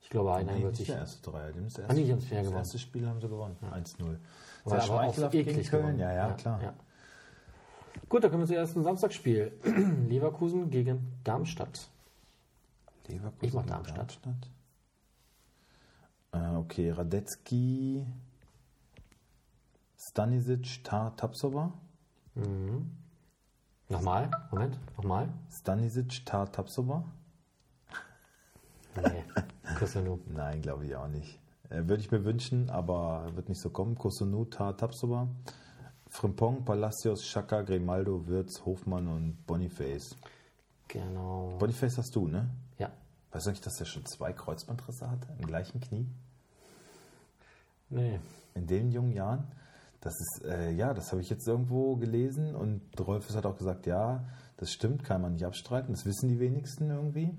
Ich 0.00 0.10
glaube, 0.10 0.32
Heidenheim 0.34 0.58
Nee, 0.58 0.64
wird 0.64 0.76
sich. 0.76 0.86
der 0.86 0.98
erste 0.98 1.30
Dreier. 1.30 1.48
Ah, 1.48 1.52
nee, 1.52 1.54
die 1.56 1.60
erste, 1.60 2.12
haben 2.12 2.18
es 2.18 2.24
fair 2.26 2.38
das 2.38 2.46
gewonnen. 2.46 2.56
erste 2.58 2.78
Spiel 2.78 3.08
haben 3.08 3.20
sie 3.20 3.28
gewonnen. 3.28 3.56
1-0. 3.72 4.18
War 4.64 4.82
aber 4.82 5.00
auch 5.02 5.18
eklig 5.34 5.68
Köln. 5.68 5.82
gewonnen. 5.82 5.98
Ja, 5.98 6.12
ja, 6.12 6.32
klar. 6.32 6.74
Gut, 8.08 8.22
dann 8.22 8.30
kommen 8.30 8.42
wir 8.42 8.46
zum 8.46 8.56
ersten 8.56 8.82
Samstagsspiel. 8.82 9.52
Leverkusen 10.08 10.70
gegen 10.70 11.12
Darmstadt. 11.24 11.88
Leverkusen 13.08 13.46
Ich 13.46 13.52
mach 13.52 13.62
gegen 13.62 13.84
Darmstadt. 13.94 14.50
Äh, 16.32 16.56
okay, 16.56 16.90
Radetzky, 16.90 18.06
Stanisic, 19.96 20.84
Ta 20.84 21.10
Tapsova. 21.10 21.72
Nochmal, 23.88 24.30
Moment, 24.50 24.78
nochmal. 24.96 25.28
Stanisic, 25.50 26.24
Ta 26.26 26.46
Tapsova. 26.46 27.04
Nee. 28.96 29.24
Nein, 30.34 30.62
glaube 30.62 30.86
ich 30.86 30.96
auch 30.96 31.08
nicht. 31.08 31.38
Äh, 31.70 31.86
Würde 31.86 31.96
ich 31.96 32.10
mir 32.10 32.24
wünschen, 32.24 32.70
aber 32.70 33.34
wird 33.34 33.48
nicht 33.48 33.60
so 33.60 33.70
kommen. 33.70 33.96
Kosunu, 33.96 34.44
Ta 34.44 34.72
Tapsova. 34.72 35.28
Frimpong, 36.16 36.64
Palacios, 36.64 37.26
Schaka, 37.26 37.60
Grimaldo, 37.60 38.26
Wirtz, 38.26 38.64
Hofmann 38.64 39.06
und 39.06 39.46
Boniface. 39.46 40.16
Genau. 40.88 41.54
Boniface 41.58 41.98
hast 41.98 42.16
du, 42.16 42.26
ne? 42.26 42.48
Ja. 42.78 42.90
Weißt 43.32 43.44
du 43.44 43.50
eigentlich, 43.50 43.60
dass 43.60 43.78
er 43.78 43.84
schon 43.84 44.06
zwei 44.06 44.32
Kreuzbandrisse 44.32 45.10
hatte 45.10 45.28
im 45.38 45.46
gleichen 45.46 45.78
Knie? 45.78 46.06
Nee. 47.90 48.18
In 48.54 48.66
den 48.66 48.92
jungen 48.92 49.12
Jahren? 49.12 49.46
Das 50.00 50.14
ist, 50.14 50.46
äh, 50.46 50.70
ja, 50.70 50.94
das 50.94 51.12
habe 51.12 51.20
ich 51.20 51.28
jetzt 51.28 51.46
irgendwo 51.46 51.96
gelesen 51.96 52.54
und 52.54 52.80
Rolfes 52.98 53.36
hat 53.36 53.44
auch 53.44 53.58
gesagt, 53.58 53.84
ja, 53.84 54.24
das 54.56 54.70
stimmt, 54.72 55.04
kann 55.04 55.20
man 55.20 55.34
nicht 55.34 55.44
abstreiten, 55.44 55.92
das 55.92 56.06
wissen 56.06 56.30
die 56.30 56.40
wenigsten 56.40 56.88
irgendwie. 56.88 57.36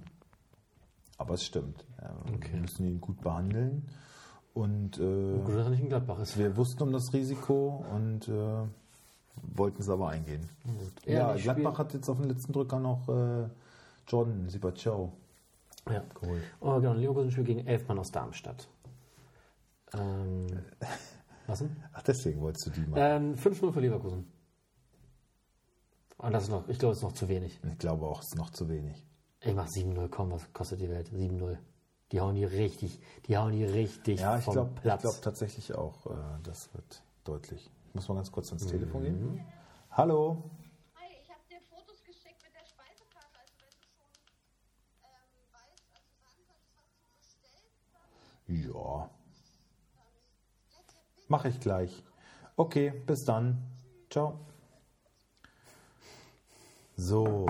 Aber 1.18 1.34
es 1.34 1.44
stimmt. 1.44 1.84
Ja, 2.00 2.16
Wir 2.52 2.60
müssen 2.60 2.86
ihn 2.86 3.02
gut 3.02 3.22
behandeln 3.22 3.90
und 4.58 4.98
äh, 4.98 5.40
Gut, 5.44 5.56
dass 5.56 5.66
er 5.66 5.70
nicht 5.70 5.82
in 5.82 5.90
Gladbach 5.90 6.20
ist. 6.20 6.38
wir 6.38 6.56
wussten 6.58 6.84
um 6.84 6.92
das 6.92 7.14
Risiko 7.14 7.86
und 7.94 8.28
äh, 8.28 8.64
wollten 9.56 9.82
es 9.82 9.90
aber 9.90 10.10
eingehen. 10.10 10.50
Ja, 11.06 11.36
Gladbach 11.36 11.78
hat 11.80 11.94
jetzt 11.94 12.10
auf 12.10 12.18
den 12.18 12.30
letzten 12.30 12.54
Drücker 12.54 12.80
noch 12.80 13.08
äh, 13.10 13.48
Jordan 14.08 14.50
Sibachau 14.50 15.14
Ja. 15.90 16.04
geholt. 16.20 16.44
Oh, 16.60 16.76
genau, 16.80 16.94
Leverkusen 16.94 17.32
spielt 17.32 17.48
gegen 17.48 17.68
Elfmann 17.68 18.00
aus 18.00 18.12
Darmstadt. 18.12 18.68
Ähm, 19.94 20.48
was 21.48 21.60
denn? 21.60 21.76
Ach, 21.94 22.02
deswegen 22.04 22.42
wolltest 22.42 22.66
du 22.68 22.70
die 22.72 22.82
machen. 22.82 22.96
Ähm, 22.98 23.36
5-0 23.36 23.72
für 23.72 23.80
Leverkusen. 23.80 24.26
Und 26.18 26.34
das 26.34 26.44
ist 26.44 26.50
noch, 26.50 26.68
ich 26.68 26.80
glaube, 26.80 26.92
das 26.94 26.98
ist 27.00 27.04
noch 27.04 27.14
zu 27.14 27.30
wenig. 27.30 27.60
Ich 27.72 27.78
glaube 27.78 28.06
auch, 28.08 28.22
es 28.22 28.30
ist 28.30 28.38
noch 28.38 28.50
zu 28.50 28.68
wenig. 28.70 29.06
Ich 29.42 29.54
mach 29.54 29.68
7-0, 29.68 30.08
komm, 30.10 30.32
was 30.32 30.52
kostet 30.52 30.82
die 30.82 30.90
Welt? 30.90 31.10
7-0. 31.10 31.58
Die 32.12 32.22
hauen 32.22 32.36
die 32.36 32.46
richtig, 32.46 33.00
die 33.28 33.38
hauen 33.38 33.52
die 33.52 33.66
richtig 33.66 34.22
Ja, 34.22 34.38
ich 34.38 34.46
vom 34.46 34.54
glaube 34.54 34.72
Platz. 34.82 35.02
glaub 35.02 35.22
tatsächlich 35.22 35.76
auch, 35.76 36.06
äh, 36.06 36.16
das 36.44 36.74
wird 36.74 37.02
deutlich. 37.26 37.70
Ich 37.90 37.96
muss 37.96 38.08
mal 38.08 38.16
ganz 38.16 38.32
kurz 38.32 38.48
ans 38.50 38.64
Mhm. 38.66 38.70
Telefon 38.70 39.04
gehen. 39.04 39.46
Hallo. 39.92 40.50
Hi, 40.96 41.04
ich 41.22 41.30
habe 41.30 41.42
dir 41.50 41.60
Fotos 41.70 42.02
geschickt 42.06 42.42
mit 42.44 42.54
der 42.54 42.66
Speisekarte, 42.66 43.36
also 43.42 43.54
wenn 43.60 43.76
du 43.76 43.84
schon 43.92 44.08
ähm, 45.04 45.52
weißt, 45.52 45.84
also 46.24 46.42
sagen 46.48 46.64
könntest, 46.72 47.36
was 47.36 47.60
du 47.60 47.68
bestellt 48.48 48.74
Ja. 48.74 49.10
Mache 51.28 51.50
ich 51.50 51.60
gleich. 51.60 52.04
Okay, 52.56 52.92
bis 52.92 53.26
dann. 53.26 53.62
Ciao. 54.10 54.40
So. 56.96 57.48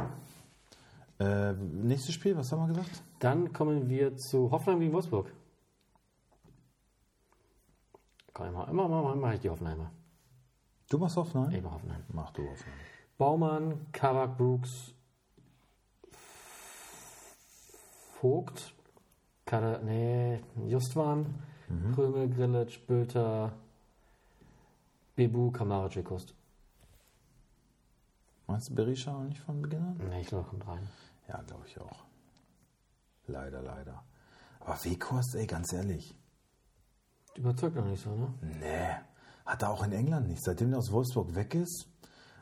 Äh, 1.20 1.54
nächstes 1.54 2.14
Spiel, 2.14 2.38
was 2.38 2.52
haben 2.52 2.62
wir 2.62 2.68
gesagt? 2.68 3.04
Dann 3.20 3.52
kommen 3.52 3.90
wir 3.90 4.16
zu 4.18 4.52
Hoffenheim 4.52 4.80
gegen 4.80 4.94
Wolfsburg. 4.94 5.32
Komm, 8.34 8.48
immer, 8.48 8.68
immer, 8.68 8.86
immer, 8.86 9.14
immer 9.14 9.34
ich 9.34 9.40
die 9.40 9.50
Hoffenheimer. 9.50 9.92
Du 10.90 11.00
machst 11.00 11.18
Hoffenheim? 11.18 11.52
Ich 11.52 11.64
mach 11.64 11.74
Hoffenheim. 11.74 12.04
Mach 12.14 12.32
du 12.32 12.48
Hoffenheim. 12.48 12.80
Baumann, 13.18 13.88
Kavak, 13.92 14.38
Brooks, 14.38 14.94
Vogt, 18.22 18.74
Kader, 19.46 19.80
nee, 19.80 20.40
Justwan, 20.68 21.26
Krümel, 21.96 22.30
Grillitsch, 22.30 22.80
Bülter, 22.86 23.54
Bebu, 25.16 25.52
Kamaric, 25.52 25.96
Wikost. 25.96 26.37
Meinst 28.58 28.72
du 28.72 28.74
Berisha 28.74 29.16
auch 29.16 29.22
nicht 29.22 29.40
von 29.42 29.62
Beginn 29.62 29.84
an? 29.84 30.02
Nee, 30.10 30.22
ich 30.22 30.30
glaube, 30.30 30.46
er 30.46 30.50
kommt 30.50 30.68
rein. 30.68 30.90
Ja, 31.28 31.40
glaube 31.44 31.68
ich 31.68 31.80
auch. 31.80 32.06
Leider, 33.28 33.62
leider. 33.62 34.04
Aber 34.62 34.84
Weghorst, 34.84 35.36
ey, 35.36 35.46
ganz 35.46 35.72
ehrlich. 35.74 36.18
Überzeugt 37.36 37.76
noch 37.76 37.86
nicht 37.86 38.04
so, 38.04 38.10
ne? 38.16 38.34
Nee, 38.42 38.96
hat 39.46 39.62
er 39.62 39.70
auch 39.70 39.84
in 39.84 39.92
England 39.92 40.28
nicht. 40.30 40.44
Seitdem 40.44 40.74
er 40.74 40.80
aus 40.80 40.92
Wolfsburg 40.92 41.36
weg 41.36 41.54
ist, 41.54 41.88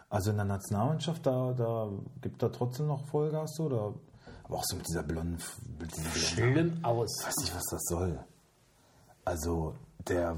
also 0.07 0.31
in 0.31 0.37
der 0.37 0.45
Nationalmannschaft, 0.45 1.25
da, 1.25 1.51
da 1.51 1.91
gibt 2.21 2.41
er 2.41 2.49
trotzdem 2.49 2.87
noch 2.87 3.05
Vollgas, 3.07 3.59
oder? 3.59 3.93
Aber 4.45 4.55
auch 4.55 4.63
so 4.63 4.77
mit 4.77 4.87
dieser 4.87 5.03
blonden, 5.03 5.37
mit 5.77 5.93
Schlimm 6.15 6.79
aus. 6.81 7.19
Ich 7.19 7.27
weiß 7.27 7.35
nicht, 7.41 7.55
was 7.55 7.65
das 7.69 7.81
soll. 7.89 8.23
Also, 9.25 9.75
der 10.07 10.37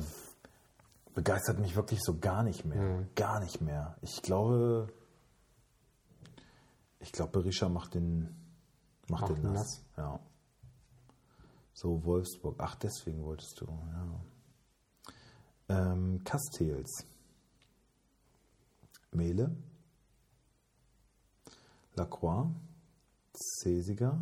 begeistert 1.13 1.59
mich 1.59 1.75
wirklich 1.75 1.99
so 2.01 2.17
gar 2.17 2.41
nicht 2.41 2.65
mehr. 2.65 3.05
Gar 3.13 3.41
nicht 3.41 3.61
mehr. 3.61 3.95
Ich 4.01 4.23
glaube, 4.23 4.91
ich 6.99 7.11
glaube, 7.11 7.31
Berisha 7.31 7.69
macht 7.69 7.93
den, 7.95 8.35
macht 9.07 9.21
Macht 9.21 9.37
den 9.37 9.45
ihn 9.45 9.53
nass. 9.53 9.83
Ja. 9.97 10.19
So, 11.73 12.03
Wolfsburg. 12.03 12.55
Ach, 12.59 12.75
deswegen 12.75 13.23
wolltest 13.23 13.61
du, 13.61 13.65
ja. 13.67 14.21
Ähm, 15.69 16.23
Castells. 16.23 17.05
Mele. 19.11 19.55
Lacroix, 21.97 22.47
Cesiger, 23.33 24.19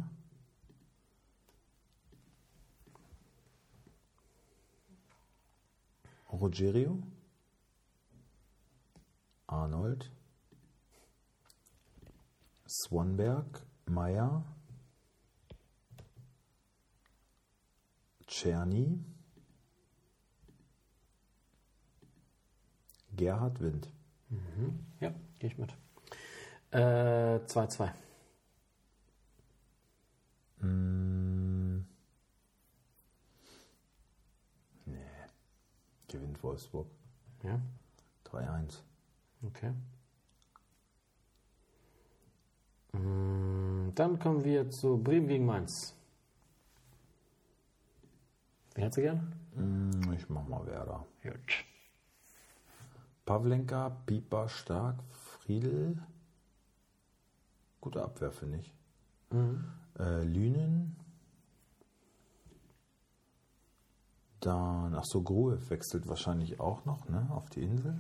Rogerio, 6.32 7.04
Arnold, 9.48 10.10
Swanberg, 12.76 13.66
Meyer, 13.86 14.44
Czerny, 18.28 19.00
Gerhard 23.14 23.62
Wind. 23.62 23.90
Ja, 25.00 25.14
gehe 25.40 25.50
ich 25.50 25.58
mit. 25.58 25.74
Äh, 26.72 27.40
2-2. 27.46 27.94
Mm. 30.60 31.86
Nee. 34.86 34.98
Gewinnt 36.10 36.44
Wolfsburg. 36.44 36.88
Ja, 37.42 37.62
3-1. 38.26 38.82
okay. 39.44 39.74
Mm, 43.00 43.92
Dann 43.96 44.20
kommen 44.20 44.44
wir 44.44 44.70
zu 44.70 44.98
Bremen 44.98 45.28
gegen 45.28 45.46
Mainz. 45.46 45.96
Wer 48.76 48.86
hätte 48.86 49.02
gern? 49.02 49.34
Mm, 49.56 50.12
Ich 50.14 50.28
mach 50.30 50.48
mal 50.48 50.66
Werder. 50.66 51.06
Gut. 51.24 51.66
Pavlenka, 53.26 53.90
Pieper, 54.06 54.48
Stark, 54.50 54.98
Friedel. 55.12 55.98
Gute 57.82 58.04
Abwehr, 58.04 58.32
finde 58.32 58.60
ich. 58.60 58.74
Äh, 60.00 60.24
Lünen. 60.24 60.96
Dann, 64.40 64.94
ach 64.96 65.06
so, 65.06 65.24
Gruev 65.24 65.70
wechselt 65.72 66.08
wahrscheinlich 66.08 66.60
auch 66.60 66.86
noch, 66.86 67.08
ne? 67.10 67.28
Auf 67.32 67.50
die 67.50 67.64
Insel. 67.64 67.96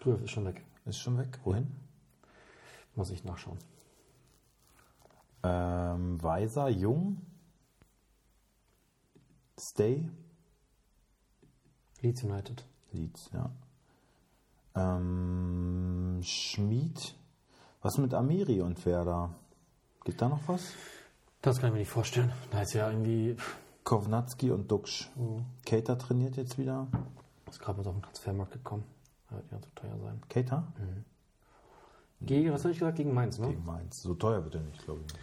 Grüff 0.00 0.22
ist 0.22 0.30
schon 0.30 0.44
weg. 0.44 0.64
Ist 0.84 0.98
schon 0.98 1.18
weg. 1.18 1.38
Wohin? 1.42 1.66
Muss 2.98 3.10
ich 3.10 3.22
nachschauen. 3.22 3.58
Ähm, 5.44 6.20
Weiser, 6.20 6.68
Jung. 6.68 7.18
Stay. 9.56 10.10
Leeds 12.00 12.24
United. 12.24 12.64
Leeds, 12.90 13.30
ja. 13.32 13.52
Ähm, 14.74 16.18
Schmied. 16.24 17.14
Was 17.82 17.98
mit 17.98 18.14
Amiri 18.14 18.62
und 18.62 18.84
Werder? 18.84 19.32
Gibt 20.02 20.20
da 20.20 20.28
noch 20.28 20.48
was? 20.48 20.72
Das 21.40 21.60
kann 21.60 21.68
ich 21.68 21.74
mir 21.74 21.78
nicht 21.78 21.90
vorstellen. 21.90 22.32
Da 22.50 22.62
ist 22.62 22.72
ja 22.72 22.90
irgendwie. 22.90 23.36
Kovnatski 23.84 24.50
und 24.50 24.72
Duxch. 24.72 25.08
Cater 25.64 25.96
trainiert 25.96 26.36
jetzt 26.36 26.58
wieder. 26.58 26.88
Ist 27.48 27.60
gerade 27.60 27.80
mal 27.80 27.86
auf 27.86 27.94
den 27.94 28.02
Transfermarkt 28.02 28.54
gekommen. 28.54 28.82
Wird 29.30 29.52
ja 29.52 29.62
zu 29.62 29.70
teuer 29.76 29.96
sein. 30.00 30.20
Cater? 30.28 30.72
Gegen, 32.20 32.52
was 32.52 32.62
habe 32.62 32.72
ich 32.72 32.78
gesagt? 32.78 32.96
Gegen 32.96 33.14
Mainz, 33.14 33.38
ne? 33.38 33.48
Gegen 33.48 33.64
Mainz. 33.64 34.02
So 34.02 34.14
teuer 34.14 34.42
wird 34.44 34.56
er 34.56 34.62
nicht, 34.62 34.84
glaube 34.84 35.02
ich. 35.06 35.14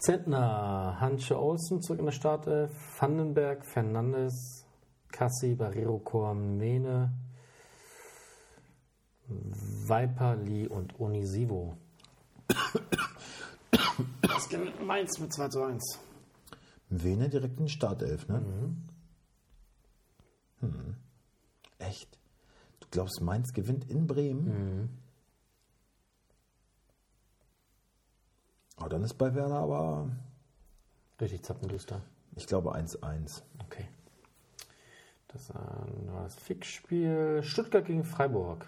Zentner, 0.00 0.98
Hansche 1.00 1.38
Olsen 1.38 1.82
zurück 1.82 1.98
in 1.98 2.06
der 2.06 2.12
Startelf, 2.12 2.72
Vandenberg, 2.98 3.66
Fernandes, 3.66 4.64
Cassi, 5.08 5.54
Barrero, 5.54 5.98
Korn, 5.98 6.56
Mene, 6.56 7.12
Viper, 9.26 10.36
Lee 10.36 10.66
und 10.66 10.98
Onisivo. 10.98 11.76
Das 14.22 14.48
geht 14.48 14.64
mit 14.64 14.82
Mainz 14.84 15.18
mit 15.18 15.32
2 15.32 15.48
zu 15.48 15.62
1. 15.62 15.98
Vene 16.88 17.28
direkt 17.28 17.58
in 17.58 17.66
die 17.66 17.72
Startelf, 17.72 18.26
ne? 18.28 18.42
Hm. 20.60 20.96
Echt? 21.78 22.18
Du 22.80 22.86
glaubst, 22.90 23.20
Mainz 23.20 23.52
gewinnt 23.52 23.90
in 23.90 24.06
Bremen? 24.06 24.98
Oh, 28.82 28.88
dann 28.88 29.02
ist 29.04 29.14
bei 29.14 29.34
Werder 29.34 29.56
aber, 29.56 30.08
Richtig 31.20 31.42
zappenduster. 31.44 32.00
ich 32.36 32.46
glaube, 32.46 32.74
1-1. 32.74 33.42
Okay. 33.66 33.86
Das 35.28 35.50
äh, 35.50 35.54
war 35.54 36.24
das 36.24 36.34
Fixspiel. 36.36 37.42
Stuttgart 37.42 37.84
gegen 37.84 38.04
Freiburg. 38.04 38.66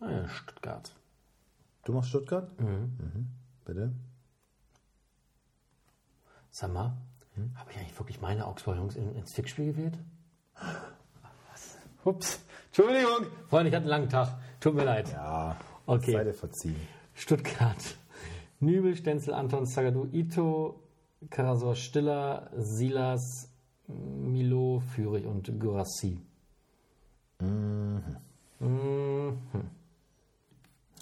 Ah 0.00 0.10
ja, 0.10 0.28
Stuttgart. 0.28 0.92
Du 1.84 1.92
machst 1.92 2.10
Stuttgart? 2.10 2.60
Mhm. 2.60 3.28
Bitte? 3.64 3.92
Sag 6.50 6.72
mal, 6.72 6.96
habe 7.54 7.70
ich 7.70 7.78
eigentlich 7.78 7.98
wirklich 7.98 8.20
meine 8.20 8.46
Augsburger 8.46 8.80
Jungs 8.80 8.96
in, 8.96 9.14
ins 9.14 9.32
Fixspiel 9.32 9.72
gewählt? 9.72 9.98
Was? 11.52 11.76
Ups. 12.04 12.40
Entschuldigung. 12.66 13.26
Freunde, 13.48 13.68
ich 13.68 13.74
hatte 13.74 13.84
einen 13.84 13.90
langen 13.90 14.08
Tag. 14.08 14.38
Tut 14.60 14.74
mir 14.74 14.84
leid. 14.84 15.10
Ja. 15.12 15.56
Okay. 15.86 16.12
Sei 16.12 16.24
dir 16.24 16.34
verziehen. 16.34 16.88
Stuttgart. 17.14 17.76
Nübel, 18.60 18.96
Stenzel, 18.96 19.34
Anton, 19.34 19.66
Zagadou, 19.66 20.06
Ito, 20.12 20.82
Karasor, 21.30 21.74
Stiller, 21.74 22.50
Silas, 22.56 23.50
Milo, 23.88 24.80
Führig 24.80 25.26
und 25.26 25.60
Gurassi. 25.60 26.20
Mhm. 27.40 28.16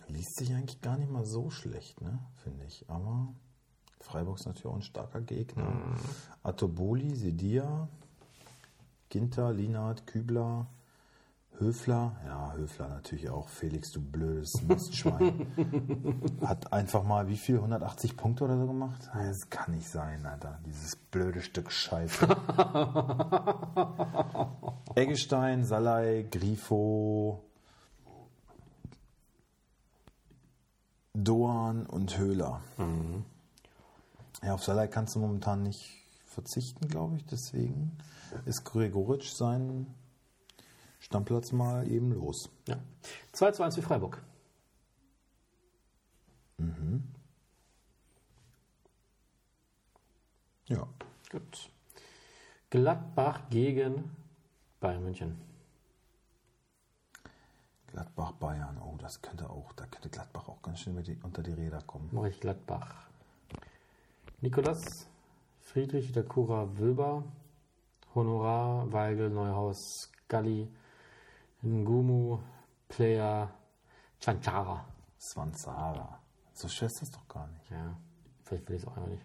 Liest 0.08 0.36
sich 0.36 0.52
eigentlich 0.52 0.80
gar 0.80 0.98
nicht 0.98 1.10
mal 1.10 1.24
so 1.24 1.50
schlecht, 1.50 2.00
ne? 2.00 2.18
Finde 2.42 2.64
ich. 2.66 2.84
Aber 2.88 3.32
Freiburg 4.00 4.38
ist 4.38 4.46
natürlich 4.46 4.66
auch 4.66 4.74
ein 4.76 4.82
starker 4.82 5.20
Gegner. 5.20 5.96
Atoboli, 6.42 7.14
Sedia, 7.14 7.88
Ginter, 9.08 9.52
Linard, 9.52 10.06
Kübler, 10.06 10.66
Höfler. 11.58 12.16
Ja, 12.26 12.52
Höfler 12.54 12.88
natürlich 12.88 13.30
auch. 13.30 13.48
Felix, 13.48 13.92
du 13.92 14.00
blödes 14.00 14.60
Mistschwein. 14.62 15.46
Hat 16.44 16.72
einfach 16.72 17.04
mal 17.04 17.28
wie 17.28 17.36
viel? 17.36 17.56
180 17.56 18.16
Punkte 18.16 18.44
oder 18.44 18.58
so 18.58 18.66
gemacht? 18.66 19.08
Das 19.14 19.48
kann 19.50 19.72
nicht 19.74 19.88
sein, 19.88 20.26
Alter. 20.26 20.58
Dieses 20.66 20.96
blöde 20.96 21.42
Stück 21.42 21.70
Scheiße. 21.70 22.26
Eggestein, 24.96 25.64
Salai, 25.64 26.26
Grifo, 26.30 27.44
Doan 31.14 31.86
und 31.86 32.18
Höhler. 32.18 32.60
Ja, 34.42 34.54
auf 34.54 34.64
Salai 34.64 34.88
kannst 34.88 35.14
du 35.14 35.20
momentan 35.20 35.62
nicht 35.62 36.02
verzichten, 36.26 36.88
glaube 36.88 37.16
ich. 37.16 37.24
Deswegen 37.26 37.96
ist 38.44 38.64
Gregoritsch 38.64 39.32
sein 39.32 39.86
Stammplatz 41.14 41.52
mal 41.52 41.88
eben 41.88 42.10
los. 42.10 42.50
Ja. 42.66 42.76
2 43.30 43.52
zu 43.52 43.62
1 43.62 43.76
für 43.76 43.82
Freiburg. 43.82 44.20
Ja. 50.66 50.88
Gut. 51.30 51.70
Gladbach 52.68 53.48
gegen 53.48 54.10
Bayern 54.80 55.04
München. 55.04 55.40
Gladbach, 57.92 58.32
Bayern. 58.32 58.76
Oh, 58.82 58.96
das 58.98 59.22
könnte 59.22 59.48
auch, 59.48 59.72
da 59.74 59.86
könnte 59.86 60.08
Gladbach 60.08 60.48
auch 60.48 60.62
ganz 60.62 60.82
die, 60.82 61.16
unter 61.22 61.44
die 61.44 61.52
Räder 61.52 61.80
kommen. 61.82 62.08
Mache 62.10 62.30
ich 62.30 62.40
Gladbach. 62.40 63.08
Nikolas, 64.40 65.06
Friedrich, 65.60 66.10
Dakura, 66.10 66.76
Wöber, 66.76 67.22
Honorar, 68.16 68.92
Weigel, 68.92 69.30
Neuhaus, 69.30 70.10
Galli, 70.26 70.68
Ngumu, 71.64 72.38
Player, 72.88 73.50
Chanchara. 74.20 74.84
Swansara. 75.18 76.18
So 76.52 76.68
schwer 76.68 76.86
ist 76.88 77.00
das 77.00 77.10
doch 77.10 77.26
gar 77.28 77.46
nicht. 77.48 77.70
Ja, 77.70 77.96
vielleicht 78.44 78.68
will 78.68 78.76
ich 78.76 78.82
es 78.82 78.88
auch 78.88 78.96
einfach 78.96 79.08
nicht. 79.10 79.24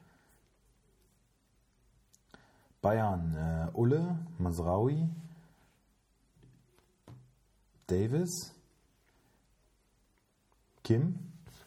Bayern, 2.82 3.36
äh, 3.36 3.78
Ulle, 3.78 4.18
Masraui, 4.38 5.10
Davis, 7.88 8.54
Kim, 10.84 11.20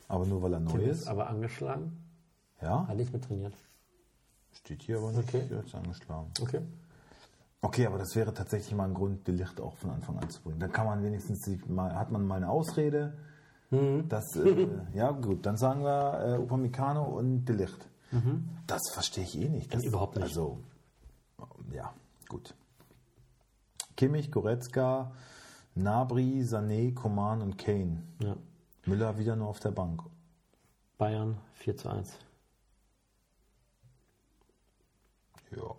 aber 0.08 0.24
nur 0.26 0.42
weil 0.42 0.54
er 0.54 0.60
neu 0.60 0.70
Tim 0.72 0.80
ist. 0.88 1.06
aber 1.06 1.28
angeschlagen. 1.28 1.98
Ja, 2.62 2.86
Hat 2.86 2.96
nicht 2.96 3.12
mit 3.12 3.24
trainiert. 3.24 3.54
steht 4.52 4.82
hier 4.82 4.98
aber 4.98 5.12
nicht 5.12 5.28
Okay. 5.28 5.48
angeschlagen. 5.74 6.30
Okay. 6.40 6.62
Okay, 7.62 7.86
aber 7.86 7.96
das 7.96 8.14
wäre 8.16 8.34
tatsächlich 8.34 8.74
mal 8.74 8.88
ein 8.88 8.94
Grund, 8.94 9.26
die 9.26 9.32
Licht 9.32 9.60
auch 9.60 9.76
von 9.76 9.90
Anfang 9.90 10.18
an 10.18 10.28
zu 10.28 10.42
bringen. 10.42 10.58
Dann 10.58 10.72
kann 10.72 10.84
man 10.84 11.02
wenigstens, 11.02 11.42
die, 11.42 11.60
mal, 11.68 11.94
hat 11.94 12.10
man 12.10 12.26
mal 12.26 12.36
eine 12.36 12.50
Ausrede. 12.50 13.16
Das, 13.70 14.36
äh, 14.36 14.68
ja 14.94 15.12
gut, 15.12 15.46
dann 15.46 15.56
sagen 15.56 15.82
wir 15.82 16.34
äh, 16.34 16.38
Upamecano 16.38 17.04
und 17.04 17.46
De 17.46 17.56
Licht. 17.56 17.88
Das 18.66 18.82
verstehe 18.92 19.24
ich 19.24 19.38
eh 19.38 19.48
nicht. 19.48 19.72
Das, 19.72 19.84
Überhaupt 19.84 20.16
nicht. 20.16 20.24
Also, 20.24 20.58
ja, 21.72 21.94
gut. 22.28 22.54
Kimmich, 23.96 24.30
Goretzka, 24.30 25.12
Nabri, 25.74 26.42
Sané, 26.42 26.92
Koman 26.92 27.40
und 27.40 27.56
Kane. 27.56 28.02
Ja. 28.18 28.36
Müller 28.84 29.16
wieder 29.16 29.36
nur 29.36 29.48
auf 29.48 29.60
der 29.60 29.70
Bank. 29.70 30.02
Bayern 30.98 31.38
4 31.54 31.76
zu 31.76 31.88
1. 31.88 32.18
Ja, 35.56 35.74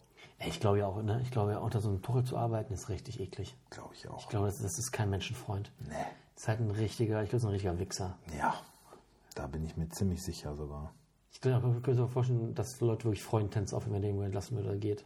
Ich 0.48 0.60
glaube 0.60 0.80
ja 0.80 0.88
auch, 0.88 1.02
ne? 1.02 1.22
Ich 1.22 1.32
glaube 1.32 1.52
ja, 1.52 1.60
unter 1.60 1.82
so 1.82 1.90
einem 1.90 2.02
Tuchel 2.02 2.24
zu 2.24 2.38
arbeiten 2.38 2.74
ist 2.74 2.90
richtig 2.90 3.20
eklig. 3.20 3.56
glaube 3.70 3.94
ich 3.94 4.08
auch. 4.08 4.20
Ich 4.20 4.30
glaube, 4.30 4.48
das, 4.48 4.58
das 4.58 4.78
ist 4.78 4.92
kein 4.92 5.10
Menschenfreund. 5.10 5.72
Nee. 5.80 5.94
Das 6.34 6.44
ist 6.44 6.48
halt 6.48 6.60
ein 6.62 6.72
richtiger, 6.72 7.24
ich 7.24 7.30
glaube, 7.30 7.46
ein 7.46 7.52
richtiger 7.52 7.80
Wichser. 7.80 8.18
Ja, 8.38 8.56
da 9.36 9.48
bin 9.48 9.64
ich 9.66 9.78
mir 9.78 9.90
ziemlich 9.90 10.24
sicher 10.24 10.56
sogar. 10.56 10.94
Ich 11.32 11.42
glaube, 11.42 11.76
ich 11.76 11.84
könnte 11.84 12.02
mir 12.02 12.08
vorstellen, 12.08 12.54
dass 12.56 12.80
Leute 12.80 13.06
wirklich 13.06 13.24
Freundentens 13.24 13.74
auf, 13.74 13.86
wenn 13.86 13.94
der 13.94 14.04
irgendwo 14.04 14.24
entlassen 14.24 14.56
wird 14.56 14.68
oder 14.68 14.78
geht. 14.78 15.06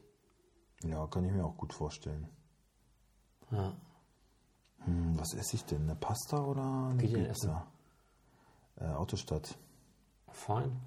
Ja, 0.84 1.08
kann 1.08 1.24
ich 1.26 1.32
mir 1.32 1.46
auch 1.46 1.58
gut 1.58 1.74
vorstellen. 1.74 2.28
Ja. 3.52 3.74
Hm, 4.86 5.18
was 5.18 5.34
esse 5.34 5.56
ich 5.56 5.66
denn? 5.66 5.84
Eine 5.84 5.96
Pasta 5.96 6.44
oder 6.44 6.90
eine 6.90 6.98
Geht 6.98 7.14
Pizza? 7.14 7.66
Äh, 8.76 8.86
Autostadt. 8.86 9.58
Fein. 10.30 10.80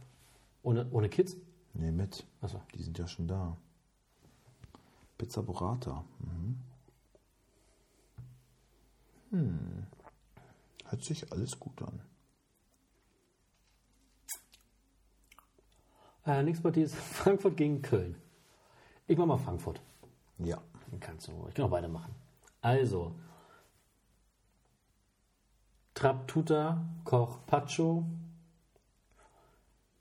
Ohne, 0.62 0.86
ohne 0.90 1.08
Kids? 1.08 1.36
Nee, 1.72 1.90
mit. 1.90 2.26
Achso. 2.40 2.60
Die 2.74 2.82
sind 2.82 2.98
ja 2.98 3.06
schon 3.06 3.26
da. 3.26 3.56
Pizza 5.20 5.42
Burrata. 5.42 6.02
Mhm. 6.20 6.56
Hm. 9.32 9.86
Hört 10.86 11.04
sich 11.04 11.30
alles 11.30 11.60
gut 11.60 11.82
an. 11.82 12.00
Äh, 16.24 16.42
nächste 16.42 16.62
Partie 16.62 16.80
ist 16.80 16.94
Frankfurt 17.18 17.58
gegen 17.58 17.82
Köln. 17.82 18.16
Ich 19.08 19.18
mach 19.18 19.26
mal 19.26 19.36
Frankfurt. 19.36 19.82
Ja. 20.38 20.58
Kannst 21.00 21.28
du, 21.28 21.46
ich 21.48 21.54
kann 21.54 21.66
auch 21.66 21.70
beide 21.70 21.88
machen. 21.88 22.14
Also, 22.62 23.14
Trapp 25.92 26.28
Tuta, 26.28 26.82
Koch 27.04 27.44
Pacho, 27.44 28.06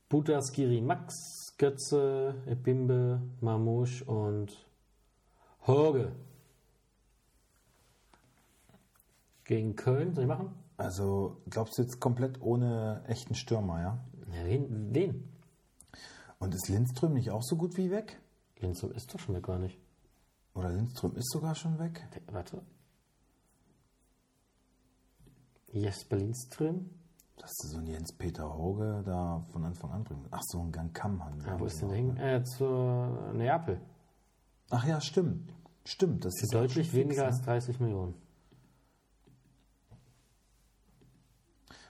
Buta 0.07 0.41
Skiri 0.41 0.79
Max, 0.79 1.55
Götze, 1.57 2.41
Ebimbe, 2.47 3.21
Mamouche 3.41 4.05
und 4.05 4.68
Horge. 5.67 6.11
Gegen 9.43 9.75
Köln, 9.75 10.13
soll 10.13 10.23
ich 10.25 10.27
machen? 10.27 10.53
Also, 10.77 11.41
glaubst 11.49 11.77
du 11.77 11.81
jetzt 11.81 11.99
komplett 11.99 12.41
ohne 12.41 13.03
echten 13.07 13.35
Stürmer, 13.35 13.81
ja? 13.81 13.99
Ja, 14.31 14.45
wen? 14.45 14.93
Wen? 14.93 15.33
Und 16.39 16.53
ist 16.53 16.69
Lindström 16.69 17.13
nicht 17.13 17.31
auch 17.31 17.43
so 17.43 17.57
gut 17.57 17.75
wie 17.75 17.91
weg? 17.91 18.21
Lindström 18.59 18.93
ist 18.93 19.13
doch 19.13 19.19
schon 19.19 19.35
weg, 19.35 19.43
gar 19.43 19.59
nicht. 19.59 19.77
Oder 20.53 20.69
Lindström 20.69 21.15
ist 21.15 21.31
sogar 21.31 21.55
schon 21.55 21.79
weg? 21.79 22.07
Warte. 22.31 22.61
Jesper 25.71 26.17
Lindström? 26.17 26.89
Dass 27.37 27.53
du 27.61 27.67
so 27.69 27.77
einen 27.77 27.87
Jens-Peter 27.87 28.53
Hoge 28.57 29.01
da 29.05 29.41
von 29.51 29.63
Anfang 29.63 29.91
an 29.91 30.03
bringen. 30.03 30.27
Ach, 30.31 30.41
so 30.43 30.59
ein 30.59 30.71
Gang 30.71 30.93
Kamm 30.93 31.23
haben 31.23 31.39
Ja, 31.41 31.59
wo 31.59 31.65
ist 31.65 31.81
denn 31.81 31.89
der 31.89 31.97
hin? 31.97 32.17
Äh, 32.17 32.43
zur 32.43 33.31
Neapel. 33.33 33.79
Ach 34.69 34.85
ja, 34.85 35.01
stimmt. 35.01 35.51
Stimmt, 35.85 36.25
das 36.25 36.35
ist 36.41 36.53
Deutlich 36.53 36.93
weniger 36.93 37.25
fix, 37.25 37.37
als 37.37 37.45
30 37.45 37.79
Millionen. 37.79 38.11
ne? 38.11 38.17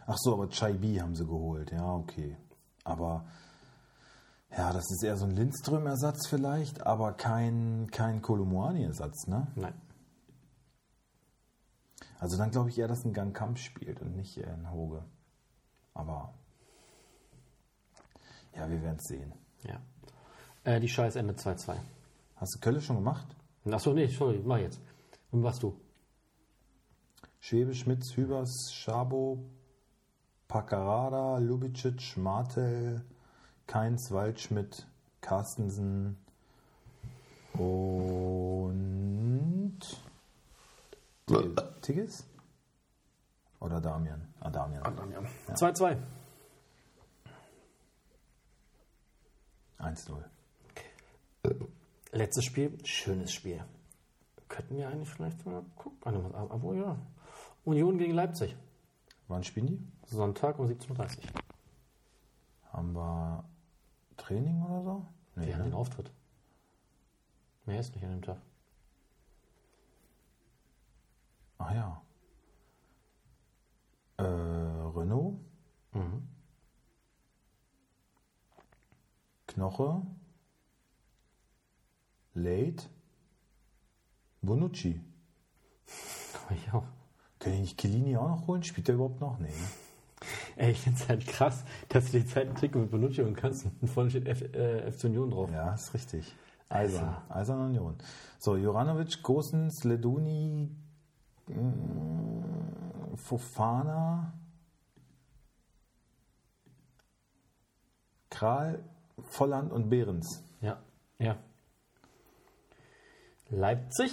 Ach 0.08 0.18
so, 0.18 0.34
aber 0.34 0.50
Chaibi 0.50 0.96
haben 0.96 1.16
sie 1.16 1.26
geholt. 1.26 1.72
Ja, 1.72 1.94
okay. 1.94 2.38
Aber 2.84 3.26
ja, 4.52 4.74
das 4.74 4.90
ist 4.90 5.04
eher 5.04 5.18
so 5.18 5.26
ein 5.26 5.36
Lindström-Ersatz 5.36 6.28
vielleicht, 6.28 6.86
aber 6.86 7.14
kein, 7.14 7.90
kein 7.92 8.22
Kolumuani-Ersatz, 8.22 9.28
ne? 9.28 9.48
Nein. 9.56 9.80
Also 12.18 12.38
dann 12.38 12.52
glaube 12.52 12.70
ich 12.70 12.80
eher, 12.80 12.88
dass 12.88 13.06
ein 13.06 13.14
Gang 13.14 13.36
Kampf 13.36 13.60
spielt 13.60 14.02
und 14.02 14.16
nicht 14.16 14.44
ein 14.44 14.72
Hoge. 14.72 15.04
Aber 15.94 16.34
ja, 18.56 18.70
wir 18.70 18.82
werden 18.82 18.98
es 18.98 19.08
sehen. 19.08 19.32
Ja. 19.64 19.80
Äh, 20.64 20.80
die 20.80 20.90
Scheiß 20.90 21.16
endet 21.16 21.40
2-2. 21.40 21.76
Hast 22.40 22.56
du 22.56 22.60
Kölle 22.60 22.82
schon 22.82 22.96
gemacht? 22.96 23.28
Achso, 23.70 23.94
nee, 23.94 24.08
sorry, 24.08 24.42
mach 24.44 24.58
jetzt. 24.58 24.80
Und 25.32 25.44
was 25.44 25.60
du? 25.60 25.80
Schwebe, 27.42 27.74
Schmitz, 27.74 28.16
Hübers, 28.16 28.72
Schabo, 28.74 29.40
Paccarada, 30.48 31.38
Lubicic, 31.38 32.18
Martel, 32.18 33.04
Keins, 33.68 34.12
Waldschmidt, 34.12 34.88
Carstensen 35.22 36.18
und 37.54 39.80
Tigges? 41.82 42.26
Oder 43.60 43.82
Damian? 43.82 44.22
Ah, 44.40 44.50
Damian. 44.50 44.84
2-2. 45.50 45.98
1-0. 49.80 50.24
Letztes 52.12 52.46
Spiel, 52.46 52.78
schönes 52.86 53.32
Spiel. 53.34 53.64
Könnten 54.48 54.78
wir 54.78 54.88
eigentlich 54.90 55.10
vielleicht 55.10 55.46
mal 55.46 55.64
gucken. 55.76 56.00
Aber, 56.34 56.52
aber 56.52 56.74
ja. 56.76 56.98
Union 57.66 57.98
gegen 57.98 58.14
Leipzig. 58.14 58.56
Wann 59.28 59.44
spielen 59.44 59.68
die? 59.68 59.88
Sonntag 60.08 60.58
um 60.58 60.66
17.30 60.66 61.18
Uhr. 61.18 61.24
Haben 62.74 62.94
wir 62.94 63.44
Training 64.18 64.64
oder 64.64 64.82
so? 64.84 65.06
Nee, 65.36 65.48
Wir 65.48 65.54
haben 65.54 65.64
ne? 65.66 65.70
den 65.70 65.76
Auftritt. 65.76 66.12
Mehr 67.66 67.80
ist 67.80 67.94
nicht 67.94 68.04
an 68.04 68.12
dem 68.12 68.22
Tag. 68.24 68.38
Ach 71.60 71.72
ja. 71.74 72.02
Äh, 74.18 74.24
Renault, 74.24 75.36
Mhm. 75.94 76.28
Knoche, 79.48 80.02
Late, 82.44 82.86
Bonucci. 84.42 85.02
Ich 86.52 86.74
auch. 86.74 86.86
Kann 87.38 87.54
ich 87.54 87.60
nicht 87.60 87.80
Chiellini 87.80 88.18
auch 88.18 88.28
noch 88.28 88.48
holen? 88.48 88.64
Spielt 88.64 88.88
der 88.88 88.96
überhaupt 88.96 89.22
noch? 89.22 89.38
Nee. 89.38 89.50
ne? 89.50 89.54
Ey, 90.56 90.72
ich 90.72 90.80
finde 90.80 91.00
es 91.00 91.08
halt 91.08 91.28
krass, 91.28 91.64
dass 91.90 92.12
du 92.12 92.20
die 92.20 92.26
Zeit 92.26 92.58
Trikot 92.58 92.80
mit 92.80 92.92
Bonucci 92.92 93.22
und 93.22 93.36
kannst 93.36 93.68
und 93.82 93.88
vorne 93.88 94.10
steht 94.10 94.28
F, 94.28 94.42
äh, 94.42 94.92
FC 94.92 95.06
Union 95.06 95.30
drauf. 95.30 95.52
Ja, 95.52 95.74
ist 95.74 95.94
richtig. 95.94 96.36
Eisern. 96.70 97.18
Eisern 97.30 97.62
Union. 97.62 97.96
So, 98.40 98.56
Joranovic, 98.56 99.24
Gosens, 99.24 99.84
Leduni, 99.84 100.70
mm, 101.48 103.16
Fofana, 103.16 104.34
Kral, 108.30 108.84
Volland 109.18 109.72
und 109.72 109.90
Behrens. 109.90 110.44
Ja, 110.62 110.82
ja. 111.18 111.38
Leipzig. 113.50 114.12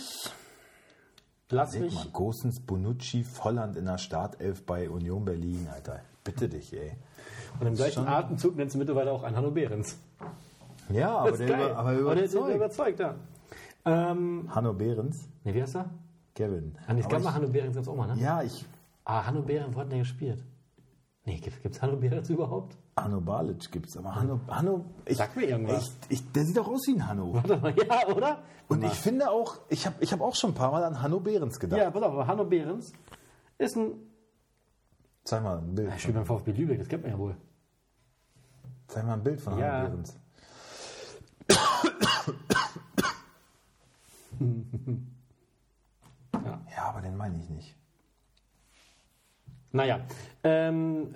Lass 1.51 1.75
Leg 1.75 1.83
mich. 1.83 1.95
mal, 1.95 2.07
Gosens, 2.13 2.61
Bonucci, 2.61 3.23
Volland 3.23 3.77
in 3.77 3.85
der 3.85 3.99
Startelf 3.99 4.65
bei 4.65 4.91
Union 4.91 5.25
Berlin, 5.25 5.69
Alter. 5.73 6.01
Bitte 6.25 6.49
dich, 6.49 6.73
ey. 6.73 6.93
Und 7.61 7.67
im 7.69 7.75
gleichen 7.75 8.07
Atemzug 8.07 8.57
nennst 8.57 8.75
du 8.75 8.79
mittlerweile 8.79 9.13
auch 9.13 9.23
einen 9.23 9.37
Hanno 9.37 9.51
Behrens. 9.53 9.97
Ja, 10.89 11.17
aber 11.19 11.33
der, 11.37 11.47
über, 11.47 11.77
aber 11.77 11.91
Aber 11.91 12.15
der 12.15 12.25
überzeugt. 12.25 12.55
überzeugt, 12.57 13.01
ja. 13.01 13.15
Ähm, 13.85 14.49
Hanno 14.53 14.73
Behrens, 14.73 15.29
ne, 15.45 15.55
wie 15.55 15.63
heißt 15.63 15.77
er? 15.77 15.91
Kevin. 16.35 16.75
Ah, 16.87 16.93
nee, 16.95 17.03
gab 17.03 17.13
mal 17.23 17.31
ich- 17.31 17.35
Hanno 17.35 17.49
Behrens 17.49 17.77
gab's 17.77 17.89
auch 17.89 17.97
mal, 17.97 18.15
ne? 18.15 18.21
Ja, 18.21 18.43
ich, 18.43 18.65
Ah, 19.05 19.25
Hanno 19.25 19.43
Behrens, 19.43 19.75
wo 19.77 19.81
hat 19.81 19.93
der 19.93 20.01
gespielt? 20.01 20.43
Nee, 21.27 21.41
gibt 21.41 21.75
es 21.75 21.83
Hanno 21.83 21.97
Behrens 21.97 22.31
überhaupt? 22.31 22.77
Hanno 22.97 23.21
Balic 23.21 23.73
gibt's, 23.73 23.97
aber 23.97 24.15
Hanno, 24.15 24.41
Hanno, 24.47 24.85
ich, 25.05 25.17
Sag 25.17 25.35
mir 25.35 25.49
irgendwas. 25.49 25.97
Ich, 26.09 26.21
ich, 26.21 26.33
der 26.33 26.45
sieht 26.45 26.57
doch 26.57 26.69
aus 26.69 26.87
wie 26.87 26.95
ein 26.95 27.07
Hanno. 27.07 27.35
Warte 27.35 27.57
mal, 27.57 27.75
ja, 27.87 28.07
oder? 28.15 28.43
Und 28.69 28.85
ich 28.85 28.93
finde 28.93 29.29
auch, 29.29 29.59
ich 29.69 29.87
habe 29.87 29.97
ich 30.01 30.13
hab 30.13 30.21
auch 30.21 30.37
schon 30.37 30.51
ein 30.51 30.55
paar 30.55 30.71
Mal 30.71 30.85
an 30.85 31.03
Hanno 31.03 31.19
Behrens 31.19 31.59
gedacht. 31.59 31.81
Ja, 31.81 31.91
pass 31.91 32.03
auf, 32.05 32.13
aber 32.13 32.29
Hanno 32.29 32.45
Behrens 32.45 32.93
ist 33.59 33.77
ein. 33.77 33.95
Zeig 35.25 35.43
mal 35.43 35.59
ein 35.59 35.75
Bild. 35.75 35.91
Er 35.91 35.99
spielt 35.99 36.15
beim 36.15 36.27
VfB 36.27 36.53
Lübeck, 36.53 36.79
das 36.79 36.89
kennt 36.89 37.03
man 37.03 37.13
ja 37.13 37.19
wohl. 37.19 37.37
Zeig 38.87 39.05
mal 39.05 39.15
ein 39.15 39.25
Bild 39.25 39.41
von 39.41 39.59
Ja. 39.59 39.73
Hanno 39.73 39.89
Behrens. 39.89 40.17
Ja. 46.45 46.61
Ja, 46.77 46.83
aber 46.91 47.01
den 47.01 47.17
meine 47.17 47.39
ich 47.39 47.49
nicht. 47.49 47.75
Naja, 49.77 50.01
ähm, 50.43 51.15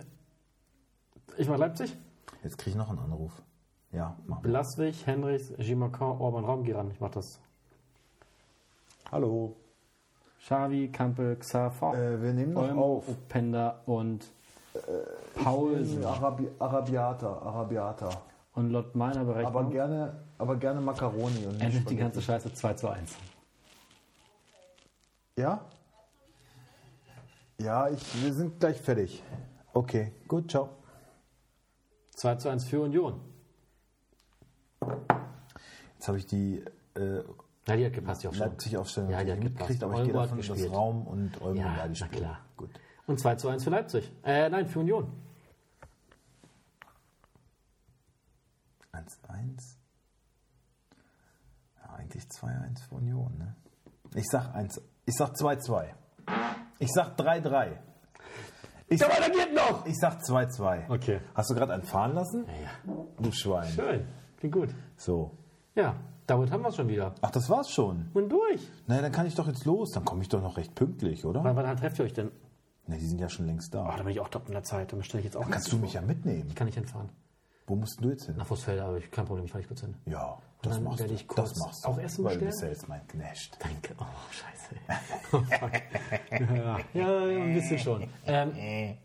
ich 1.38 1.48
mach 1.48 1.56
Leipzig. 1.56 1.96
Jetzt 2.44 2.58
kriege 2.58 2.70
ich 2.70 2.76
noch 2.76 2.90
einen 2.90 2.98
Anruf. 2.98 3.32
Ja, 3.90 4.16
mach 4.26 4.36
mal. 4.36 4.42
Blaswig, 4.42 5.06
Henrichs, 5.06 5.52
Gimacan, 5.58 6.20
Orban, 6.20 6.44
Raumgiran. 6.44 6.90
Ich 6.90 7.00
mach 7.00 7.10
das. 7.10 7.40
Hallo. 9.10 9.56
Xavi, 10.44 10.88
Kampel, 10.92 11.36
Xaver, 11.36 11.94
Äh, 11.94 12.22
wir 12.22 12.32
nehmen 12.34 12.52
noch 12.52 12.76
auf. 12.76 13.08
Openda 13.08 13.80
und 13.86 14.26
Paulsen. 15.42 16.04
Arabi 16.04 16.48
Arabiata, 16.58 17.38
Arabiata. 17.38 18.10
Und 18.54 18.70
laut 18.70 18.94
meiner 18.94 19.20
Aber 19.20 19.32
Berechnung 19.34 19.70
gerne, 19.70 20.12
aber 20.38 20.56
gerne 20.56 20.80
Macaroni 20.80 21.46
und 21.46 21.52
nicht 21.52 21.62
endet 21.62 21.90
die 21.90 21.96
ganze 21.96 22.20
Scheiße 22.20 22.52
2 22.52 22.74
zu 22.74 22.88
1. 22.88 23.16
Ja? 25.36 25.64
Ja, 27.60 27.88
ich, 27.88 28.22
wir 28.24 28.32
sind 28.32 28.58
gleich 28.58 28.80
fertig. 28.80 29.22
Okay, 29.72 30.12
gut, 30.28 30.50
ciao. 30.50 30.70
2 32.16 32.34
zu 32.36 32.48
1 32.48 32.64
für 32.64 32.80
Union. 32.82 33.20
Jetzt 35.94 36.08
habe 36.08 36.18
ich 36.18 36.26
die 36.26 36.64
äh, 36.94 37.22
Ja, 37.66 37.76
die 37.76 37.84
hat 37.86 37.92
gepasst, 37.92 38.22
die 38.22 38.28
Aufstellung. 38.28 38.52
Leipzig-Aufstellung 38.52 39.10
Ja, 39.10 39.24
die 39.24 39.32
hat 39.32 39.40
gepasst. 39.40 39.82
aber 39.82 39.92
ich 39.94 39.98
Olmo 40.00 40.12
gehe 40.12 40.20
hat 40.20 40.24
davon, 40.24 40.38
dass 40.38 40.46
gespielt. 40.48 40.72
Raum 40.72 41.06
und 41.06 41.40
Olmo 41.42 41.60
Ja, 41.60 41.74
beide 41.76 41.88
na 41.90 41.94
spielen. 41.94 42.10
klar. 42.22 42.40
Gut. 42.56 42.70
Und 43.06 43.20
2 43.20 43.34
zu 43.36 43.48
1 43.48 43.64
für 43.64 43.70
Leipzig. 43.70 44.10
Äh, 44.24 44.48
nein, 44.48 44.66
für 44.66 44.80
Union. 44.80 45.12
1-1. 48.92 49.76
Ja, 51.82 51.90
eigentlich 51.94 52.24
2-1 52.24 52.80
für 52.88 52.94
Union, 52.96 53.36
ne? 53.38 53.56
Ich 54.14 54.26
sag 54.28 54.54
1. 54.54 54.80
Ich 55.06 55.14
sag 55.14 55.34
2-2. 55.34 55.94
Ich 56.78 56.90
sag 56.92 57.18
3-3. 57.18 57.76
Ich 58.88 58.98
sag, 58.98 59.16
da 59.16 59.28
geht 59.28 59.54
noch! 59.54 59.86
ich 59.86 59.96
sag 59.96 60.20
2-2. 60.20 60.90
Okay. 60.90 61.20
Hast 61.34 61.50
du 61.50 61.54
gerade 61.54 61.72
einen 61.74 61.84
fahren 61.84 62.14
lassen? 62.14 62.44
Ja, 62.46 62.62
ja. 62.62 63.04
Du 63.20 63.30
Schwein. 63.30 63.68
Schön. 63.68 64.06
Klingt 64.38 64.54
gut. 64.54 64.70
So. 64.96 65.30
Ja, 65.76 65.94
damit 66.26 66.50
haben 66.50 66.62
wir 66.62 66.70
es 66.70 66.76
schon 66.76 66.88
wieder. 66.88 67.14
Ach, 67.20 67.30
das 67.30 67.48
war's 67.48 67.70
schon. 67.70 68.10
Und 68.14 68.30
durch. 68.30 68.68
Na, 68.86 69.00
dann 69.00 69.12
kann 69.12 69.26
ich 69.26 69.34
doch 69.34 69.46
jetzt 69.46 69.64
los. 69.64 69.92
Dann 69.92 70.04
komme 70.04 70.22
ich 70.22 70.28
doch 70.28 70.42
noch 70.42 70.56
recht 70.56 70.74
pünktlich, 70.74 71.24
oder? 71.24 71.44
Wann, 71.44 71.54
wann 71.54 71.76
trefft 71.76 71.98
ihr 72.00 72.04
euch 72.04 72.14
denn? 72.14 72.32
Ne, 72.86 72.98
die 72.98 73.06
sind 73.06 73.20
ja 73.20 73.28
schon 73.28 73.46
längst 73.46 73.72
da. 73.74 73.84
Oh, 73.84 73.96
da 73.96 74.02
bin 74.02 74.12
ich 74.12 74.20
auch 74.20 74.28
top 74.28 74.48
in 74.48 74.54
der 74.54 74.64
Zeit. 74.64 74.90
Dann 74.90 74.98
bestelle 74.98 75.20
ich 75.20 75.26
jetzt 75.26 75.36
auch 75.36 75.42
Dann 75.42 75.52
kannst 75.52 75.72
du 75.72 75.78
mich 75.78 75.92
ja 75.92 76.00
mitnehmen. 76.00 76.54
Kann 76.54 76.66
ich 76.66 76.74
hinfahren. 76.74 77.10
Wo 77.68 77.76
musst 77.76 77.98
du 78.00 78.08
jetzt 78.10 78.26
hin? 78.26 78.34
Nach 78.36 78.46
Fußfelder, 78.46 78.84
aber 78.86 78.96
ich 78.96 79.10
kein 79.12 79.26
Problem, 79.26 79.44
ich 79.44 79.52
fahre 79.52 79.60
nicht 79.60 79.68
kurz 79.68 79.82
hin. 79.82 79.94
Ja, 80.06 80.38
das 80.62 80.74
dann 80.74 80.84
machst 80.84 80.98
werde 81.00 81.14
du. 81.14 81.20
ich 81.20 81.28
kurz 81.28 81.54
das 81.54 81.84
auch 81.84 81.98
Essen 81.98 82.24
Weil 82.24 82.38
du 82.38 82.44
bestellen? 82.46 82.50
bist 82.50 82.62
ja 82.62 82.68
jetzt 82.68 82.88
mein 82.88 83.06
Knecht. 83.08 83.58
Danke. 83.60 83.94
Oh, 83.98 84.04
scheiße. 84.30 84.74
Oh, 85.32 85.42
ja, 86.54 86.78
ja, 86.94 87.42
ein 87.44 87.54
bisschen 87.54 87.78
schon. 87.78 88.08
Ähm, 88.26 88.96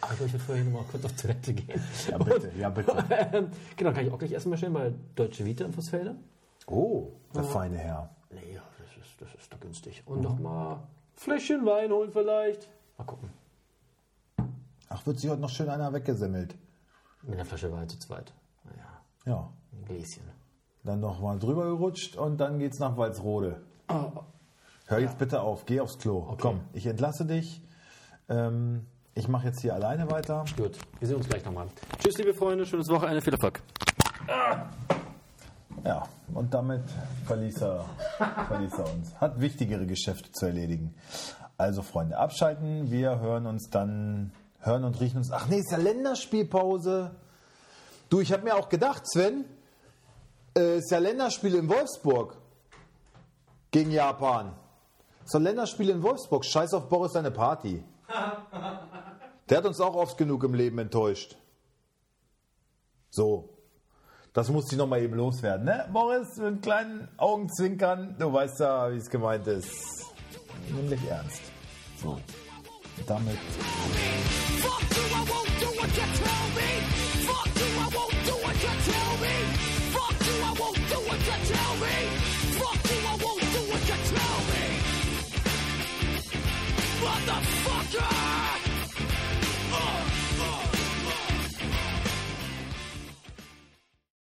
aber 0.00 0.12
ich 0.14 0.18
glaube, 0.18 0.36
ich 0.36 0.42
vorher 0.42 0.64
noch 0.64 0.72
mal 0.72 0.84
kurz 0.90 1.04
auf 1.04 1.12
Toilette 1.12 1.54
gehen. 1.54 1.80
Ja, 2.10 2.18
bitte, 2.18 2.52
ja, 2.58 2.68
bitte. 2.70 3.04
Ähm, 3.32 3.50
genau, 3.76 3.92
kann 3.92 4.06
ich 4.06 4.12
auch 4.12 4.18
gleich 4.18 4.32
Essen 4.32 4.50
bestellen 4.50 4.72
bei 4.72 4.92
Deutsche 5.14 5.44
Vita 5.44 5.64
in 5.64 5.72
Fußfelder? 5.72 6.16
Oh, 6.66 7.08
der 7.34 7.44
feine 7.44 7.78
Herr. 7.78 8.10
Nee, 8.30 8.54
ja, 8.54 8.62
das 8.78 8.96
ist, 9.06 9.20
das 9.20 9.34
ist 9.40 9.52
doch 9.52 9.60
günstig. 9.60 10.02
Und 10.06 10.20
noch 10.22 10.38
mal 10.38 10.82
Fläschchen 11.14 11.64
Wein 11.64 11.92
holen 11.92 12.10
vielleicht. 12.12 12.68
Mal 12.98 13.04
gucken. 13.04 13.30
Ach, 14.88 15.06
wird 15.06 15.18
sich 15.20 15.30
heute 15.30 15.40
noch 15.40 15.48
schön 15.50 15.68
einer 15.68 15.92
weggesemmelt. 15.92 16.54
Mit 17.22 17.38
der 17.38 17.44
Flasche 17.46 17.72
Wein 17.72 17.88
zu 17.88 17.98
zweit. 17.98 18.32
Naja, 18.64 19.00
Ja. 19.24 19.52
ein 19.72 19.84
Gläschen. 19.84 20.24
Dann 20.84 21.00
noch 21.00 21.20
mal 21.20 21.38
drüber 21.38 21.66
gerutscht 21.66 22.16
und 22.16 22.38
dann 22.38 22.58
geht's 22.58 22.78
nach 22.78 22.96
Walsrode. 22.96 23.60
Oh, 23.88 24.10
Hör 24.86 24.98
jetzt 24.98 25.16
bitte 25.16 25.40
auf, 25.40 25.64
geh 25.64 25.80
aufs 25.80 25.98
Klo. 25.98 26.36
Komm, 26.40 26.60
ich 26.72 26.86
entlasse 26.86 27.24
dich. 27.24 27.62
Ähm, 28.28 28.84
ich 29.14 29.28
mache 29.28 29.46
jetzt 29.46 29.60
hier 29.60 29.74
alleine 29.74 30.10
weiter. 30.10 30.44
gut, 30.56 30.76
wir 30.98 31.08
sehen 31.08 31.16
uns 31.16 31.28
gleich 31.28 31.44
nochmal. 31.44 31.68
Tschüss, 31.98 32.18
liebe 32.18 32.34
Freunde, 32.34 32.66
schönes 32.66 32.88
Wochenende, 32.88 33.22
viel 33.22 33.34
Erfolg. 33.34 33.62
Ja, 35.84 36.08
und 36.34 36.52
damit 36.54 36.82
verließ 37.26 37.62
er, 37.62 37.84
verließ 38.48 38.72
er 38.78 38.92
uns. 38.92 39.14
Hat 39.20 39.40
wichtigere 39.40 39.86
Geschäfte 39.86 40.32
zu 40.32 40.46
erledigen. 40.46 40.94
Also, 41.58 41.82
Freunde, 41.82 42.18
abschalten. 42.18 42.90
Wir 42.90 43.20
hören 43.20 43.46
uns 43.46 43.70
dann, 43.70 44.32
hören 44.60 44.84
und 44.84 45.00
riechen 45.00 45.18
uns. 45.18 45.30
Ach 45.30 45.46
nee, 45.48 45.58
ist 45.58 45.70
ja 45.70 45.78
Länderspielpause. 45.78 47.12
Du, 48.08 48.20
ich 48.20 48.32
habe 48.32 48.44
mir 48.44 48.56
auch 48.56 48.68
gedacht, 48.68 49.06
Sven, 49.06 49.44
äh, 50.56 50.78
ist 50.78 50.90
ja 50.90 50.98
Länderspiel 50.98 51.54
in 51.54 51.68
Wolfsburg 51.68 52.36
gegen 53.70 53.90
Japan. 53.90 54.54
Ist 55.24 55.34
doch 55.34 55.40
Länderspiel 55.40 55.90
in 55.90 56.02
Wolfsburg. 56.02 56.44
Scheiß 56.44 56.74
auf 56.74 56.88
Boris 56.88 57.12
seine 57.12 57.30
Party. 57.30 57.82
Der 59.48 59.58
hat 59.58 59.64
uns 59.64 59.80
auch 59.80 59.94
oft 59.94 60.16
genug 60.18 60.44
im 60.44 60.54
Leben 60.54 60.78
enttäuscht. 60.78 61.36
So. 63.10 63.48
Das 64.32 64.48
musste 64.48 64.74
ich 64.74 64.78
noch 64.78 64.86
mal 64.86 65.02
eben 65.02 65.14
loswerden, 65.14 65.66
ne? 65.66 65.86
Boris, 65.92 66.38
mit 66.38 66.62
kleinen 66.62 67.06
Augenzwinkern, 67.18 68.16
du 68.18 68.32
weißt 68.32 68.60
ja, 68.60 68.90
wie 68.90 68.96
es 68.96 69.10
gemeint 69.10 69.46
ist. 69.46 69.70
Nämlich 70.70 71.00
ernst. 71.06 71.42
So. 72.00 72.18
Damit. 73.06 73.36
Fuck 73.36 74.80
you, 74.96 75.02
I 75.02 75.28
won't 75.28 75.60
do 75.60 75.66
what 75.66 75.90
you 75.90 76.06
tell 76.16 76.46
me. 76.54 76.70
Fuck 77.26 77.46
you, 77.56 77.66
I 77.78 77.94
won't 77.94 78.11